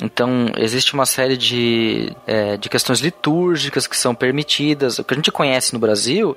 [0.00, 4.98] Então, existe uma série de, é, de questões litúrgicas que são permitidas.
[4.98, 6.36] O que a gente conhece no Brasil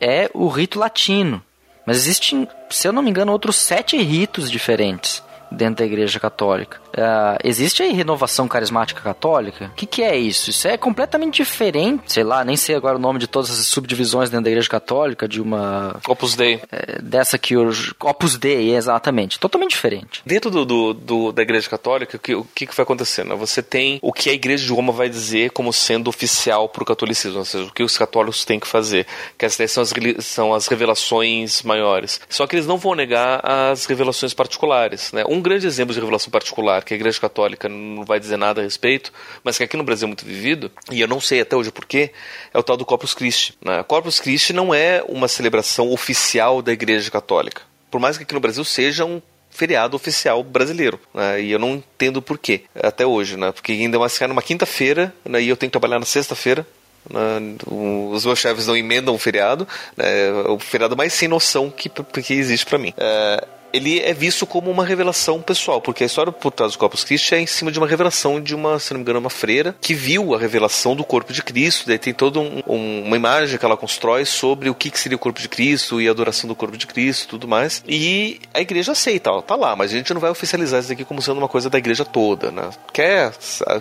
[0.00, 1.42] é o rito latino.
[1.88, 6.78] Mas existem, se eu não me engano, outros sete ritos diferentes dentro da Igreja Católica.
[6.88, 9.66] Uh, existe aí renovação carismática católica?
[9.66, 10.50] O que, que é isso?
[10.50, 14.30] Isso é completamente diferente, sei lá, nem sei agora o nome de todas as subdivisões
[14.30, 16.00] dentro da Igreja Católica, de uma.
[16.08, 16.60] Opus Dei.
[16.70, 17.94] É, dessa que hoje.
[18.00, 19.38] Opus Dei, exatamente.
[19.38, 20.22] Totalmente diferente.
[20.24, 23.36] Dentro do, do, do da Igreja Católica, o que, o que vai acontecendo?
[23.36, 26.86] Você tem o que a Igreja de Roma vai dizer como sendo oficial para o
[26.86, 29.06] catolicismo, ou seja, o que os católicos têm que fazer.
[29.36, 29.92] Que essas são as,
[30.24, 32.20] são as revelações maiores.
[32.28, 35.12] Só que eles não vão negar as revelações particulares.
[35.12, 35.24] Né?
[35.28, 38.64] Um grande exemplo de revelação particular que a Igreja Católica não vai dizer nada a
[38.64, 39.12] respeito,
[39.42, 42.10] mas que aqui no Brasil é muito vivido, e eu não sei até hoje porquê,
[42.52, 43.56] é o tal do Corpus Christi.
[43.64, 43.82] Né?
[43.84, 47.62] Corpus Christi não é uma celebração oficial da Igreja Católica.
[47.90, 49.20] Por mais que aqui no Brasil seja um
[49.50, 51.00] feriado oficial brasileiro.
[51.12, 51.42] Né?
[51.42, 53.50] E eu não entendo por quê, até hoje, né?
[53.50, 55.42] Porque ainda mais numa quinta-feira, né?
[55.42, 56.66] e eu tenho que trabalhar na sexta-feira.
[57.10, 57.56] Né?
[57.66, 59.66] Os meus chefes não emendam o feriado,
[59.96, 60.28] né?
[60.28, 62.94] é o feriado mais sem noção que, que existe para mim.
[62.96, 67.04] É, ele é visto como uma revelação pessoal, porque a história por trás do Corpus
[67.04, 69.74] Christi é em cima de uma revelação de uma, se não me engano, uma freira
[69.80, 73.58] que viu a revelação do corpo de Cristo, daí tem toda um, um, uma imagem
[73.58, 76.48] que ela constrói sobre o que, que seria o corpo de Cristo e a adoração
[76.48, 77.82] do corpo de Cristo e tudo mais.
[77.86, 81.04] E a igreja aceita, ó, tá lá, mas a gente não vai oficializar isso aqui
[81.04, 82.70] como sendo uma coisa da igreja toda, né?
[82.92, 83.32] Quer,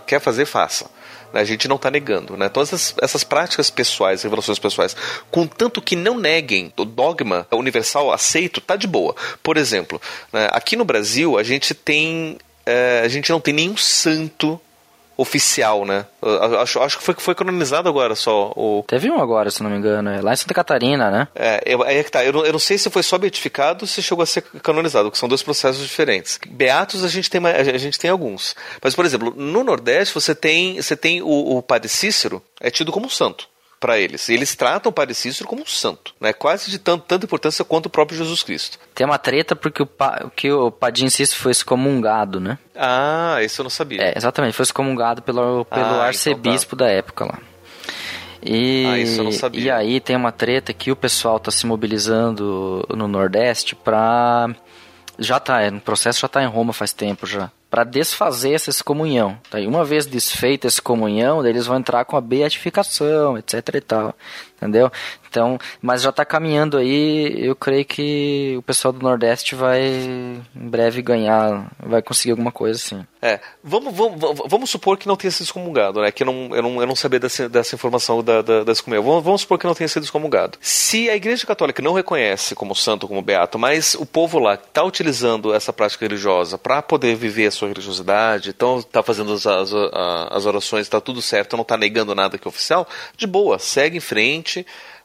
[0.05, 0.89] quer fazer, faça.
[1.33, 2.49] A gente não está negando, né?
[2.49, 4.95] Todas essas, essas, práticas pessoais, revelações pessoais,
[5.29, 9.15] contanto que não neguem o dogma universal aceito, tá de boa.
[9.43, 10.01] Por exemplo,
[10.31, 14.59] né, aqui no Brasil a gente tem, é, a gente não tem nenhum santo
[15.17, 16.05] oficial, né?
[16.61, 18.53] Acho, acho que foi, foi canonizado agora só.
[18.55, 18.85] O...
[18.87, 21.27] Teve um agora, se não me engano, é lá em Santa Catarina, né?
[21.35, 22.23] É, é que tá.
[22.23, 25.09] Eu não, eu não sei se foi só beatificado ou se chegou a ser canonizado,
[25.09, 26.39] que são dois processos diferentes.
[26.47, 28.55] Beatos a gente tem, a gente tem alguns.
[28.81, 32.91] Mas, por exemplo, no Nordeste você tem, você tem o, o Padre Cícero, é tido
[32.91, 33.49] como um santo
[33.79, 34.29] para eles.
[34.29, 36.33] Eles tratam o Padre Cícero como um santo, né?
[36.33, 38.79] quase de tanto, tanta importância quanto o próprio Jesus Cristo.
[38.93, 42.57] Tem uma treta porque o, pa, que o Padre Cícero foi excomungado, né?
[42.75, 44.01] Ah, isso eu não sabia.
[44.01, 46.91] É, exatamente, foi excomungado pelo, pelo ah, arcebispo então tá.
[46.91, 47.39] da época lá.
[48.41, 49.61] E, ah, isso eu não sabia.
[49.61, 54.49] E aí tem uma treta que o pessoal tá se mobilizando no Nordeste pra.
[55.19, 58.69] Já tá, é, no processo já tá em Roma faz tempo já para desfazer essa
[58.69, 59.37] excomunhão.
[59.51, 64.15] Daí, uma vez desfeita essa excomunhão, eles vão entrar com a beatificação, etc e tal,
[64.57, 64.91] entendeu?
[65.29, 70.43] Então, mas já está caminhando aí, eu creio que o pessoal do Nordeste vai em
[70.53, 73.05] breve ganhar, vai conseguir alguma coisa assim.
[73.21, 76.11] É, vamos, vamos, vamos supor que não tenha sido excomungado, né?
[76.11, 79.03] Que eu não, eu não, eu não sabia dessa, dessa informação da, da, da excomunhão.
[79.03, 80.57] Vamos, vamos supor que não tenha sido excomungado.
[80.61, 84.83] Se a Igreja Católica não reconhece como santo, como beato, mas o povo lá está
[84.83, 89.71] utilizando essa prática religiosa para poder viver a sua religiosidade, então está fazendo as, as,
[90.31, 92.87] as orações, está tudo certo, não está negando nada que é oficial,
[93.17, 94.46] de boa, segue em frente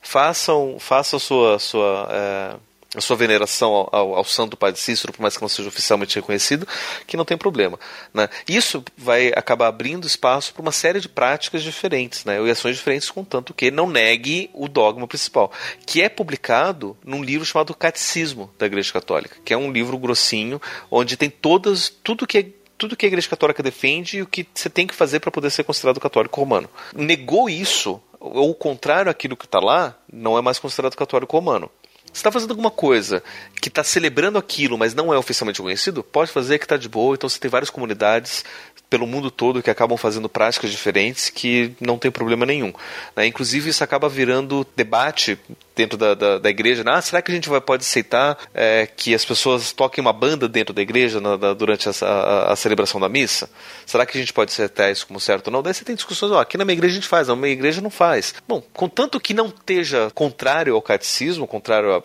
[0.00, 2.56] façam, façam a sua, sua, é,
[2.94, 6.66] a sua veneração ao, ao, Santo Padre Cícero, por mais que não seja oficialmente reconhecido,
[7.06, 7.78] que não tem problema.
[8.12, 8.28] Né?
[8.46, 12.40] Isso vai acabar abrindo espaço para uma série de práticas diferentes, né?
[12.40, 15.50] e ações diferentes, contanto que não negue o dogma principal,
[15.86, 20.60] que é publicado num livro chamado Catecismo da Igreja Católica, que é um livro grossinho,
[20.90, 22.46] onde tem todas, tudo que é
[22.82, 25.50] tudo que a Igreja Católica defende e o que você tem que fazer para poder
[25.50, 26.68] ser considerado católico romano.
[26.92, 31.68] Negou isso ou o contrário aquilo que está lá, não é mais considerado católico romano.
[32.12, 33.22] Se está fazendo alguma coisa
[33.60, 37.14] que está celebrando aquilo, mas não é oficialmente reconhecido, pode fazer que está de boa.
[37.14, 38.44] Então você tem várias comunidades
[38.92, 42.74] pelo mundo todo que acabam fazendo práticas diferentes que não tem problema nenhum.
[43.16, 43.26] Né?
[43.26, 45.38] Inclusive, isso acaba virando debate
[45.74, 46.84] dentro da, da, da igreja.
[46.86, 50.46] Ah, será que a gente vai, pode aceitar é, que as pessoas toquem uma banda
[50.46, 53.48] dentro da igreja na, da, durante a, a, a, celebração da missa?
[53.86, 55.62] Será que a gente pode aceitar isso como certo ou não?
[55.62, 57.80] Daí você tem discussões, ó, aqui na minha igreja a gente faz, na minha igreja
[57.80, 58.34] não faz.
[58.46, 62.02] Bom, contanto que não esteja contrário ao catecismo, contrário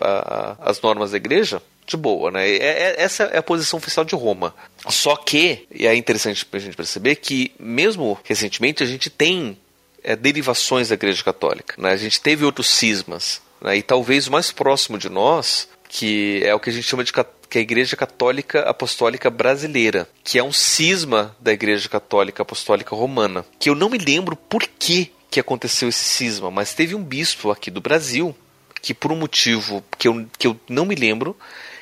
[0.57, 2.47] às normas da igreja, de boa, né?
[2.47, 4.53] É, é, essa é a posição oficial de Roma.
[4.89, 9.57] Só que, e é interessante a gente perceber que, mesmo recentemente, a gente tem
[10.03, 11.75] é, derivações da Igreja Católica.
[11.77, 11.91] Né?
[11.91, 13.41] A gente teve outros cismas.
[13.61, 13.77] Né?
[13.77, 17.13] E talvez o mais próximo de nós, que é o que a gente chama de
[17.13, 22.93] que é a Igreja Católica Apostólica Brasileira, que é um cisma da Igreja Católica Apostólica
[22.93, 27.01] Romana, que eu não me lembro por que, que aconteceu esse cisma, mas teve um
[27.01, 28.35] bispo aqui do Brasil
[28.81, 31.35] que por um motivo que eu, que eu não me lembro,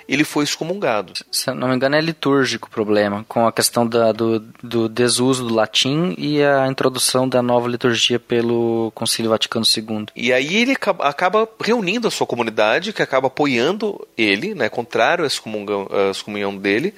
[0.07, 1.13] ele foi excomungado.
[1.31, 5.47] Se não me engano, é litúrgico o problema, com a questão da, do, do desuso
[5.47, 10.07] do latim e a introdução da nova liturgia pelo Concílio Vaticano II.
[10.15, 15.27] E aí ele acaba reunindo a sua comunidade, que acaba apoiando ele, né, contrário à
[15.27, 16.93] excomunhão, à excomunhão dele,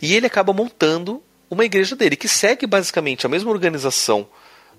[0.00, 4.26] e ele acaba montando uma igreja dele, que segue basicamente a mesma organização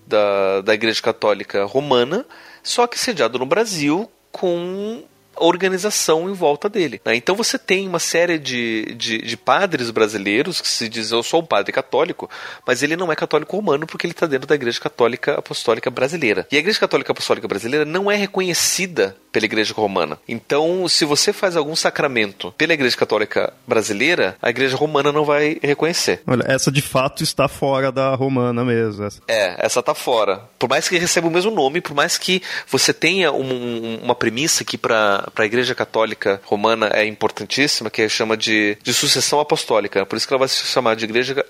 [0.05, 2.25] da, da Igreja Católica Romana,
[2.63, 5.03] só que sediado no Brasil com
[5.37, 7.01] organização em volta dele.
[7.05, 7.15] Né?
[7.15, 11.41] Então você tem uma série de, de, de, padres brasileiros que se diz eu sou
[11.41, 12.29] um padre católico,
[12.65, 16.47] mas ele não é católico romano porque ele está dentro da Igreja Católica Apostólica Brasileira.
[16.51, 20.17] E a Igreja Católica Apostólica Brasileira não é reconhecida pela Igreja Romana.
[20.27, 25.59] Então, se você faz algum sacramento pela Igreja Católica Brasileira, a Igreja Romana não vai
[25.61, 26.21] reconhecer.
[26.25, 29.03] Olha, essa de fato está fora da Romana mesmo.
[29.03, 29.21] Essa.
[29.27, 30.41] É, essa está fora.
[30.57, 34.63] Por mais que receba o mesmo nome, por mais que você tenha um, uma premissa
[34.63, 40.05] que para a Igreja Católica Romana é importantíssima, que chama de, de sucessão apostólica.
[40.05, 41.45] Por isso que ela vai se chamar de Igreja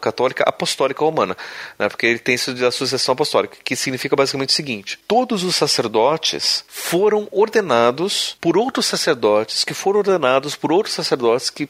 [0.00, 1.36] Católica Apostólica Romana,
[1.78, 1.88] né?
[1.88, 6.64] porque ele tem isso da sucessão apostólica, que significa basicamente o seguinte: todos os sacerdotes
[6.68, 11.68] foram ordenados por outros sacerdotes, que foram ordenados por outros sacerdotes que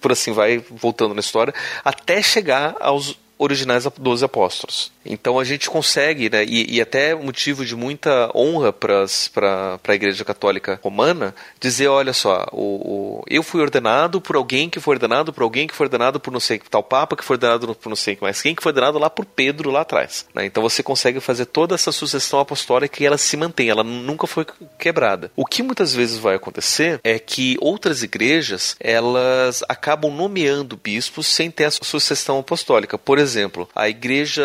[0.00, 4.93] por assim vai voltando na história, até chegar aos originais dos apóstolos.
[5.04, 9.04] Então a gente consegue, né, e, e até motivo de muita honra para
[9.86, 14.80] a Igreja Católica Romana, dizer: olha só, o, o, eu fui ordenado por alguém que
[14.80, 17.74] foi ordenado por alguém que foi ordenado por não sei tal Papa, que foi ordenado
[17.74, 20.26] por não sei mais quem, que foi ordenado lá por Pedro lá atrás.
[20.34, 20.46] Né?
[20.46, 24.46] Então você consegue fazer toda essa sucessão apostólica e ela se mantém, ela nunca foi
[24.78, 25.30] quebrada.
[25.36, 31.50] O que muitas vezes vai acontecer é que outras igrejas elas acabam nomeando bispos sem
[31.50, 32.98] ter a sucessão apostólica.
[32.98, 34.44] Por exemplo, a igreja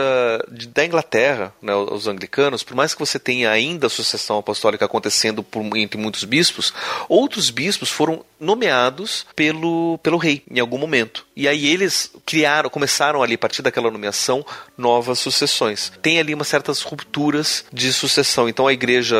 [0.49, 5.43] da Inglaterra, né, os anglicanos, por mais que você tenha ainda a sucessão apostólica acontecendo
[5.43, 6.73] por, entre muitos bispos,
[7.07, 11.25] outros bispos foram nomeados pelo, pelo rei em algum momento.
[11.35, 14.45] E aí eles criaram, começaram ali, a partir daquela nomeação,
[14.77, 15.91] novas sucessões.
[16.01, 18.47] Tem ali umas certas rupturas de sucessão.
[18.47, 19.17] Então a igreja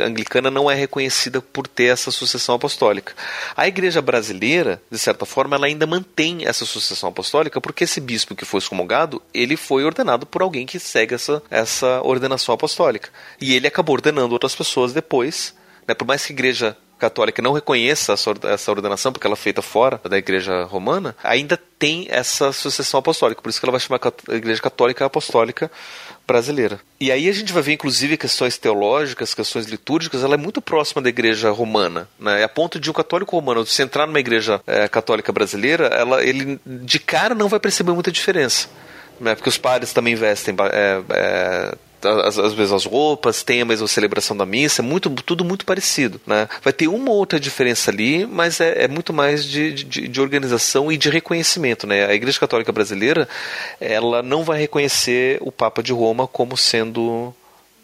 [0.00, 3.14] anglicana não é reconhecida por ter essa sucessão apostólica.
[3.56, 8.34] A igreja brasileira, de certa forma, ela ainda mantém essa sucessão apostólica porque esse bispo
[8.34, 13.08] que foi excomungado, ele foi ordenado por alguém que segue essa, essa ordenação apostólica.
[13.40, 15.54] E ele acabou ordenando outras pessoas depois,
[15.86, 19.60] né, por mais que a igreja católica não reconheça essa ordenação, porque ela é feita
[19.60, 23.42] fora da igreja romana, ainda tem essa sucessão apostólica.
[23.42, 25.68] Por isso que ela vai chamar a igreja católica apostólica
[26.24, 26.78] brasileira.
[27.00, 31.02] E aí a gente vai ver, inclusive, questões teológicas, questões litúrgicas, ela é muito próxima
[31.02, 32.44] da igreja romana, né?
[32.44, 36.60] A ponto de um católico romano, se entrar numa igreja é, católica brasileira, ela, ele
[36.64, 38.68] de cara não vai perceber muita diferença.
[39.22, 39.36] Né?
[39.36, 41.74] Porque os padres também vestem é, é,
[42.54, 46.20] vezes as roupas, tem a mesma celebração da missa, é muito, tudo muito parecido.
[46.26, 46.48] Né?
[46.60, 50.90] Vai ter uma outra diferença ali, mas é, é muito mais de, de, de, organização
[50.90, 51.86] e de reconhecimento.
[51.86, 52.04] Né?
[52.04, 53.28] A Igreja Católica Brasileira
[53.80, 57.32] ela não vai reconhecer o Papa de Roma como sendo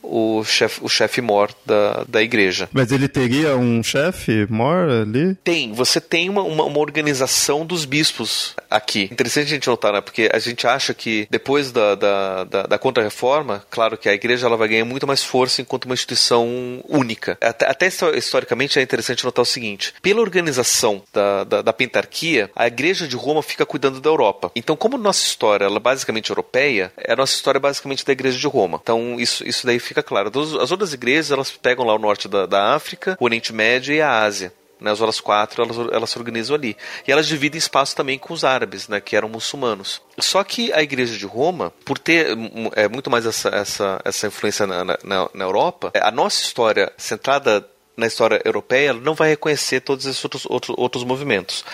[0.02, 2.68] o chefe o chef mor da, da igreja.
[2.72, 5.34] Mas ele teria um chefe mor ali?
[5.44, 9.08] Tem, você tem uma, uma, uma, organização dos bispos aqui.
[9.12, 10.00] Interessante a gente notar, né?
[10.00, 14.46] Porque a gente acha que depois da, da, da, da contra-reforma, claro que a igreja
[14.46, 16.48] ela vai ganhar muito mais força enquanto uma instituição
[16.88, 17.36] única.
[17.40, 22.66] Até, até historicamente é interessante notar o seguinte: pela organização da, da, da pentarquia, a
[22.66, 24.50] igreja de Roma fica cuidando da Europa.
[24.54, 28.38] Então, como nossa história ela é basicamente europeia, é a nossa história basicamente da igreja
[28.38, 28.78] de Roma.
[28.82, 30.30] Então, isso, isso daí fica claro.
[30.60, 34.00] As outras igrejas, elas pegam lá o norte da, da África, o Oriente Médio e
[34.00, 34.52] a Ásia.
[34.80, 36.76] Né, as horas quatro elas, elas se organizam ali.
[37.06, 40.00] E elas dividem espaço também com os árabes, né, que eram muçulmanos.
[40.20, 42.28] Só que a igreja de Roma, por ter
[42.76, 47.68] é, muito mais essa, essa, essa influência na, na, na Europa, a nossa história centrada
[47.96, 51.64] na história europeia, ela não vai reconhecer todos esses outros, outros, outros movimentos.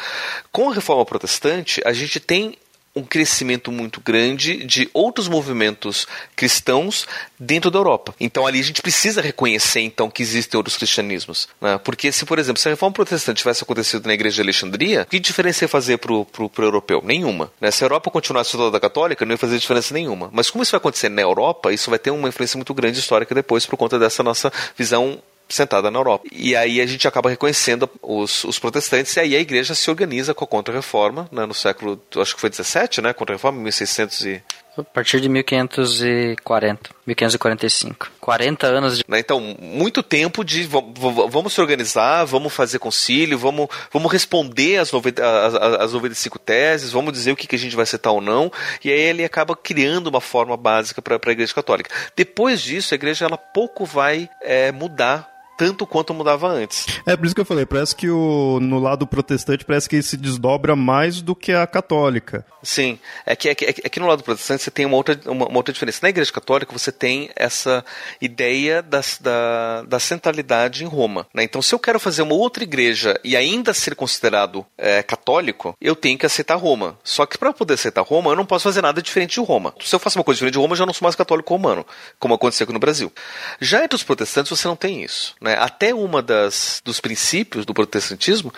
[0.51, 2.57] Com a reforma protestante, a gente tem
[2.95, 7.07] um crescimento muito grande de outros movimentos cristãos
[7.39, 8.15] dentro da Europa.
[8.21, 11.79] Então ali a gente precisa reconhecer então que existem outros cristianismos, né?
[11.79, 15.19] porque se por exemplo se a reforma protestante tivesse acontecido na igreja de Alexandria, que
[15.19, 16.27] diferença ia fazer para o
[16.59, 17.03] europeu?
[17.05, 17.53] Nenhuma.
[17.61, 17.71] Né?
[17.71, 20.31] Se a Europa continuasse toda católica, não ia fazer diferença nenhuma.
[20.33, 23.35] Mas como isso vai acontecer na Europa, isso vai ter uma influência muito grande histórica
[23.35, 26.27] depois por conta dessa nossa visão sentada na Europa.
[26.33, 30.35] E aí a gente acaba reconhecendo os, os protestantes e aí a igreja se organiza
[30.35, 34.43] com a Contra-Reforma, né, no século, acho que foi 17, né, Contra-Reforma, 1600 e...
[34.77, 38.11] A partir de 1540, 1545.
[38.19, 39.05] 40 anos de...
[39.07, 45.47] Né, então, muito tempo de vamos se organizar, vamos fazer concílio, vamos, vamos responder 90,
[45.47, 48.51] as, as 95 teses, vamos dizer o que, que a gente vai citar ou não,
[48.83, 51.95] e aí ele acaba criando uma forma básica para a Igreja Católica.
[52.17, 56.87] Depois disso, a Igreja ela pouco vai é, mudar tanto quanto mudava antes.
[57.07, 60.03] É por isso que eu falei, parece que o, no lado protestante parece que ele
[60.03, 62.45] se desdobra mais do que a católica.
[62.63, 65.47] Sim, é que, é que, é que no lado protestante você tem uma outra, uma,
[65.47, 66.01] uma, outra diferença.
[66.03, 67.85] Na igreja católica você tem essa
[68.21, 71.27] ideia das, da, da centralidade em Roma.
[71.35, 71.45] Né?
[71.45, 75.95] Então se eu quero fazer uma outra igreja e ainda ser considerado é, católico, eu
[75.95, 76.99] tenho que aceitar Roma.
[77.05, 79.75] Só que para poder aceitar Roma, eu não posso fazer nada diferente de Roma.
[79.81, 81.87] Se eu faço uma coisa diferente de Roma, eu já não sou mais católico romano,
[82.19, 83.13] como aconteceu aqui no Brasil.
[83.61, 85.35] Já entre os protestantes você não tem isso.
[85.45, 85.57] Né?
[85.59, 88.51] Até uma das dos princípios do protestantismo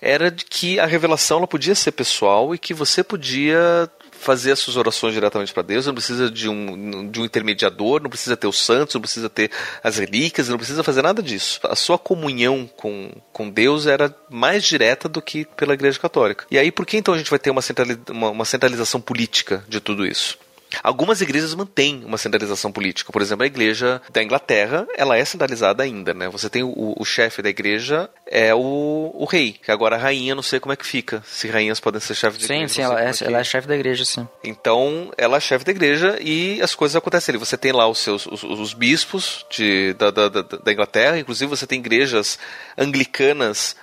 [0.00, 4.58] era de que a revelação ela podia ser pessoal e que você podia fazer as
[4.58, 8.46] suas orações diretamente para Deus, não precisa de um, de um intermediador, não precisa ter
[8.46, 9.50] os santos, não precisa ter
[9.82, 11.60] as relíquias, não precisa fazer nada disso.
[11.62, 16.46] A sua comunhão com, com Deus era mais direta do que pela Igreja Católica.
[16.50, 17.62] E aí, por que então a gente vai ter uma,
[18.10, 20.38] uma, uma centralização política de tudo isso?
[20.82, 23.12] Algumas igrejas mantêm uma centralização política.
[23.12, 26.28] Por exemplo, a igreja da Inglaterra, ela é centralizada ainda, né?
[26.28, 30.34] Você tem o, o chefe da igreja é o, o rei, que agora a rainha,
[30.34, 31.22] não sei como é que fica.
[31.26, 32.68] Se rainhas podem ser chefes de sim, igreja.
[32.68, 34.28] Sim, sim, ela, é, ela é chefe da igreja, sim.
[34.44, 37.38] Então, ela é chefe da igreja e as coisas acontecem ali.
[37.38, 41.48] Você tem lá os seus os, os bispos de, da, da, da, da Inglaterra, inclusive
[41.48, 42.38] você tem igrejas
[42.78, 43.76] anglicanas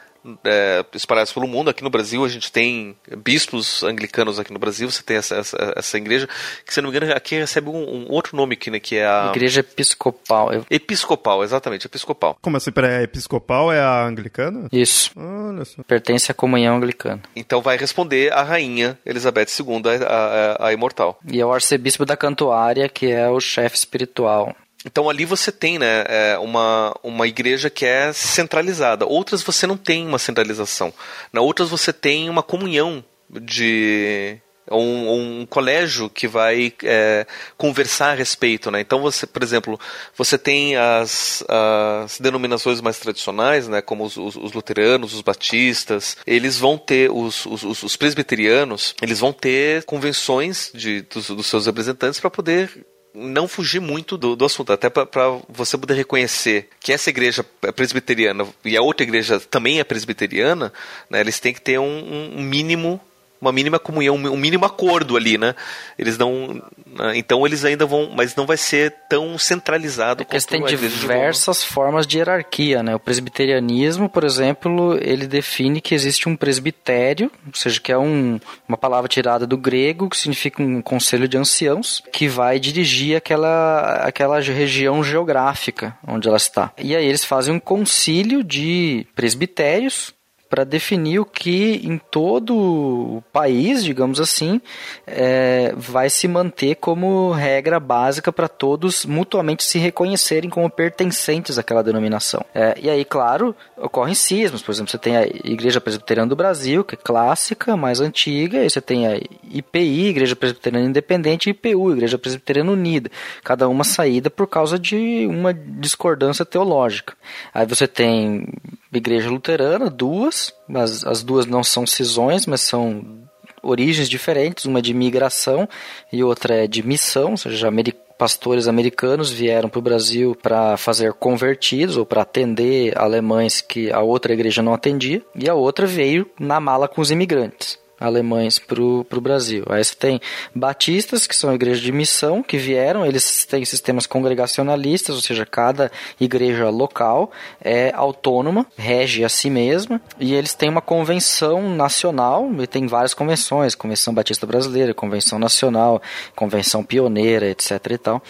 [0.46, 1.70] é, espalhados pelo mundo.
[1.70, 5.74] Aqui no Brasil a gente tem bispos anglicanos aqui no Brasil, você tem essa, essa,
[5.76, 6.28] essa igreja,
[6.66, 9.06] que se não me engano aqui recebe um, um outro nome aqui, né, que é
[9.06, 9.32] a...
[9.32, 10.50] Igreja Episcopal.
[10.70, 12.38] Episcopal, exatamente, Episcopal.
[12.42, 14.68] Como assim, peraí, a Episcopal é a anglicana?
[14.72, 15.12] Isso.
[15.16, 15.84] Olha só.
[15.84, 17.22] Pertence à comunhão anglicana.
[17.36, 20.16] Então vai responder a rainha Elizabeth II, a,
[20.64, 21.20] a, a imortal.
[21.32, 24.56] E é o arcebispo da Cantuária, que é o chefe espiritual
[24.86, 29.06] então ali você tem né, é, uma, uma igreja que é centralizada.
[29.06, 30.94] Outras você não tem uma centralização.
[31.32, 34.40] Na outras você tem uma comunhão de
[34.72, 37.26] um, um colégio que vai é,
[37.58, 38.82] conversar a respeito, né?
[38.82, 39.80] Então você, por exemplo,
[40.16, 43.82] você tem as, as denominações mais tradicionais, né?
[43.82, 49.20] Como os, os, os luteranos, os batistas, eles vão ter os, os, os presbiterianos, eles
[49.20, 52.86] vão ter convenções de, dos, dos seus representantes para poder
[53.18, 55.06] não fugir muito do, do assunto, até para
[55.50, 60.72] você poder reconhecer que essa igreja é presbiteriana e a outra igreja também é presbiteriana,
[61.10, 63.02] né, eles têm que ter um, um mínimo
[63.40, 65.56] uma mínima comunhão, um mínimo acordo ali, né?
[65.98, 66.62] Eles não.
[66.86, 67.18] Né?
[67.18, 68.10] Então eles ainda vão.
[68.16, 72.96] Mas não vai ser tão centralizado é que tem diversas de formas de hierarquia, né?
[72.96, 78.40] O presbiterianismo, por exemplo, ele define que existe um presbitério, ou seja, que é um,
[78.68, 84.02] uma palavra tirada do grego, que significa um conselho de anciãos, que vai dirigir aquela,
[84.04, 86.72] aquela região geográfica onde ela está.
[86.78, 90.17] E aí eles fazem um concílio de presbitérios
[90.50, 94.62] para definir o que em todo o país, digamos assim,
[95.06, 101.84] é, vai se manter como regra básica para todos mutuamente se reconhecerem como pertencentes àquela
[101.84, 102.46] denominação.
[102.54, 104.62] É, e aí, claro, ocorrem cismas.
[104.62, 108.70] Por exemplo, você tem a Igreja Presbiteriana do Brasil, que é clássica, mais antiga, e
[108.70, 109.18] você tem a
[109.52, 113.10] IPI, Igreja Presbiteriana Independente, e IPU, Igreja Presbiteriana Unida.
[113.44, 117.16] Cada uma saída por causa de uma discordância teológica.
[117.54, 118.48] Aí você tem
[118.94, 123.28] Igreja Luterana, duas, mas as duas não são cisões, mas são
[123.62, 125.68] origens diferentes, uma de migração
[126.12, 127.70] e outra é de missão, ou seja,
[128.18, 134.02] pastores americanos vieram para o Brasil para fazer convertidos ou para atender alemães que a
[134.02, 138.82] outra igreja não atendia, e a outra veio na mala com os imigrantes alemães para
[138.82, 139.64] o Brasil.
[139.70, 140.22] Aí você tem
[140.54, 145.92] batistas, que são igrejas de missão, que vieram, eles têm sistemas congregacionalistas, ou seja, cada
[146.20, 152.68] igreja local é autônoma, rege a si mesma, e eles têm uma convenção nacional, e
[152.68, 156.02] tem várias convenções, Convenção Batista Brasileira, Convenção Nacional,
[156.36, 158.22] Convenção Pioneira, etc e tal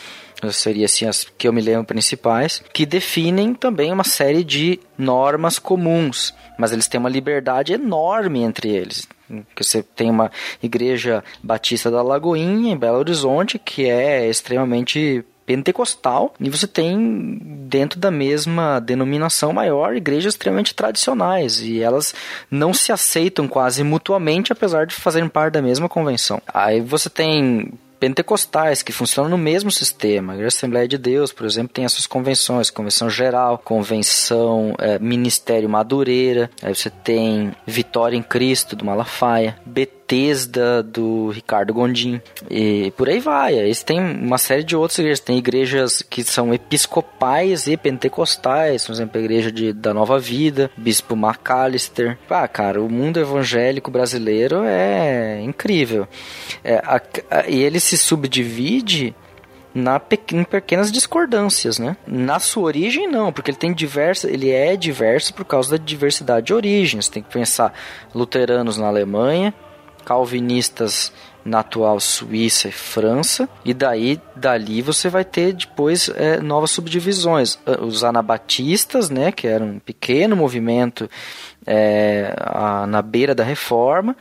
[0.52, 5.58] seria assim as que eu me lembro principais, que definem também uma série de normas
[5.58, 9.08] comuns, mas eles têm uma liberdade enorme entre eles
[9.56, 10.32] que você tem uma
[10.62, 17.40] igreja batista da Lagoinha em Belo Horizonte que é extremamente pentecostal e você tem
[17.70, 22.14] dentro da mesma denominação maior igrejas extremamente tradicionais e elas
[22.52, 26.42] não se aceitam quase mutuamente apesar de fazerem parte da mesma convenção.
[26.54, 30.34] Aí você tem pentecostais que funcionam no mesmo sistema.
[30.34, 35.70] A Assembleia de Deus, por exemplo, tem as suas convenções, convenção geral, convenção é, ministério
[35.70, 39.58] Madureira, aí você tem Vitória em Cristo do Malafaia,
[40.08, 43.74] Bethesda do Ricardo Gondim e por aí vai.
[43.74, 48.94] Você tem uma série de outras igrejas, tem igrejas que são episcopais e pentecostais, por
[48.94, 52.18] exemplo, a igreja de, da Nova Vida, Bispo McAllister.
[52.30, 56.08] Ah, cara, o mundo evangélico brasileiro é incrível.
[56.64, 59.14] É, a, a, e eles se subdivide
[59.76, 60.02] na
[60.34, 61.98] em pequenas discordâncias, né?
[62.08, 66.48] Na sua origem não, porque ele tem diversa, ele é diverso por causa da diversidade
[66.48, 67.10] de origens.
[67.10, 67.74] Tem que pensar
[68.16, 69.54] luteranos na Alemanha,
[70.08, 71.12] calvinistas
[71.44, 77.60] na atual Suíça e França, e daí dali você vai ter depois é, novas subdivisões.
[77.82, 81.10] Os anabatistas, né, que era um pequeno movimento
[81.66, 84.16] é, a, na beira da reforma,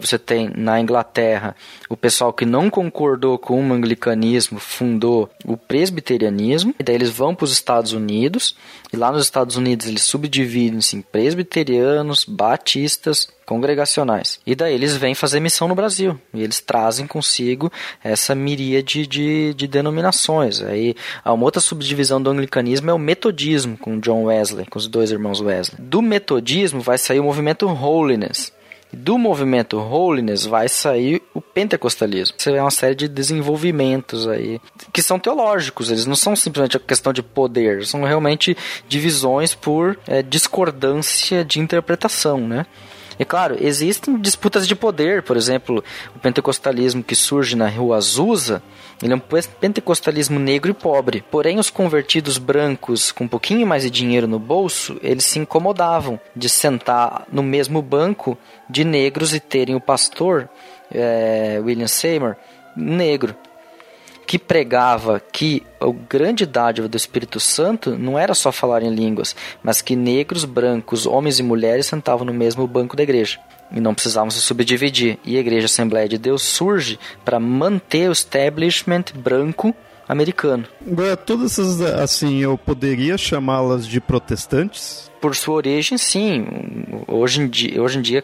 [0.00, 1.56] você tem na Inglaterra
[1.88, 7.34] o pessoal que não concordou com o anglicanismo fundou o presbiterianismo, e daí eles vão
[7.34, 8.54] para os Estados Unidos,
[8.92, 14.38] e lá nos Estados Unidos eles subdividem-se em presbiterianos, batistas, congregacionais.
[14.46, 16.16] E daí eles vêm fazer missão no Brasil.
[16.32, 20.62] E eles trazem consigo essa miríade de, de denominações.
[20.62, 20.94] Aí
[21.24, 25.40] uma outra subdivisão do anglicanismo é o metodismo, com John Wesley, com os dois irmãos
[25.40, 25.80] Wesley.
[25.80, 28.52] Do metodismo vai sair o movimento Holiness,
[28.92, 32.34] do movimento Holiness vai sair o pentecostalismo.
[32.36, 34.60] Você vê uma série de desenvolvimentos aí
[34.92, 38.56] que são teológicos, eles não são simplesmente a questão de poder, são realmente
[38.88, 42.66] divisões por é, discordância de interpretação, né?
[43.18, 45.84] E claro, existem disputas de poder, por exemplo,
[46.16, 48.62] o pentecostalismo que surge na rua Azusa,
[49.02, 49.22] ele é um
[49.60, 51.24] pentecostalismo negro e pobre.
[51.30, 56.20] Porém, os convertidos brancos com um pouquinho mais de dinheiro no bolso, eles se incomodavam
[56.36, 58.36] de sentar no mesmo banco
[58.68, 60.48] de negros e terem o pastor,
[60.92, 62.36] é, William Seymour,
[62.76, 63.34] negro
[64.26, 69.34] que pregava que a grande dádiva do Espírito Santo não era só falar em línguas,
[69.60, 73.40] mas que negros, brancos, homens e mulheres sentavam no mesmo banco da igreja
[73.72, 75.18] e não precisavam se subdividir.
[75.24, 79.74] E a Igreja Assembleia de Deus surge para manter o establishment branco
[80.08, 80.64] americano.
[81.24, 85.09] Todas essas, assim, eu poderia chamá-las de protestantes?
[85.20, 86.46] Por sua origem, sim.
[87.06, 88.22] Hoje em dia, hoje em dia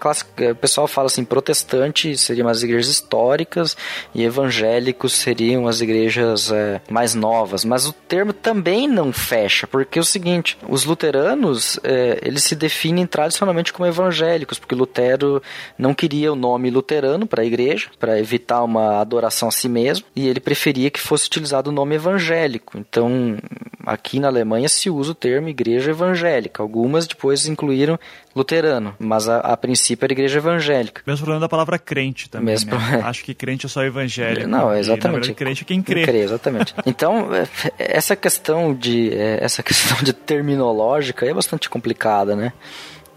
[0.50, 3.76] o pessoal fala assim, protestante seriam as igrejas históricas
[4.14, 7.64] e evangélicos seriam as igrejas é, mais novas.
[7.64, 12.54] Mas o termo também não fecha, porque é o seguinte, os luteranos, é, eles se
[12.54, 15.42] definem tradicionalmente como evangélicos, porque Lutero
[15.78, 20.06] não queria o nome luterano para a igreja, para evitar uma adoração a si mesmo,
[20.14, 22.78] e ele preferia que fosse utilizado o nome evangélico.
[22.78, 23.36] Então,
[23.84, 26.62] aqui na Alemanha se usa o termo igreja evangélica.
[26.86, 27.98] Algumas depois incluíram
[28.34, 31.02] luterano, mas a, a princípio era igreja evangélica.
[31.06, 32.46] Mesmo problema da palavra crente também.
[32.46, 33.02] Mesmo né?
[33.04, 34.48] Acho que crente é só evangélico.
[34.48, 35.24] Não, exatamente.
[35.24, 35.94] E, verdade, crente é quem crê.
[35.96, 36.74] Quem crê, exatamente.
[36.86, 37.46] então, é,
[37.78, 42.52] essa questão de é, essa questão de terminológica é bastante complicada, né?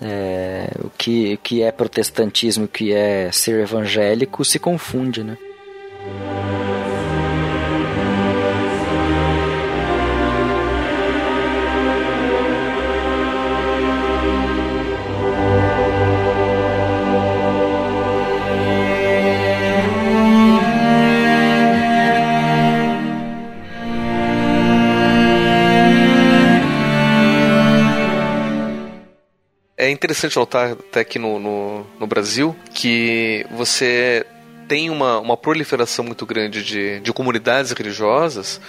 [0.02, 5.38] É, o que, que é protestantismo, o que é ser evangélico se confunde, né?
[29.90, 34.26] É interessante notar até aqui no, no, no Brasil que você
[34.68, 38.62] tem uma, uma proliferação muito grande de, de comunidades religiosas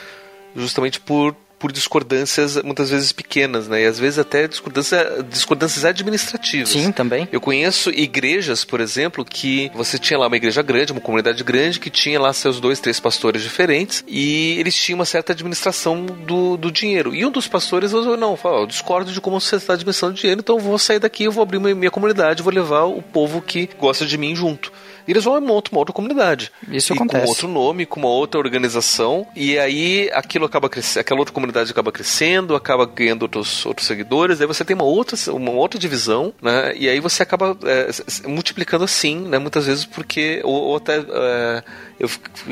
[0.57, 3.83] justamente por por discordâncias muitas vezes pequenas, né?
[3.83, 6.71] E às vezes até discordância, discordâncias administrativas.
[6.71, 7.29] Sim, também.
[7.31, 11.79] Eu conheço igrejas, por exemplo, que você tinha lá uma igreja grande, uma comunidade grande,
[11.79, 16.57] que tinha lá seus dois, três pastores diferentes e eles tinham uma certa administração do,
[16.57, 17.15] do dinheiro.
[17.15, 20.41] E um dos pastores falou, não, eu discordo de como você está administrando o dinheiro,
[20.41, 23.43] então eu vou sair daqui, eu vou abrir minha, minha comunidade, vou levar o povo
[23.43, 24.73] que gosta de mim junto.
[25.11, 26.53] E eles vão e montam uma outra comunidade.
[26.69, 27.25] Isso e acontece.
[27.25, 29.27] Com outro nome, com uma outra organização.
[29.35, 34.41] E aí aquilo acaba crescendo, aquela outra comunidade acaba crescendo, acaba ganhando outros, outros seguidores.
[34.41, 36.77] Aí você tem uma outra, uma outra divisão, né?
[36.77, 37.89] E aí você acaba é,
[38.29, 39.37] multiplicando assim, né?
[39.37, 40.43] Muitas vezes porque.
[40.45, 40.99] Ou, ou até.
[40.99, 41.65] É,
[41.99, 42.09] eu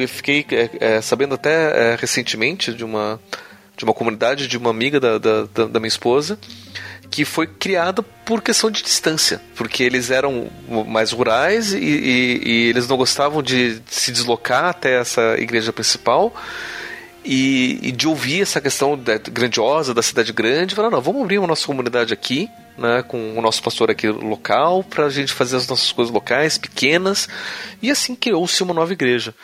[0.09, 3.21] fiquei é, é, sabendo até é, recentemente de uma,
[3.77, 6.37] de uma comunidade de uma amiga da, da, da minha esposa
[7.11, 10.51] que foi criada por questão de distância, porque eles eram
[10.87, 16.35] mais rurais e, e, e, eles não gostavam de se deslocar até essa igreja principal
[17.25, 21.39] e, e de ouvir essa questão da, grandiosa da cidade grande, falaram, não, vamos abrir
[21.39, 25.57] uma nossa comunidade aqui, né, com o nosso pastor aqui local, para a gente fazer
[25.57, 27.29] as nossas coisas locais, pequenas,
[27.83, 29.35] e assim criou-se uma nova igreja.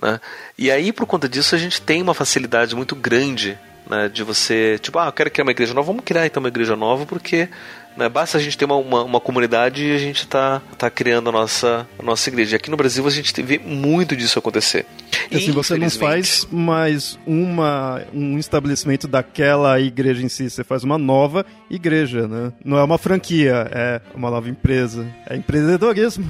[0.00, 0.20] Né?
[0.56, 3.58] E aí, por conta disso, a gente tem uma facilidade muito grande
[3.88, 6.48] né, de você, tipo, ah, eu quero criar uma igreja nova, vamos criar então uma
[6.48, 7.48] igreja nova, porque
[7.96, 11.28] né, basta a gente ter uma, uma, uma comunidade e a gente está tá criando
[11.28, 12.54] a nossa, a nossa igreja.
[12.54, 14.86] E aqui no Brasil a gente vê muito disso acontecer.
[15.30, 20.84] E assim, você não faz mais uma, um estabelecimento daquela igreja em si, você faz
[20.84, 22.52] uma nova igreja, né?
[22.64, 25.06] Não é uma franquia, é uma nova empresa.
[25.28, 26.24] É empreendedorismo.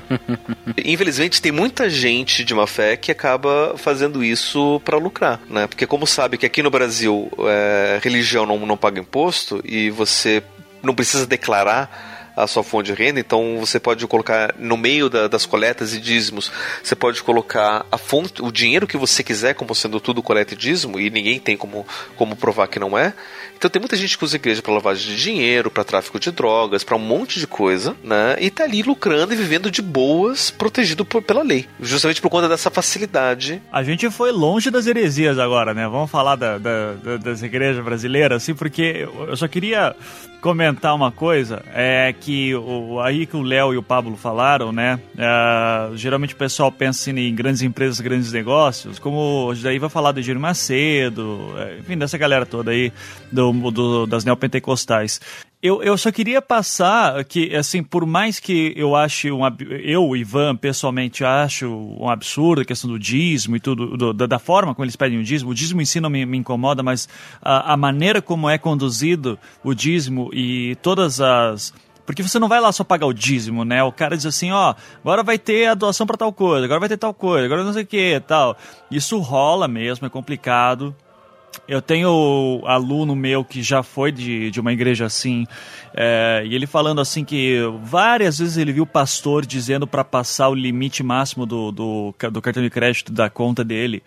[0.84, 5.66] Infelizmente, tem muita gente de má fé que acaba fazendo isso para lucrar, né?
[5.66, 10.42] Porque como sabe que aqui no Brasil é, religião não, não paga imposto e você
[10.84, 11.90] não precisa declarar
[12.36, 16.00] a sua fonte de renda, então você pode colocar no meio da, das coletas e
[16.00, 16.50] dízimos,
[16.82, 20.56] você pode colocar a fonte, o dinheiro que você quiser, como sendo tudo coleta e
[20.56, 21.86] dízimo, e ninguém tem como,
[22.16, 23.14] como provar que não é.
[23.56, 26.30] Então tem muita gente que usa a igreja para lavagem de dinheiro, para tráfico de
[26.30, 28.36] drogas, para um monte de coisa, né?
[28.38, 32.48] E tá ali lucrando e vivendo de boas, protegido por, pela lei, justamente por conta
[32.48, 33.62] dessa facilidade.
[33.72, 35.88] A gente foi longe das heresias agora, né?
[35.88, 39.94] Vamos falar da, da, da, das igrejas brasileiras, assim, porque eu só queria
[40.44, 44.98] comentar uma coisa, é que o, aí que o Léo e o Pablo falaram, né?
[45.18, 50.20] É, geralmente o pessoal pensa em grandes empresas, grandes negócios, como daí vai falar do
[50.20, 52.90] Edir Macedo, é, enfim, dessa galera toda aí
[53.30, 55.20] do, do das neopentecostais.
[55.62, 59.40] Eu, eu só queria passar que, assim, por mais que eu ache, um,
[59.82, 64.38] eu, Ivan, pessoalmente acho um absurdo a questão do dízimo e tudo, do, da, da,
[64.38, 67.08] forma como eles pedem o dízimo, o dízimo em si não me, me incomoda, mas
[67.40, 71.72] a, a maneira como é conduzido o dízimo e todas as
[72.06, 73.82] porque você não vai lá só pagar o dízimo, né?
[73.82, 76.88] O cara diz assim, ó, agora vai ter a doação para tal coisa, agora vai
[76.88, 78.56] ter tal coisa, agora não sei o que, tal.
[78.90, 80.94] Isso rola mesmo, é complicado.
[81.68, 85.46] Eu tenho aluno meu que já foi de, de uma igreja assim,
[85.94, 90.48] é, e ele falando assim que várias vezes ele viu o pastor dizendo para passar
[90.48, 94.02] o limite máximo do, do, do cartão de crédito da conta dele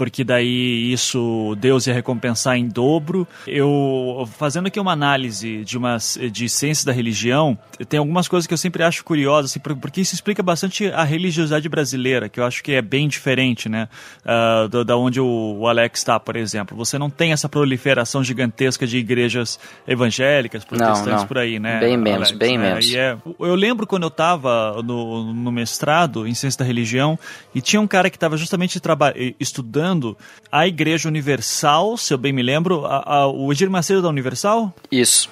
[0.00, 3.28] porque daí isso Deus ia recompensar em dobro.
[3.46, 5.98] Eu fazendo aqui uma análise de uma
[6.32, 10.14] de ciência da religião, tem algumas coisas que eu sempre acho curiosas, assim, porque isso
[10.14, 13.90] explica bastante a religiosidade brasileira, que eu acho que é bem diferente, né,
[14.24, 16.74] uh, da onde o, o Alex está, por exemplo.
[16.78, 21.26] Você não tem essa proliferação gigantesca de igrejas evangélicas, protestantes não, não.
[21.26, 21.78] por aí, né?
[21.78, 22.70] Bem menos, Alex, bem né?
[22.70, 22.94] menos.
[22.94, 27.18] É, eu lembro quando eu estava no, no mestrado em ciência da religião
[27.54, 28.80] e tinha um cara que estava justamente
[29.38, 29.89] estudando
[30.50, 32.86] a Igreja Universal, se eu bem me lembro.
[32.86, 34.74] A, a, o Edir Macedo é da Universal?
[34.90, 35.28] Isso.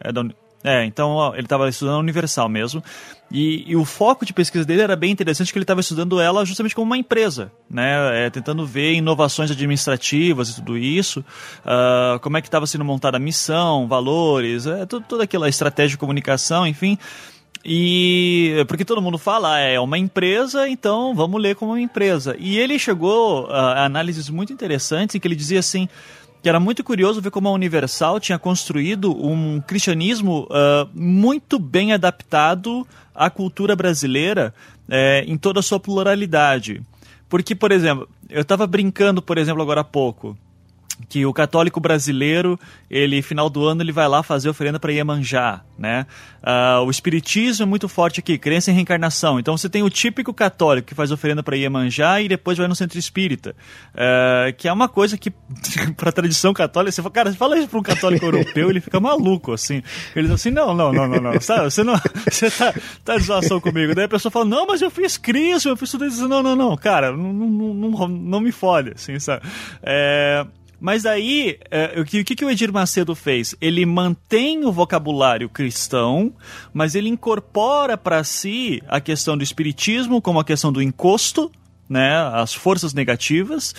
[0.00, 0.24] É da,
[0.62, 2.82] É, então ele estava estudando Universal mesmo.
[3.30, 6.44] E, e, o foco de pesquisa dele era bem interessante, que ele estava estudando ela
[6.46, 8.26] justamente como uma empresa, né?
[8.26, 11.20] É, tentando ver inovações administrativas e tudo isso,
[11.60, 15.90] uh, como é que estava sendo montada a missão, valores, é, tudo, toda aquela estratégia
[15.90, 16.98] de comunicação, enfim.
[17.70, 22.34] E porque todo mundo fala, ah, é uma empresa, então vamos ler como uma empresa.
[22.38, 25.86] E ele chegou a análises muito interessantes em que ele dizia assim
[26.42, 31.92] que era muito curioso ver como a Universal tinha construído um cristianismo uh, muito bem
[31.92, 34.54] adaptado à cultura brasileira
[34.88, 36.80] uh, em toda a sua pluralidade.
[37.28, 40.38] Porque, por exemplo, eu estava brincando, por exemplo, agora há pouco,
[41.08, 42.58] que o católico brasileiro,
[42.90, 46.06] ele final do ano ele vai lá fazer oferenda para Iemanjá, né?
[46.42, 49.38] Uh, o espiritismo é muito forte aqui, crença em reencarnação.
[49.38, 52.74] Então você tem o típico católico que faz oferenda para Iemanjá e depois vai no
[52.74, 53.54] centro espírita,
[53.94, 55.30] uh, que é uma coisa que
[55.96, 58.98] para tradição católica, você fala, cara, você fala isso para um católico europeu, ele fica
[58.98, 59.82] maluco assim.
[60.14, 61.40] Ele diz assim: "Não, não, não, não, não.
[61.40, 61.64] Sabe?
[61.64, 61.94] Você não
[62.28, 63.94] você tá tá de zoação comigo".
[63.94, 66.28] Daí a pessoa fala: "Não, mas eu fiz Cristo, eu fiz tudo isso".
[66.28, 69.42] Não, não, não, cara, não, não, não, não me fode, assim, sabe?
[69.82, 70.44] É,
[70.80, 73.54] mas aí, é, o, que, o que o Edir Macedo fez?
[73.60, 76.32] Ele mantém o vocabulário cristão,
[76.72, 81.50] mas ele incorpora para si a questão do espiritismo como a questão do encosto,
[81.88, 83.74] né, as forças negativas,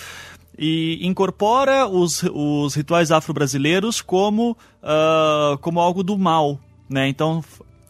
[0.58, 6.60] e incorpora os, os rituais afro-brasileiros como, uh, como algo do mal.
[6.90, 7.08] Né?
[7.08, 7.42] Então,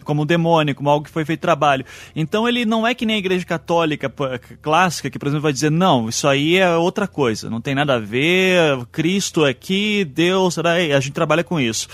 [0.09, 1.85] como um demônio, como algo que foi feito trabalho.
[2.15, 4.11] Então ele não é que nem a igreja católica
[4.59, 7.93] clássica, que, por exemplo, vai dizer, não, isso aí é outra coisa, não tem nada
[7.93, 11.87] a ver, Cristo aqui, Deus, a gente trabalha com isso.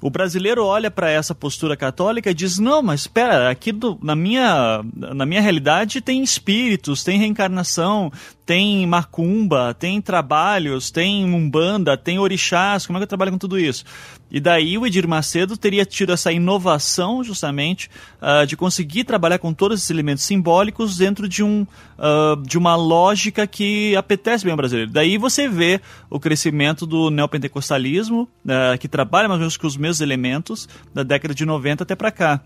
[0.00, 4.14] O brasileiro olha para essa postura católica e diz: não, mas espera, aqui do, na,
[4.14, 8.12] minha, na minha realidade tem espíritos, tem reencarnação,
[8.48, 12.86] tem macumba, tem trabalhos, tem umbanda, tem orixás.
[12.86, 13.84] Como é que eu trabalho com tudo isso?
[14.30, 17.90] E daí o Edir Macedo teria tido essa inovação, justamente,
[18.22, 21.66] uh, de conseguir trabalhar com todos esses elementos simbólicos dentro de, um,
[21.98, 24.90] uh, de uma lógica que apetece bem ao brasileiro.
[24.90, 29.76] Daí você vê o crescimento do neopentecostalismo, uh, que trabalha mais ou menos com os
[29.76, 32.40] mesmos elementos da década de 90 até para cá.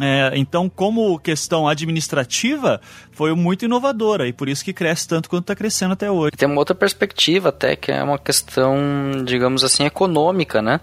[0.00, 5.42] É, então, como questão administrativa, foi muito inovadora e por isso que cresce tanto quanto
[5.42, 6.32] está crescendo até hoje.
[6.32, 8.74] Tem uma outra perspectiva até que é uma questão,
[9.24, 10.80] digamos assim, econômica, né?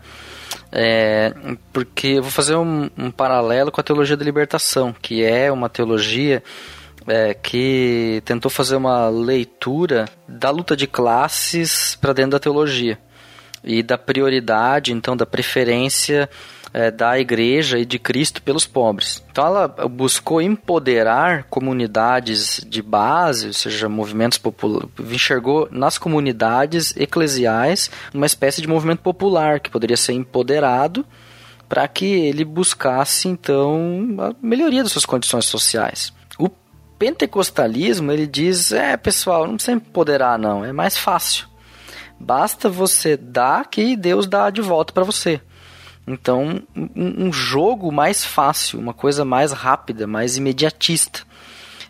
[0.71, 1.33] É,
[1.73, 5.67] porque eu vou fazer um, um, paralelo com a teologia da libertação, que é uma
[5.67, 6.43] teologia
[7.07, 12.99] é, que tentou fazer uma leitura da luta de classes para dentro da teologia
[13.63, 16.29] e da prioridade, então, da preferência
[16.73, 19.23] é, da igreja e de Cristo pelos pobres.
[19.31, 27.89] Então ela buscou empoderar comunidades de base, ou seja, movimentos populares, enxergou nas comunidades eclesiais
[28.13, 31.05] uma espécie de movimento popular que poderia ser empoderado
[31.67, 36.11] para que ele buscasse então a melhoria das suas condições sociais.
[36.37, 36.49] O
[36.97, 41.47] pentecostalismo ele diz, é pessoal, não precisa empoderar não, é mais fácil.
[42.19, 45.39] Basta você dar que Deus dá de volta para você.
[46.09, 51.21] Então, um, um jogo mais fácil, uma coisa mais rápida, mais imediatista.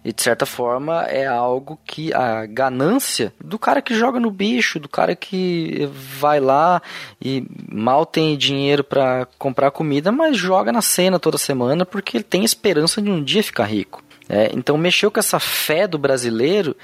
[0.04, 4.80] E de certa forma é algo que a ganância do cara que joga no bicho,
[4.80, 6.82] do cara que vai lá
[7.22, 12.24] e mal tem dinheiro para comprar comida, mas joga na cena toda semana porque ele
[12.24, 14.02] tem esperança de um dia ficar rico.
[14.30, 16.76] É, então mexeu com essa fé do brasileiro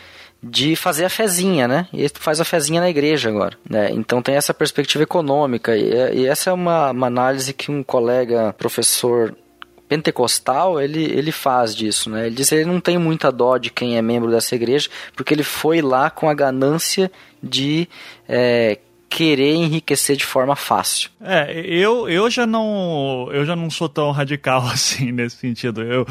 [0.48, 1.88] de fazer a fezinha, né?
[1.92, 3.58] E faz a fezinha na igreja agora.
[3.68, 3.90] Né?
[3.92, 5.76] Então tem essa perspectiva econômica.
[5.76, 9.36] E, e essa é uma, uma análise que um colega professor
[9.90, 12.28] pentecostal, ele, ele faz disso, né?
[12.28, 15.34] Ele diz que ele não tem muita dó de quem é membro dessa igreja, porque
[15.34, 17.12] ele foi lá com a ganância
[17.42, 17.88] de
[18.28, 21.10] é, querer enriquecer de forma fácil.
[21.22, 25.82] É, eu, eu já não eu já não sou tão radical assim nesse sentido.
[25.82, 26.06] Eu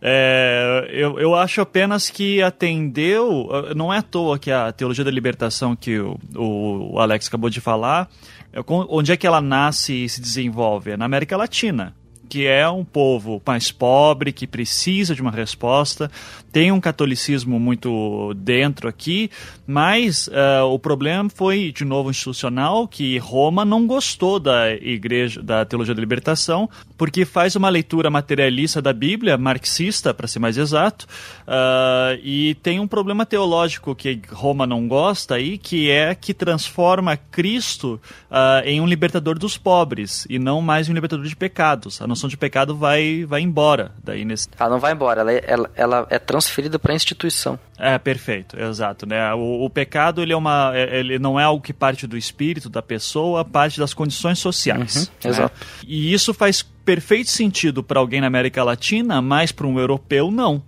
[0.00, 5.10] é, eu, eu acho apenas que atendeu, não é à toa que a teologia da
[5.10, 8.08] libertação que o, o Alex acabou de falar,
[8.52, 10.92] é, onde é que ela nasce e se desenvolve?
[10.92, 11.94] É na América Latina
[12.28, 16.10] que é um povo mais pobre, que precisa de uma resposta,
[16.56, 19.30] tem um catolicismo muito dentro aqui,
[19.66, 25.66] mas uh, o problema foi, de novo, institucional, que Roma não gostou da igreja, da
[25.66, 26.66] teologia da libertação,
[26.96, 31.06] porque faz uma leitura materialista da Bíblia, marxista, para ser mais exato,
[31.46, 37.18] uh, e tem um problema teológico que Roma não gosta aí, que é que transforma
[37.18, 38.00] Cristo
[38.30, 42.00] uh, em um libertador dos pobres, e não mais um libertador de pecados.
[42.00, 44.48] A noção de pecado vai, vai embora daí nesse...
[44.58, 47.58] Ela não vai embora, ela, é, ela, ela é transferida para a instituição.
[47.78, 49.06] É, perfeito, exato.
[49.06, 49.32] Né?
[49.34, 52.68] O, o, pecado ele, é uma, é, ele não é algo que parte do espírito
[52.68, 54.96] da pessoa, parte das condições sociais.
[54.96, 55.30] Uhum, né?
[55.30, 55.66] Exato.
[55.86, 60.62] E isso faz perfeito sentido para alguém na América Latina, mas para um europeu, não.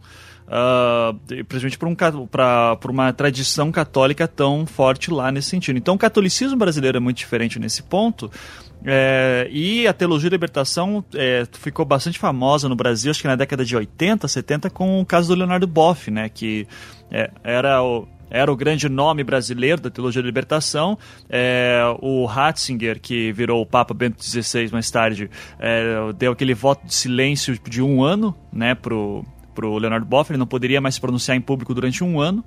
[0.48, 1.12] Uh,
[1.44, 1.96] principalmente por, um,
[2.76, 5.76] por uma tradição católica tão forte lá nesse sentido.
[5.76, 8.30] Então, o catolicismo brasileiro é muito diferente nesse ponto.
[8.90, 13.36] É, e a teologia da libertação é, ficou bastante famosa no Brasil, acho que na
[13.36, 16.66] década de 80, 70, com o caso do Leonardo Boff, né, que
[17.10, 20.98] é, era o, era o grande nome brasileiro da teologia da libertação.
[21.28, 26.86] É, o Ratzinger, que virou o Papa Bento XVI mais tarde, é, deu aquele voto
[26.86, 29.22] de silêncio de um ano né, pro,
[29.54, 32.42] pro Leonardo Boff, ele não poderia mais se pronunciar em público durante um ano.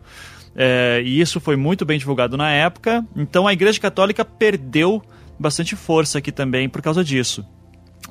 [0.55, 3.05] É, e isso foi muito bem divulgado na época.
[3.15, 5.03] Então a Igreja Católica perdeu
[5.41, 7.45] bastante força aqui também por causa disso.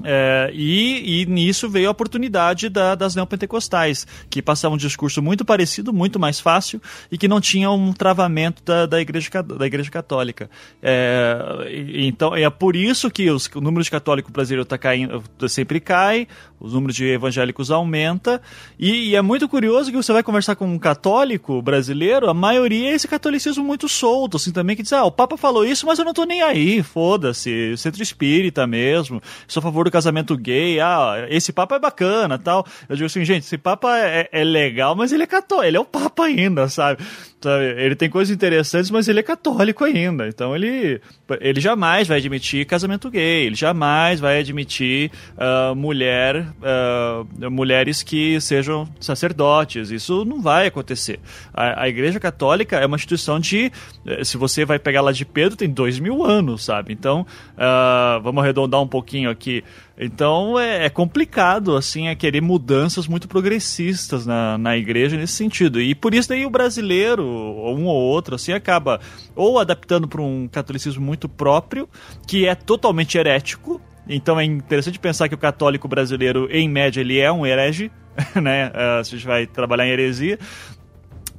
[0.03, 5.45] É, e, e, nisso veio a oportunidade da, das neopentecostais, que passavam um discurso muito
[5.45, 6.81] parecido, muito mais fácil,
[7.11, 10.49] e que não tinham um travamento da, da, igreja, da igreja Católica.
[10.83, 15.81] É, então é por isso que os, o número de católicos brasileiro tá caindo, sempre
[15.81, 16.27] cai,
[16.61, 18.41] os números de evangélicos aumenta,
[18.79, 22.91] e, e, é muito curioso que você vai conversar com um católico brasileiro, a maioria
[22.91, 25.99] é esse catolicismo muito solto, assim, também, que diz, ah, o Papa falou isso, mas
[25.99, 30.81] eu não tô nem aí, foda-se, centro espírita mesmo, sou a favor do casamento gay,
[30.81, 32.67] ah, esse Papa é bacana tal.
[32.89, 35.81] Eu digo assim, gente, esse Papa é, é legal, mas ele é católico, ele é
[35.81, 37.03] o Papa ainda, sabe?
[37.41, 37.65] sabe?
[37.81, 40.29] Ele tem coisas interessantes, mas ele é católico ainda.
[40.29, 41.01] Então ele,
[41.41, 48.41] ele jamais vai admitir casamento gay, ele jamais vai admitir uh, mulher, uh, mulheres que
[48.41, 49.91] sejam sacerdotes.
[49.91, 51.21] Isso não vai acontecer.
[51.53, 53.73] A, a, Igreja Católica é uma instituição de,
[54.07, 56.93] eh, se você vai pegar lá de Pedro, tem dois mil anos, sabe?
[56.93, 59.65] Então, uh, vamos arredondar um pouquinho aqui.
[60.03, 65.79] Então é, é, complicado, assim, é querer mudanças muito progressistas na, na igreja nesse sentido.
[65.79, 68.99] E por isso daí o brasileiro, um ou outro, assim, acaba
[69.37, 71.87] ou adaptando para um catolicismo muito próprio,
[72.27, 73.79] que é totalmente herético.
[74.09, 77.91] Então é interessante pensar que o católico brasileiro, em média, ele é um herege,
[78.41, 78.69] né?
[78.69, 80.39] Uh, se a gente vai trabalhar em heresia,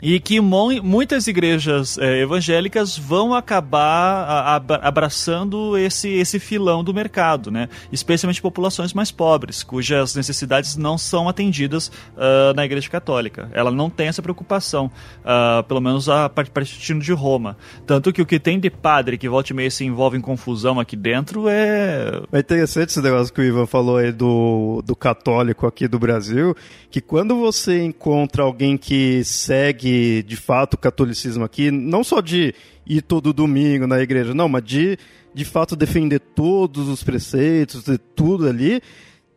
[0.02, 7.70] e que muitas igrejas é, evangélicas vão acabar abraçando esse, esse filão do mercado, né?
[7.92, 13.50] especialmente populações mais pobres, cujas necessidades não são atendidas uh, na igreja católica.
[13.54, 17.56] Ela não tem essa preocupação, uh, pelo menos a partir de Roma.
[17.86, 20.80] Tanto que o que tem de padre que volta e meia se envolve em confusão
[20.80, 22.22] aqui dentro é...
[22.32, 26.56] É interessante esse negócio que o Ivan falou aí do, do católico aqui do Brasil,
[26.90, 29.91] que quando você encontra alguém que segue
[30.26, 32.54] de fato o catolicismo aqui, não só de
[32.86, 34.98] ir todo domingo na igreja, não, mas de
[35.34, 38.82] de fato defender todos os preceitos, de tudo ali,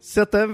[0.05, 0.47] você até,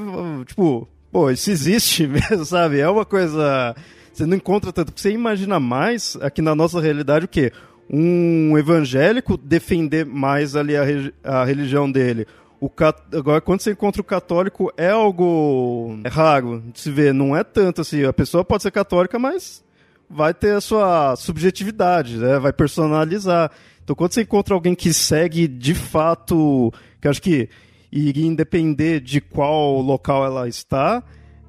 [0.46, 2.80] tipo, pô, isso existe mesmo, sabe?
[2.80, 3.74] É uma coisa.
[4.12, 4.92] Você não encontra tanto.
[4.94, 7.52] Você imagina mais aqui na nossa realidade o quê?
[7.88, 10.84] Um evangélico defender mais ali a,
[11.24, 12.26] a religião dele.
[12.60, 13.00] O cat...
[13.12, 17.12] Agora, quando você encontra o católico, é algo raro de se ver.
[17.12, 18.04] Não é tanto assim.
[18.04, 19.64] A pessoa pode ser católica, mas
[20.10, 22.38] vai ter a sua subjetividade, né?
[22.38, 23.50] vai personalizar.
[23.82, 27.48] Então, quando você encontra alguém que segue de fato, que acho que
[27.92, 31.02] iria independer de qual local ela está,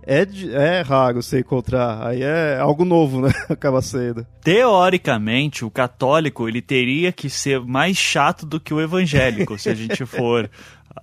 [0.05, 2.07] é, é raro você encontrar.
[2.07, 3.31] Aí é algo novo, né?
[3.49, 4.25] Acaba sendo.
[4.43, 9.75] Teoricamente, o católico ele teria que ser mais chato do que o evangélico, se a
[9.75, 10.49] gente for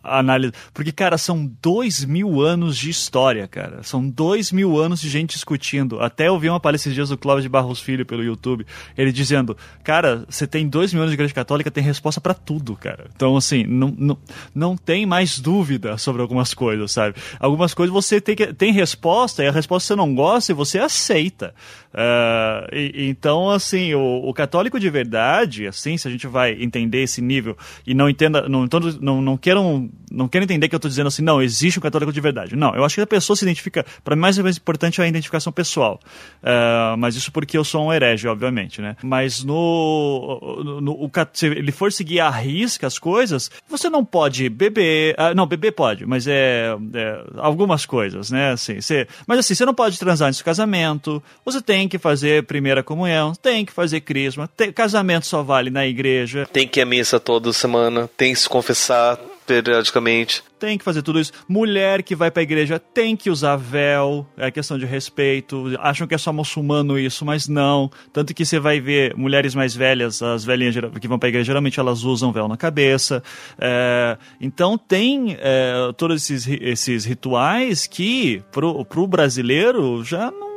[0.02, 0.52] análise.
[0.72, 3.82] Porque, cara, são dois mil anos de história, cara.
[3.82, 6.00] São dois mil anos de gente discutindo.
[6.00, 8.66] Até eu vi uma palestra esses dias do Cláudio de Barros Filho pelo YouTube,
[8.96, 12.76] ele dizendo, cara, você tem dois mil anos de igreja católica, tem resposta para tudo,
[12.76, 13.06] cara.
[13.14, 14.18] Então, assim, não, não,
[14.54, 17.16] não tem mais dúvida sobre algumas coisas, sabe?
[17.40, 20.78] Algumas coisas você tem, que, tem resposta, e a resposta você não gosta e você
[20.78, 21.54] aceita.
[21.88, 27.02] Uh, e, então, assim, o, o, católico de verdade, assim, se a gente vai entender
[27.02, 27.56] esse nível
[27.86, 28.68] e não entenda, não,
[29.00, 29.77] não, não queiram
[30.10, 32.56] não quero entender que eu estou dizendo assim, não, existe um católico de verdade.
[32.56, 33.84] Não, eu acho que a pessoa se identifica.
[34.02, 36.00] Para mim, mais importante é a identificação pessoal.
[36.42, 38.96] Uh, mas isso porque eu sou um herege, obviamente, né?
[39.02, 40.62] Mas no.
[40.64, 45.14] no, no o, se ele for seguir a risca as coisas, você não pode beber.
[45.14, 47.24] Uh, não, beber pode, mas é, é.
[47.36, 48.52] algumas coisas, né?
[48.52, 52.44] Assim, você, mas assim, você não pode transar antes do casamento, você tem que fazer
[52.44, 56.48] primeira comunhão, tem que fazer crisma, casamento só vale na igreja.
[56.52, 59.18] Tem que ir à missa toda semana, tem que se confessar
[59.48, 60.44] periodicamente.
[60.58, 61.32] Tem que fazer tudo isso.
[61.48, 65.72] Mulher que vai pra igreja tem que usar véu, é questão de respeito.
[65.80, 67.90] Acham que é só muçulmano isso, mas não.
[68.12, 71.80] Tanto que você vai ver mulheres mais velhas, as velhinhas que vão pra igreja, geralmente
[71.80, 73.22] elas usam véu na cabeça.
[73.58, 80.48] É, então tem é, todos esses, esses rituais que pro, pro brasileiro já não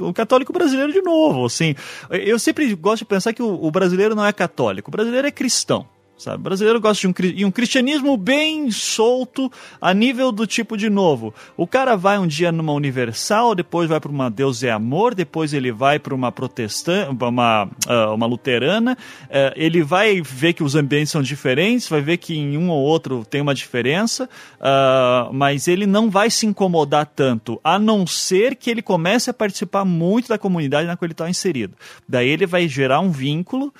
[0.00, 1.74] o católico brasileiro de novo, assim.
[2.10, 5.30] Eu sempre gosto de pensar que o, o brasileiro não é católico, o brasileiro é
[5.30, 5.86] cristão.
[6.18, 6.36] Sabe?
[6.36, 10.88] O brasileiro gosta de um, e um cristianismo bem solto a nível do tipo de
[10.88, 11.34] novo.
[11.56, 15.52] O cara vai um dia numa universal, depois vai para uma Deus é amor, depois
[15.52, 18.96] ele vai para uma protestante, uma, uh, uma luterana.
[19.24, 22.82] Uh, ele vai ver que os ambientes são diferentes, vai ver que em um ou
[22.82, 24.24] outro tem uma diferença,
[24.58, 29.34] uh, mas ele não vai se incomodar tanto, a não ser que ele comece a
[29.34, 31.74] participar muito da comunidade na qual ele está inserido.
[32.08, 33.72] Daí ele vai gerar um vínculo,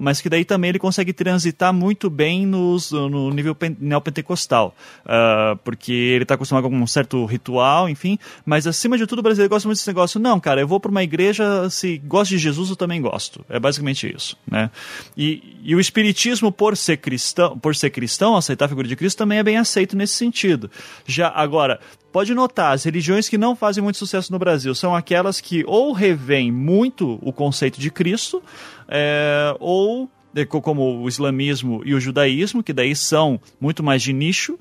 [0.00, 4.74] mas que daí também ele consegue transitar transitar muito bem nos, no nível neopentecostal,
[5.04, 9.22] uh, porque ele está acostumado com um certo ritual, enfim, mas acima de tudo o
[9.22, 10.18] brasileiro gosta muito desse negócio.
[10.18, 13.44] Não, cara, eu vou para uma igreja, se gosto de Jesus, eu também gosto.
[13.48, 14.70] É basicamente isso, né?
[15.16, 19.18] E, e o espiritismo, por ser cristão, por ser cristão, aceitar a figura de Cristo,
[19.18, 20.70] também é bem aceito nesse sentido.
[21.06, 21.78] Já agora,
[22.12, 25.92] pode notar, as religiões que não fazem muito sucesso no Brasil são aquelas que ou
[25.92, 28.42] revêem muito o conceito de Cristo,
[28.88, 30.08] é, ou
[30.44, 34.58] como o islamismo e o judaísmo, que daí são muito mais de nicho,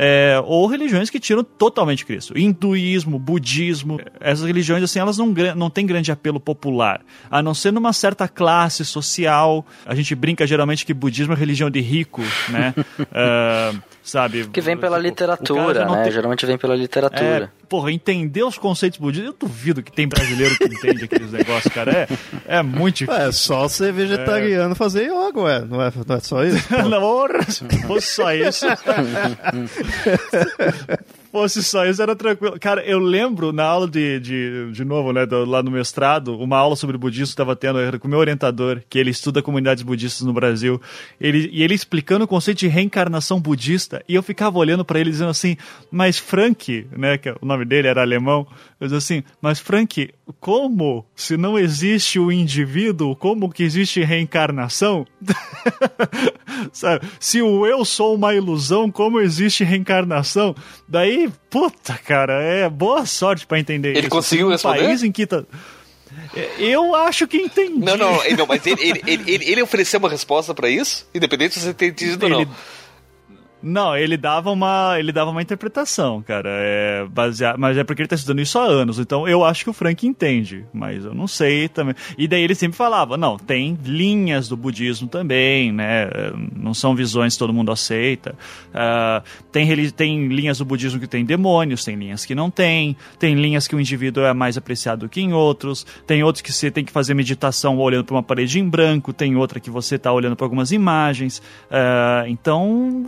[0.00, 2.38] é, ou religiões que tiram totalmente Cristo.
[2.38, 7.72] Hinduísmo, budismo, essas religiões assim, elas não, não têm grande apelo popular, a não ser
[7.72, 9.66] numa certa classe social.
[9.84, 12.72] A gente brinca geralmente que budismo é religião de rico, né?
[12.78, 14.48] uh, sabe?
[14.48, 16.02] Que vem pela tipo, literatura, né?
[16.04, 16.12] Tem...
[16.12, 17.44] Geralmente vem pela literatura.
[17.44, 21.72] É, porra, entender os conceitos budistas, eu duvido que tem brasileiro que entende aqueles negócios,
[21.72, 21.92] cara.
[21.92, 22.08] É,
[22.58, 23.22] é muito difícil.
[23.22, 24.74] É só ser vegetariano é...
[24.74, 25.60] fazer yoga, ué.
[25.60, 26.58] Não é, não é só isso?
[26.88, 28.66] não, se fosse só isso.
[31.30, 32.58] fosse só isso, era tranquilo.
[32.58, 36.56] Cara, eu lembro na aula de, de, de novo, né, do, lá no mestrado, uma
[36.56, 40.26] aula sobre budismo que estava tendo com o meu orientador, que ele estuda comunidades budistas
[40.26, 40.80] no Brasil,
[41.20, 45.10] ele, e ele explicando o conceito de reencarnação budista, e eu ficava olhando para ele
[45.10, 45.56] dizendo assim,
[45.90, 48.46] mas Frank, né, que o nome dele era alemão,
[48.80, 55.04] eu dizia assim, mas Frank, como se não existe o indivíduo, como que existe reencarnação?
[56.72, 57.06] Sabe?
[57.18, 60.54] Se o eu sou uma ilusão, como existe reencarnação?
[60.86, 64.06] Daí, puta, cara, é boa sorte para entender ele isso.
[64.06, 64.78] Ele conseguiu um responder?
[64.78, 65.42] país em que tá...
[66.58, 67.78] Eu acho que entendi.
[67.78, 71.06] Não, não, não mas ele, ele, ele, ele ofereceu uma resposta para isso?
[71.14, 72.48] Independente se você tem entendido ou não.
[73.62, 76.48] Não, ele dava uma, ele dava uma interpretação, cara.
[76.48, 78.98] É baseado, mas é porque ele tá estudando isso há anos.
[78.98, 81.94] Então eu acho que o Frank entende, mas eu não sei também.
[82.16, 86.08] E daí ele sempre falava, não, tem linhas do budismo também, né?
[86.54, 88.36] Não são visões que todo mundo aceita.
[88.68, 92.96] Uh, tem, tem linhas do budismo que tem demônios, tem linhas que não tem.
[93.18, 95.84] Tem linhas que o indivíduo é mais apreciado que em outros.
[96.06, 99.12] Tem outros que você tem que fazer meditação olhando para uma parede em branco.
[99.12, 101.38] Tem outra que você tá olhando para algumas imagens.
[101.70, 103.04] Uh, então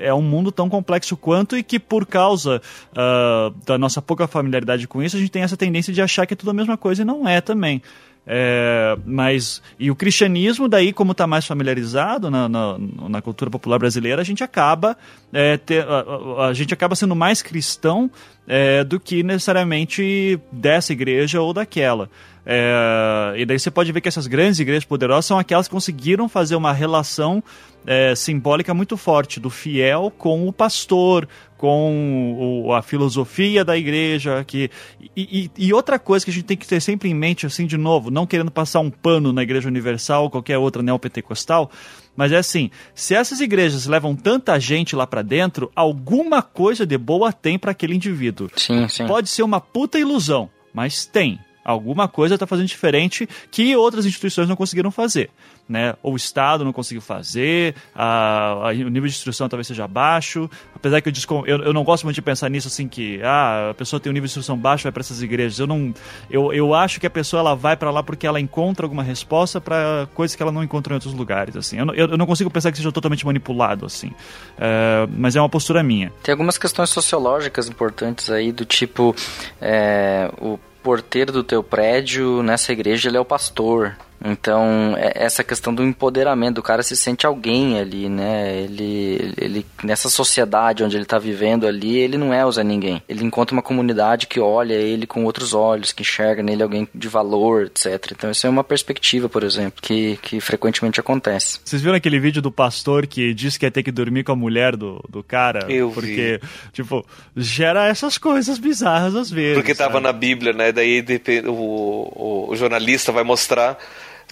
[0.00, 2.60] é um mundo tão complexo quanto e que por causa
[2.92, 6.34] uh, da nossa pouca familiaridade com isso, a gente tem essa tendência de achar que
[6.34, 7.82] é tudo a mesma coisa e não é também.
[8.26, 12.76] É, mas e o cristianismo daí como está mais familiarizado na, na,
[13.08, 14.94] na, cultura popular brasileira a gente acaba
[15.32, 18.10] é, ter, a, a, gente acaba sendo mais cristão
[18.46, 22.10] é, do que necessariamente dessa igreja ou daquela
[22.52, 26.28] é, e daí você pode ver que essas grandes igrejas poderosas são aquelas que conseguiram
[26.28, 27.40] fazer uma relação
[27.86, 34.42] é, simbólica muito forte do fiel com o pastor, com o, a filosofia da igreja.
[34.42, 34.68] Que,
[35.16, 37.66] e, e, e, outra coisa que a gente tem que ter sempre em mente, assim,
[37.66, 41.70] de novo, não querendo passar um pano na Igreja Universal ou qualquer outra neopentecostal,
[42.16, 46.98] mas é assim: se essas igrejas levam tanta gente lá para dentro, alguma coisa de
[46.98, 48.50] boa tem para aquele indivíduo.
[48.56, 49.06] Sim, sim.
[49.06, 51.38] Pode ser uma puta ilusão, mas tem.
[51.64, 55.30] Alguma coisa está fazendo diferente que outras instituições não conseguiram fazer.
[55.68, 55.94] Né?
[56.02, 60.50] Ou o Estado não conseguiu fazer, a, a, o nível de instrução talvez seja baixo.
[60.74, 63.74] Apesar que eu, eu, eu, não gosto muito de pensar nisso assim que ah, a
[63.74, 65.60] pessoa tem um nível de instrução baixo vai para essas igrejas.
[65.60, 65.94] Eu não,
[66.28, 69.60] eu, eu acho que a pessoa ela vai para lá porque ela encontra alguma resposta
[69.60, 71.54] para coisas que ela não encontra em outros lugares.
[71.54, 74.10] Assim, eu, eu, eu não consigo pensar que seja totalmente manipulado assim,
[74.58, 76.12] é, mas é uma postura minha.
[76.22, 79.14] Tem algumas questões sociológicas importantes aí do tipo
[79.60, 83.96] é, o porteiro do teu prédio nessa igreja ele é o pastor.
[84.24, 88.54] Então, é essa questão do empoderamento, o cara se sente alguém ali, né?
[88.62, 93.02] Ele, ele nessa sociedade onde ele está vivendo ali, ele não é o Zé Ninguém.
[93.08, 97.08] Ele encontra uma comunidade que olha ele com outros olhos, que enxerga nele alguém de
[97.08, 98.12] valor, etc.
[98.12, 101.58] Então, isso é uma perspectiva, por exemplo, que, que frequentemente acontece.
[101.64, 104.36] Vocês viram aquele vídeo do pastor que disse que ia ter que dormir com a
[104.36, 105.66] mulher do, do cara?
[105.70, 106.48] Eu Porque, vi.
[106.72, 107.06] tipo,
[107.36, 109.56] gera essas coisas bizarras às vezes.
[109.56, 110.04] Porque tava sabe?
[110.04, 110.72] na Bíblia, né?
[110.72, 111.04] Daí
[111.46, 113.78] o, o, o jornalista vai mostrar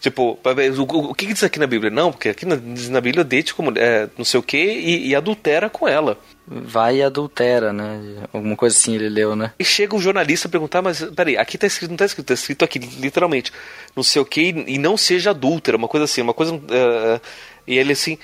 [0.01, 1.91] Tipo, o, o que, que diz aqui na Bíblia?
[1.91, 5.09] Não, porque aqui na, diz na Bíblia deite como é, não sei o que e,
[5.09, 6.19] e adultera com ela
[6.51, 8.27] vai e adultera, né?
[8.33, 9.53] Alguma coisa assim ele leu, né?
[9.59, 12.35] E chega um jornalista a perguntar, mas peraí, aqui tá escrito, não tá escrito, tá
[12.35, 13.53] escrito aqui, literalmente,
[13.95, 16.55] não sei o que, e não seja adúltera, uma coisa assim, uma coisa.
[16.55, 17.20] Uh,
[17.66, 18.19] e ele assim,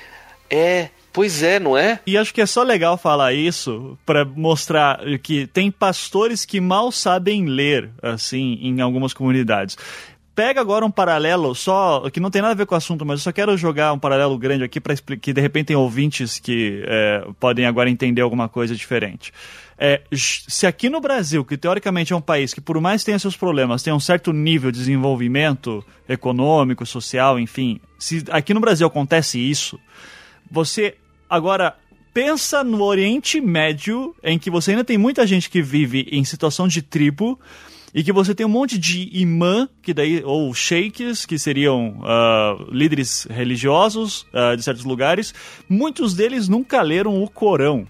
[0.49, 2.01] é, Pois é, não é?
[2.05, 6.91] E acho que é só legal falar isso para mostrar que tem pastores que mal
[6.91, 9.79] sabem ler, assim, em algumas comunidades.
[10.35, 13.21] Pega agora um paralelo só, que não tem nada a ver com o assunto, mas
[13.21, 16.83] eu só quero jogar um paralelo grande aqui para que de repente tem ouvintes que
[16.87, 19.33] é, podem agora entender alguma coisa diferente.
[19.79, 23.37] É, se aqui no Brasil, que teoricamente é um país que por mais tenha seus
[23.37, 29.39] problemas, tem um certo nível de desenvolvimento econômico, social, enfim, se aqui no Brasil acontece
[29.39, 29.79] isso,
[30.51, 30.97] você
[31.29, 31.75] Agora,
[32.13, 36.69] pensa no Oriente Médio, em que você ainda tem muita gente que vive em situação
[36.69, 37.41] de tribo
[37.95, 42.71] e que você tem um monte de imã, que daí, ou sheiks, que seriam uh,
[42.73, 45.33] líderes religiosos uh, de certos lugares.
[45.69, 47.87] Muitos deles nunca leram o Corão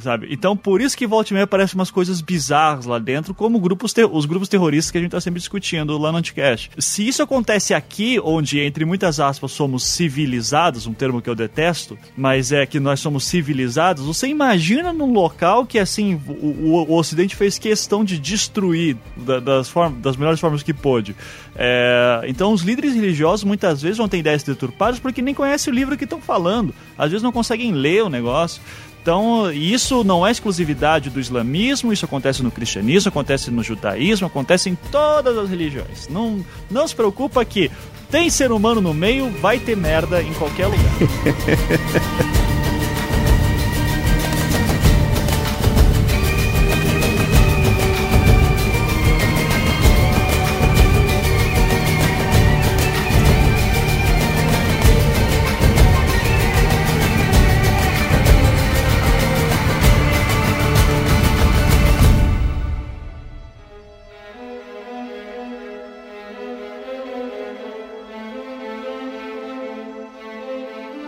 [0.00, 0.28] sabe?
[0.30, 4.26] Então, por isso que volta e meia umas coisas bizarras lá dentro, como grupos os
[4.26, 6.70] grupos terroristas que a gente está sempre discutindo lá no Anticast.
[6.78, 11.98] Se isso acontece aqui, onde, entre muitas aspas, somos civilizados, um termo que eu detesto,
[12.16, 17.34] mas é que nós somos civilizados, você imagina num local que, assim, o, o Ocidente
[17.34, 21.16] fez questão de destruir da, das, formas, das melhores formas que pôde.
[21.54, 25.74] É, então, os líderes religiosos muitas vezes vão ter ideias deturpadas porque nem conhecem o
[25.74, 26.74] livro que estão falando.
[26.98, 28.60] Às vezes não conseguem ler o negócio.
[29.06, 34.68] Então, isso não é exclusividade do islamismo, isso acontece no cristianismo, acontece no judaísmo, acontece
[34.68, 36.08] em todas as religiões.
[36.08, 37.70] Não, não se preocupa que
[38.10, 40.82] tem ser humano no meio, vai ter merda em qualquer lugar.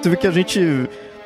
[0.01, 0.61] Você vê que a gente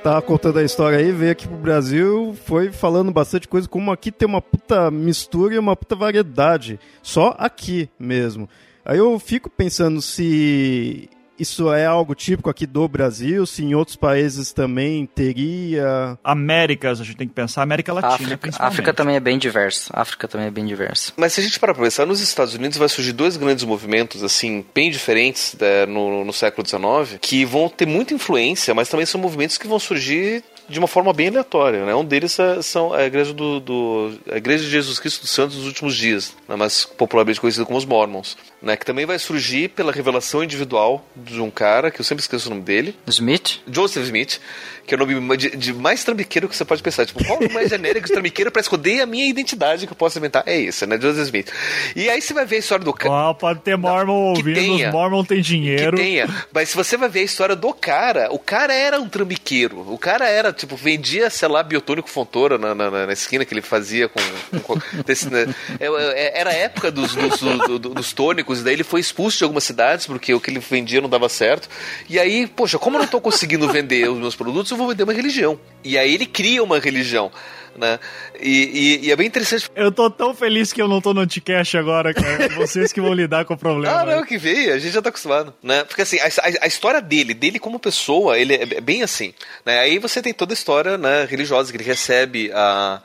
[0.03, 4.11] tá contando a história aí, veio aqui pro Brasil, foi falando bastante coisa, como aqui
[4.11, 6.81] tem uma puta mistura e uma puta variedade.
[7.03, 8.49] Só aqui mesmo.
[8.85, 11.09] Aí eu fico pensando se
[11.43, 13.45] isso é algo típico aqui do Brasil?
[13.45, 16.19] Se em outros países também teria?
[16.23, 18.73] Américas, a gente tem que pensar, América Latina, África, principalmente.
[18.73, 19.91] África também é bem diverso.
[19.93, 21.13] África também é bem diverso.
[21.17, 24.23] Mas se a gente parar pra pensar, nos Estados Unidos vai surgir dois grandes movimentos,
[24.23, 29.05] assim, bem diferentes né, no, no século XIX, que vão ter muita influência, mas também
[29.05, 31.85] são movimentos que vão surgir de uma forma bem aleatória.
[31.85, 31.95] Né?
[31.95, 35.57] Um deles é, são a igreja, do, do, a igreja de Jesus Cristo dos Santos
[35.57, 36.57] dos Últimos Dias, né?
[36.57, 38.77] mais popularmente conhecida como os Mormons, né?
[38.77, 42.51] que também vai surgir pela revelação individual de um cara, que eu sempre esqueço o
[42.51, 42.97] nome dele.
[43.07, 43.61] Smith?
[43.67, 44.41] Joseph Smith,
[44.87, 47.07] que é o nome de, de mais trambiqueiro que você pode pensar.
[47.07, 50.19] Tipo, qual o mais genérico de trambiqueiro para esconder a minha identidade que eu posso
[50.19, 50.43] inventar?
[50.47, 50.99] É isso, né?
[51.01, 51.53] Joseph Smith.
[51.95, 53.31] E aí você vai ver a história do cara.
[53.31, 55.97] Ah, pode ter Mormon ouvindo, tenha, os Mormon tem dinheiro.
[55.97, 56.29] Que tenha.
[56.53, 59.81] Mas se você vai ver a história do cara, o cara era um trambiqueiro.
[59.93, 63.63] O cara era, tipo, vendia, sei lá, biotônico Fontoura na, na, na esquina que ele
[63.63, 64.21] fazia com.
[64.61, 64.75] com
[65.07, 65.47] desse, né?
[65.79, 69.39] É, é, era a época dos, dos, dos, dos tônicos, e daí ele foi expulso
[69.39, 71.69] de algumas cidades porque o que ele vendia não dava certo.
[72.09, 75.05] E aí, poxa, como eu não tô conseguindo vender os meus produtos, eu vou vender
[75.05, 75.59] uma religião.
[75.85, 77.31] E aí ele cria uma religião.
[77.77, 77.99] Né?
[78.39, 79.71] E, e, e, é bem interessante.
[79.75, 82.51] Eu tô tão feliz que eu não tô no Anticast agora, cara.
[82.51, 84.01] Vocês que vão lidar com o problema.
[84.01, 85.83] Ah, não, que veio, a gente já tá acostumado, né?
[85.85, 89.33] Porque assim, a, a, a, história dele, dele como pessoa, ele é bem assim,
[89.65, 89.79] né?
[89.79, 93.01] Aí você tem toda a história né, religiosa, que ele recebe a,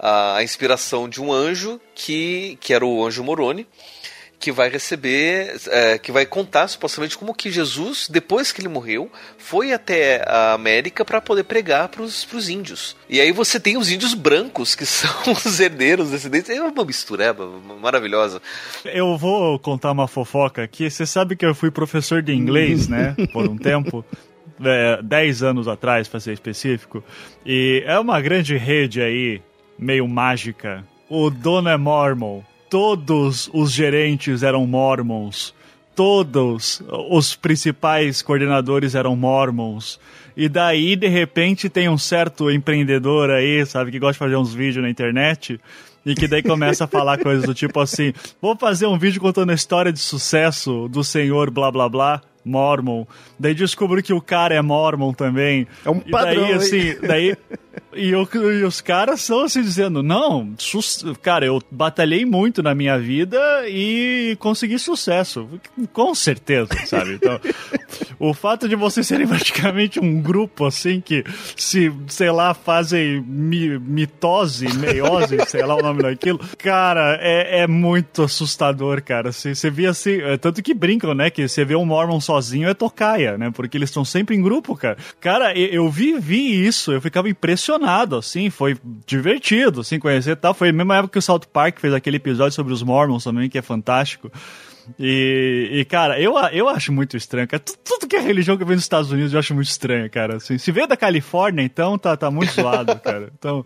[0.00, 3.66] a, a inspiração de um anjo que, que era o anjo Moroni,
[4.40, 9.12] que vai receber, é, que vai contar supostamente como que Jesus, depois que ele morreu,
[9.36, 12.96] foi até a América para poder pregar para os índios.
[13.06, 16.48] E aí você tem os índios brancos, que são os herdeiros descendentes.
[16.48, 17.46] É uma mistureba
[17.80, 18.40] maravilhosa.
[18.82, 20.90] Eu vou contar uma fofoca aqui.
[20.90, 23.14] Você sabe que eu fui professor de inglês, né?
[23.34, 24.02] Por um tempo.
[24.62, 27.02] É, 10 anos atrás, para ser específico.
[27.44, 29.40] E é uma grande rede aí,
[29.78, 30.84] meio mágica.
[31.08, 35.52] O dono é Mormon todos os gerentes eram mormons,
[35.94, 36.80] todos
[37.10, 39.98] os principais coordenadores eram mormons.
[40.36, 44.54] E daí, de repente, tem um certo empreendedor aí, sabe, que gosta de fazer uns
[44.54, 45.60] vídeos na internet
[46.06, 49.50] e que daí começa a falar coisas do tipo assim: vou fazer um vídeo contando
[49.50, 52.22] a história de sucesso do senhor blá blá blá.
[52.42, 53.04] Mormon.
[53.38, 55.66] Daí descubro que o cara é Mormon também.
[55.84, 56.46] É um padrão.
[56.46, 57.36] E daí, assim, daí.
[57.94, 60.54] E, eu, e, os caras são assim dizendo: Não,
[61.22, 63.38] cara, eu batalhei muito na minha vida
[63.68, 65.48] e consegui sucesso.
[65.92, 67.14] Com certeza, sabe?
[67.14, 67.40] Então,
[68.18, 71.24] o fato de vocês serem praticamente um grupo assim que
[71.56, 77.66] se, sei lá, fazem mi, mitose, meiose, sei lá o nome daquilo, cara, é, é
[77.66, 79.32] muito assustador, cara.
[79.32, 81.30] Você, você vê assim, é, tanto que brincam, né?
[81.30, 83.50] Que você vê um Mormon sozinho é tocaia, né?
[83.50, 84.96] Porque eles estão sempre em grupo, cara.
[85.20, 87.69] Cara, eu vivi isso, eu ficava impressionado,
[88.18, 88.76] assim, foi
[89.06, 90.54] divertido, assim, conhecer e tal.
[90.54, 93.48] Foi a mesma época que o South Park fez aquele episódio sobre os Mormons também,
[93.48, 94.30] que é fantástico.
[94.98, 97.62] E, e, cara, eu, eu acho muito estranho, cara.
[97.62, 100.36] Tudo, tudo, que é religião que vem dos Estados Unidos eu acho muito estranho, cara.
[100.36, 103.30] Assim, se veio da Califórnia, então tá, tá muito zoado, cara.
[103.38, 103.64] Então,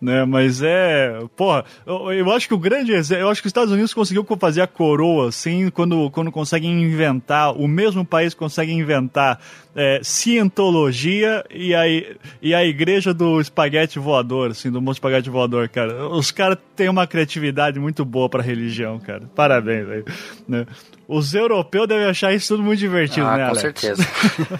[0.00, 0.24] né?
[0.24, 3.94] Mas é, porra, eu, eu, acho que o grande eu acho que os Estados Unidos
[3.94, 9.40] conseguiu fazer a coroa assim quando quando conseguem inventar, o mesmo país consegue inventar
[9.74, 11.82] é, cientologia e a,
[12.40, 16.08] e a igreja do espaguete voador, assim, do monte espaguete voador, cara.
[16.08, 19.28] Os caras têm uma criatividade muito boa pra religião, cara.
[19.34, 20.04] Parabéns, velho.
[21.06, 23.60] Os europeus devem achar isso tudo muito divertido, ah, né, com Alex?
[23.60, 24.06] certeza.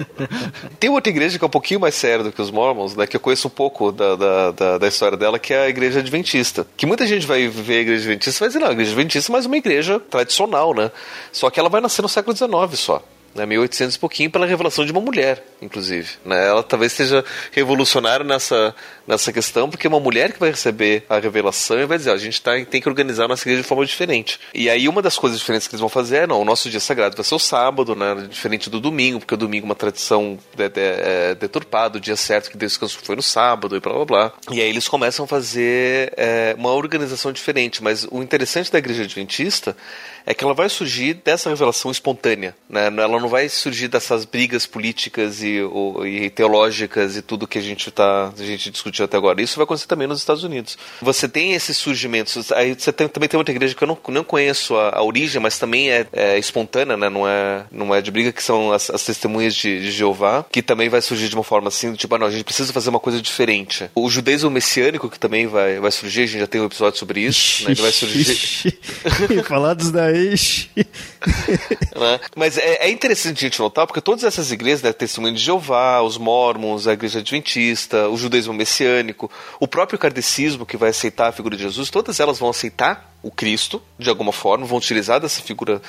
[0.78, 3.06] Tem outra igreja que é um pouquinho mais séria do que os Mormons, né?
[3.06, 6.00] Que eu conheço um pouco da, da, da, da história dela, que é a igreja
[6.00, 6.66] adventista.
[6.76, 9.30] Que muita gente vai ver a igreja adventista e vai dizer, não, a igreja adventista
[9.30, 10.90] é mais uma igreja tradicional, né?
[11.32, 13.02] Só que ela vai nascer no século XIX só
[13.35, 16.11] né, 1800 e pouquinho, pela revelação de uma mulher, inclusive.
[16.24, 16.48] Né?
[16.48, 18.74] Ela talvez seja revolucionária nessa,
[19.06, 22.16] nessa questão, porque é uma mulher que vai receber a revelação e vai dizer: a
[22.16, 24.39] gente tá, tem que organizar a nossa igreja de forma diferente.
[24.55, 26.81] E aí, uma das coisas diferentes que eles vão fazer é: não, o nosso dia
[26.81, 30.39] sagrado vai ser o sábado, né, diferente do domingo, porque o domingo é uma tradição
[30.55, 33.93] de, de, é, deturpada, o dia certo que Deus descansou foi no sábado e blá
[33.93, 34.32] blá blá.
[34.51, 39.02] E aí, eles começam a fazer é, uma organização diferente, mas o interessante da igreja
[39.02, 39.77] adventista
[40.26, 42.86] é que ela vai surgir dessa revelação espontânea, né?
[42.86, 47.62] Ela não vai surgir dessas brigas políticas e, ou, e teológicas e tudo que a
[47.62, 49.42] gente tá, a gente discutiu até agora.
[49.42, 50.78] Isso vai acontecer também nos Estados Unidos.
[51.02, 52.51] Você tem esses surgimentos.
[52.52, 55.40] Aí você tem, também tem outra igreja que eu não, não conheço a, a origem,
[55.40, 57.09] mas também é, é, espontânea, né?
[57.09, 60.62] Não é, não é de briga, que são as, as testemunhas de, de, Jeová, que
[60.62, 63.01] também vai surgir de uma forma assim, tipo, ah, não, a gente precisa fazer uma
[63.01, 63.90] coisa diferente.
[63.94, 67.20] O judaísmo messiânico, que também vai, vai surgir, a gente já tem um episódio sobre
[67.20, 67.72] isso, né?
[67.72, 68.78] Ele vai surgir.
[69.44, 70.68] Falados da ex.
[70.76, 72.20] né?
[72.36, 76.00] Mas é, é, interessante a gente notar, porque todas essas igrejas, né, Testemunho de Jeová,
[76.02, 81.32] os Mormons, a Igreja Adventista, o judaísmo messiânico, o próprio kardecismo, que vai aceitar a
[81.32, 85.40] figura de Jesus, todas elas vão aceitar o Cristo, de alguma forma, vão utilizar dessa
[85.40, 85.80] figura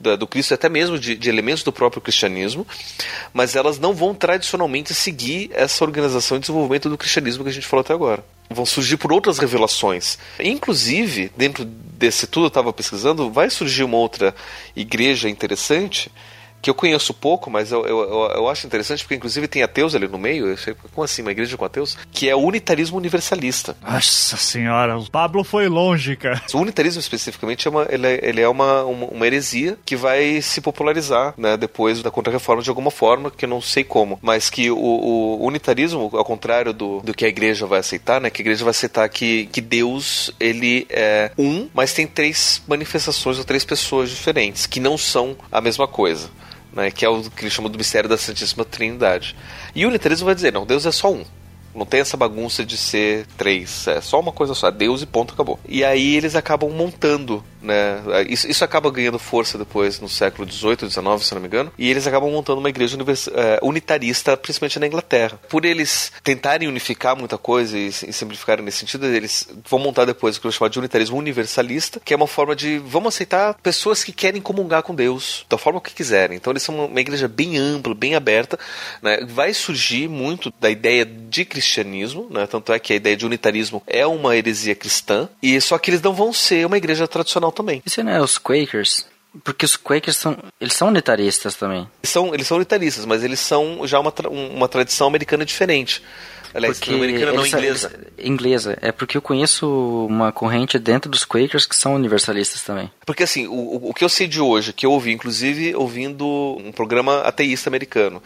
[0.00, 2.64] da, do Cristo, até mesmo de, de, elementos do próprio cristianismo,
[3.32, 7.66] mas elas não vão tradicionalmente seguir essa organização e desenvolvimento do cristianismo que a gente
[7.66, 8.24] falou até agora.
[8.50, 10.18] Vão surgir por outras revelações.
[10.38, 14.34] Inclusive, dentro desse tudo eu estava pesquisando, vai surgir uma outra
[14.76, 16.10] igreja interessante
[16.64, 20.08] que eu conheço pouco, mas eu, eu, eu, acho interessante porque inclusive tem ateus ali
[20.08, 21.98] no meio, eu sei, como assim, uma igreja com ateus?
[22.10, 23.76] Que é o unitarismo universalista.
[23.82, 26.40] Nossa senhora, o Pablo foi longe, cara.
[26.54, 30.40] O unitarismo especificamente é uma, ele é, ele é uma, uma, uma, heresia que vai
[30.40, 34.48] se popularizar né, depois da Contra-Reforma de alguma forma, que eu não sei como, mas
[34.48, 38.40] que o, o, unitarismo, ao contrário do, do que a igreja vai aceitar, né, que
[38.40, 43.44] a igreja vai aceitar que, que Deus ele é um, mas tem três manifestações ou
[43.44, 46.30] três pessoas diferentes, que não são a mesma coisa
[46.74, 49.36] né, que é o que eles chamam do mistério da Santíssima Trindade.
[49.74, 51.24] E o unitarismo vai dizer, não, Deus é só um.
[51.74, 55.06] Não tem essa bagunça de ser três, é só uma coisa só, é Deus e
[55.06, 55.58] ponto, acabou.
[55.68, 58.02] E aí eles acabam montando né?
[58.28, 61.90] Isso, isso acaba ganhando força depois no século XVIII, XIX, se não me engano, e
[61.90, 62.96] eles acabam montando uma igreja
[63.34, 65.40] é, unitarista, principalmente na Inglaterra.
[65.48, 70.36] Por eles tentarem unificar muita coisa e, e simplificarem nesse sentido, eles vão montar depois
[70.36, 74.04] o que eu chamo de unitarismo universalista, que é uma forma de vamos aceitar pessoas
[74.04, 76.36] que querem comungar com Deus da forma que quiserem.
[76.36, 78.58] Então eles são uma igreja bem ampla, bem aberta,
[79.00, 79.24] né?
[79.26, 82.46] Vai surgir muito da ideia de cristianismo, né?
[82.46, 86.02] Tanto é que a ideia de unitarismo é uma heresia cristã, e só que eles
[86.02, 87.82] não vão ser uma igreja tradicional também.
[87.84, 89.06] Isso não é os Quakers?
[89.42, 91.88] Porque os Quakers são, eles são unitaristas também.
[92.02, 96.02] Eles são, eles são unitaristas, mas eles são já uma, uma tradição americana diferente.
[96.54, 97.90] Aliás, porque americana não inglesa.
[98.16, 98.78] inglesa.
[98.80, 102.90] É porque eu conheço uma corrente dentro dos Quakers que são universalistas também.
[103.04, 106.24] Porque assim, o, o que eu sei de hoje, que eu ouvi, inclusive ouvindo
[106.64, 108.22] um programa ateísta americano,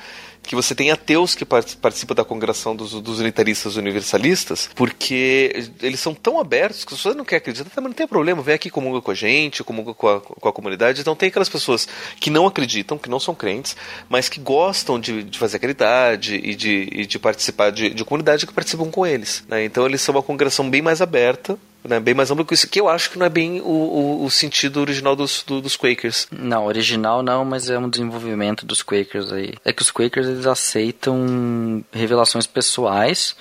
[0.49, 6.15] que você tem ateus que participam da congregação dos, dos unitaristas universalistas, porque eles são
[6.15, 9.03] tão abertos que se você não quer acreditar, também não tem problema, vem aqui comunga
[9.03, 11.03] com a gente, comunga com a, com a comunidade.
[11.03, 11.87] Então tem aquelas pessoas
[12.19, 13.77] que não acreditam, que não são crentes,
[14.09, 18.18] mas que gostam de, de fazer caridade e de, e de participar de, de comunidade
[18.47, 19.45] que participam com eles.
[19.49, 19.65] Né?
[19.65, 22.81] Então eles são uma congregação bem mais aberta Né, bem mais amplo que isso, que
[22.81, 26.27] eu acho que não é bem o, o, o sentido original dos, do, dos Quakers.
[26.31, 29.55] Não, original não, mas é um desenvolvimento dos Quakers aí.
[29.65, 33.36] É que os Quakers eles aceitam revelações pessoais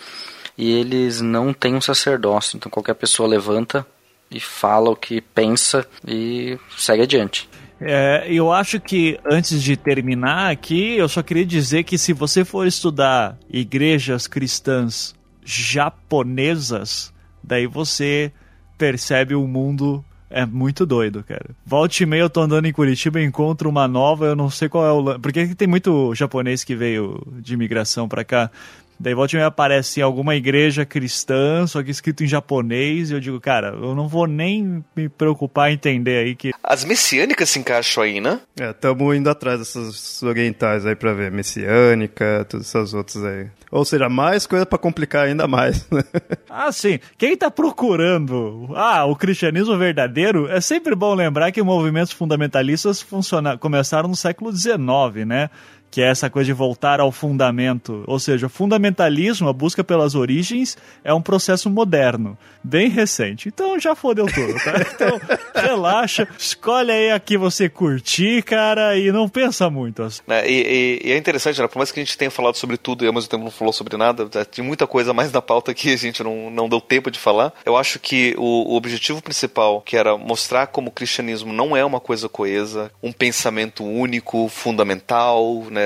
[0.58, 2.56] e eles não têm um sacerdócio.
[2.56, 3.86] Então qualquer pessoa levanta
[4.30, 7.50] e fala o que pensa e segue adiante.
[7.80, 12.44] É, eu acho que antes de terminar aqui, eu só queria dizer que se você
[12.44, 17.14] for estudar igrejas cristãs japonesas,
[17.44, 18.32] daí você
[18.78, 21.52] percebe o mundo é muito doido, cara.
[21.66, 24.68] Volte e meia eu tô andando em Curitiba e encontro uma nova, eu não sei
[24.68, 25.20] qual é o.
[25.20, 28.52] Porque tem muito japonês que veio de imigração pra cá.
[29.00, 33.14] Daí volta e meia aparece em alguma igreja cristã, só que escrito em japonês, e
[33.14, 36.52] eu digo, cara, eu não vou nem me preocupar em entender aí que.
[36.64, 38.40] As messiânicas se encaixam aí, né?
[38.60, 41.32] É, estamos indo atrás dessas orientais aí pra ver.
[41.32, 43.48] Messiânica, todas essas outras aí.
[43.70, 45.88] Ou seja, mais coisa para complicar ainda mais.
[45.90, 46.04] Né?
[46.50, 47.00] ah, sim.
[47.18, 53.58] Quem tá procurando ah, o cristianismo verdadeiro, é sempre bom lembrar que movimentos fundamentalistas funciona...
[53.58, 55.50] começaram no século XIX, né?
[55.90, 58.04] Que é essa coisa de voltar ao fundamento.
[58.08, 63.50] Ou seja, o fundamentalismo, a busca pelas origens, é um processo moderno, bem recente.
[63.50, 64.74] Então já fodeu tudo, tá?
[64.98, 65.20] Então
[65.56, 70.04] relaxa, escolhe aí a que você curtir, cara, e não pensa muito.
[70.04, 70.22] Assim.
[70.28, 71.68] É, e, e, e, é interessante, né?
[71.68, 73.74] Por mais que a gente tenha falado sobre tudo e ao mesmo tempo não falou
[73.74, 77.12] sobre nada, tem muita coisa mais na pauta que a gente não, não deu tempo
[77.12, 77.54] de falar.
[77.66, 81.84] Eu acho que o, o objetivo principal, que era mostrar como o cristianismo não é
[81.86, 85.77] uma coisa coesa, um pensamento único, fundamental, né,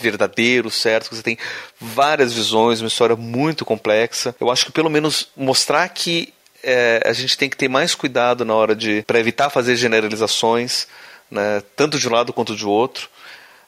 [0.00, 1.38] verdadeiro, certo, você tem
[1.80, 4.34] várias visões, uma história muito complexa.
[4.40, 8.44] Eu acho que pelo menos mostrar que é, a gente tem que ter mais cuidado
[8.44, 10.86] na hora de para evitar fazer generalizações,
[11.30, 13.08] né, tanto de um lado quanto de outro.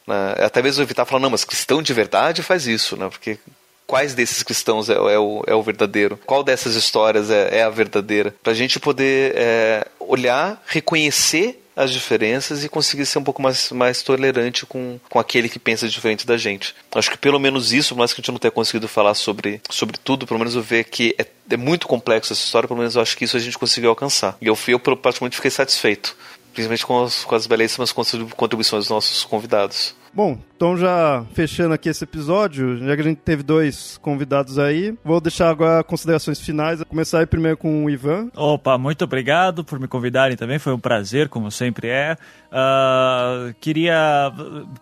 [0.07, 3.39] Né, até mesmo evitar falar, não, mas cristão de verdade faz isso, né, porque
[3.87, 6.19] quais desses cristãos é, é, o, é o verdadeiro?
[6.25, 8.35] Qual dessas histórias é, é a verdadeira?
[8.43, 13.71] Para a gente poder é, olhar, reconhecer as diferenças e conseguir ser um pouco mais,
[13.73, 16.75] mais tolerante com, com aquele que pensa diferente da gente.
[16.95, 19.99] Acho que pelo menos isso, mais que a gente não tenha conseguido falar sobre, sobre
[19.99, 23.03] tudo, pelo menos eu ver que é, é muito complexo essa história, pelo menos eu
[23.03, 24.37] acho que isso a gente conseguiu alcançar.
[24.41, 26.17] E eu, eu praticamente fiquei satisfeito,
[26.53, 29.95] principalmente com as, com as belíssimas contribuições dos nossos convidados.
[30.15, 34.95] Bom, então já fechando aqui esse episódio, já que a gente teve dois convidados aí,
[35.03, 36.79] vou deixar agora considerações finais.
[36.79, 38.29] Vou começar aí primeiro com o Ivan.
[38.37, 42.17] Opa, muito obrigado por me convidarem também, foi um prazer, como sempre é.
[42.53, 44.31] Uh, queria.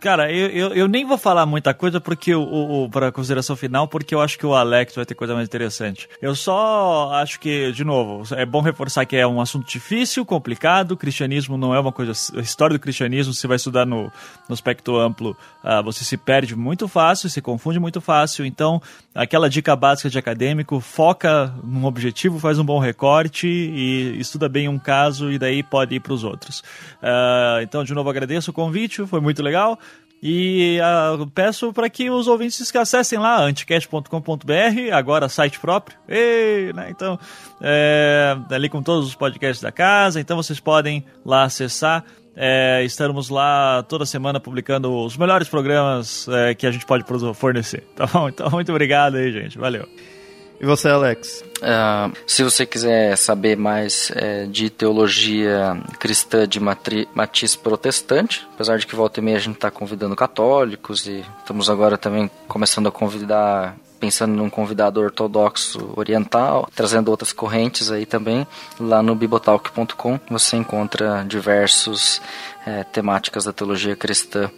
[0.01, 3.87] Cara, eu, eu, eu, nem vou falar muita coisa porque o, o para consideração final,
[3.87, 6.09] porque eu acho que o Alex vai ter coisa mais interessante.
[6.21, 10.97] Eu só acho que, de novo, é bom reforçar que é um assunto difícil, complicado.
[10.97, 12.11] Cristianismo não é uma coisa.
[12.37, 14.13] A história do cristianismo, você vai estudar no,
[14.49, 18.45] no aspecto amplo, uh, você se perde muito fácil, se confunde muito fácil.
[18.45, 18.81] Então,
[19.15, 24.69] aquela dica básica de acadêmico, foca num objetivo, faz um bom recorte e estuda bem
[24.69, 26.61] um caso e daí pode ir para os outros.
[27.03, 29.79] Uh, então, de novo, agradeço o convite, foi muito legal.
[30.23, 35.97] E uh, peço para que os ouvintes que acessem lá, anticast.com.br, agora site próprio.
[36.07, 37.19] E, né, então,
[37.61, 42.05] é, ali com todos os podcasts da casa, então vocês podem lá acessar.
[42.43, 47.05] É, estamos lá toda semana publicando os melhores programas é, que a gente pode
[47.35, 47.85] fornecer.
[47.95, 48.31] Tá bom?
[48.31, 49.59] Então, muito obrigado aí, gente.
[49.59, 49.87] Valeu.
[50.59, 51.45] E você, Alex?
[51.59, 58.79] Uh, se você quiser saber mais é, de teologia cristã de matri, matiz protestante, apesar
[58.79, 62.89] de que volta e meia a gente está convidando católicos e estamos agora também começando
[62.89, 68.47] a convidar pensando num convidado ortodoxo oriental, trazendo outras correntes aí também,
[68.79, 72.21] lá no bibotalk.com você encontra diversos
[72.67, 74.51] é, temáticas da teologia cristã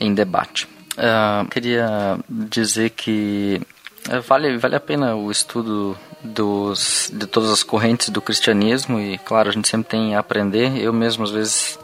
[0.00, 0.66] em debate.
[0.96, 3.60] Uh, queria dizer que
[4.08, 9.18] é, vale, vale a pena o estudo dos, de todas as correntes do cristianismo e,
[9.18, 10.76] claro, a gente sempre tem a aprender.
[10.78, 11.78] Eu mesmo, às vezes,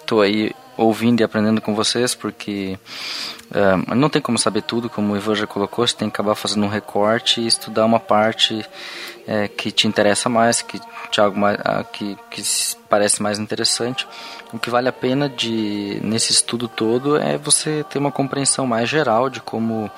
[0.00, 2.78] estou aí ouvindo e aprendendo com vocês, porque
[3.50, 6.34] uh, não tem como saber tudo, como o Ivan já colocou, você tem que acabar
[6.34, 8.64] fazendo um recorte e estudar uma parte
[9.26, 12.42] é, que te interessa mais, que te uh, que, que
[12.88, 14.06] parece mais interessante.
[14.52, 18.88] O que vale a pena de nesse estudo todo é você ter uma compreensão mais
[18.88, 19.90] geral de como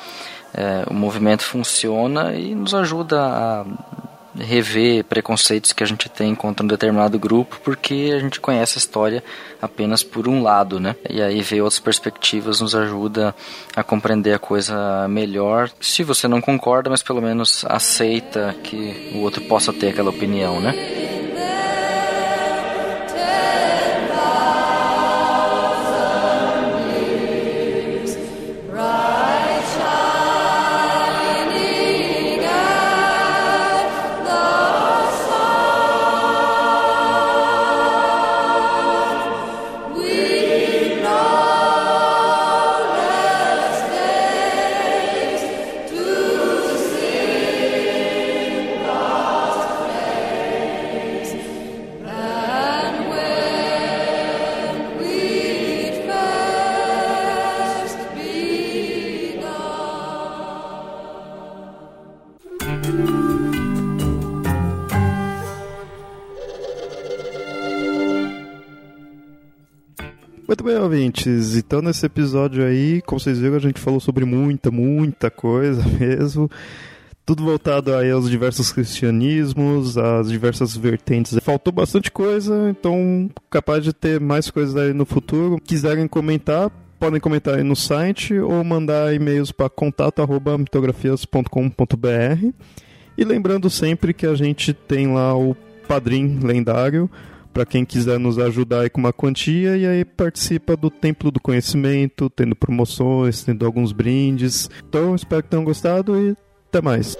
[0.52, 3.64] é, o movimento funciona e nos ajuda a
[4.38, 8.80] rever preconceitos que a gente tem contra um determinado grupo, porque a gente conhece a
[8.80, 9.22] história
[9.60, 10.96] apenas por um lado, né?
[11.08, 13.34] E aí ver outras perspectivas nos ajuda
[13.74, 15.70] a compreender a coisa melhor.
[15.80, 20.60] Se você não concorda, mas pelo menos aceita que o outro possa ter aquela opinião,
[20.60, 21.19] né?
[70.82, 71.56] Ouvintes.
[71.56, 76.50] Então, nesse episódio aí, como vocês viram, a gente falou sobre muita, muita coisa mesmo.
[77.24, 81.38] Tudo voltado aí aos diversos cristianismos, às diversas vertentes.
[81.42, 85.60] Faltou bastante coisa, então capaz de ter mais coisas aí no futuro.
[85.62, 92.48] Quiserem comentar, podem comentar aí no site ou mandar e-mails para contato@mitografias.com.br.
[93.16, 95.54] E lembrando sempre que a gente tem lá o
[95.86, 97.08] Padrim Lendário,
[97.52, 101.40] para quem quiser nos ajudar aí com uma quantia e aí participa do Templo do
[101.40, 104.70] Conhecimento, tendo promoções, tendo alguns brindes.
[104.88, 106.36] Então, espero que tenham gostado e
[106.68, 107.16] até mais.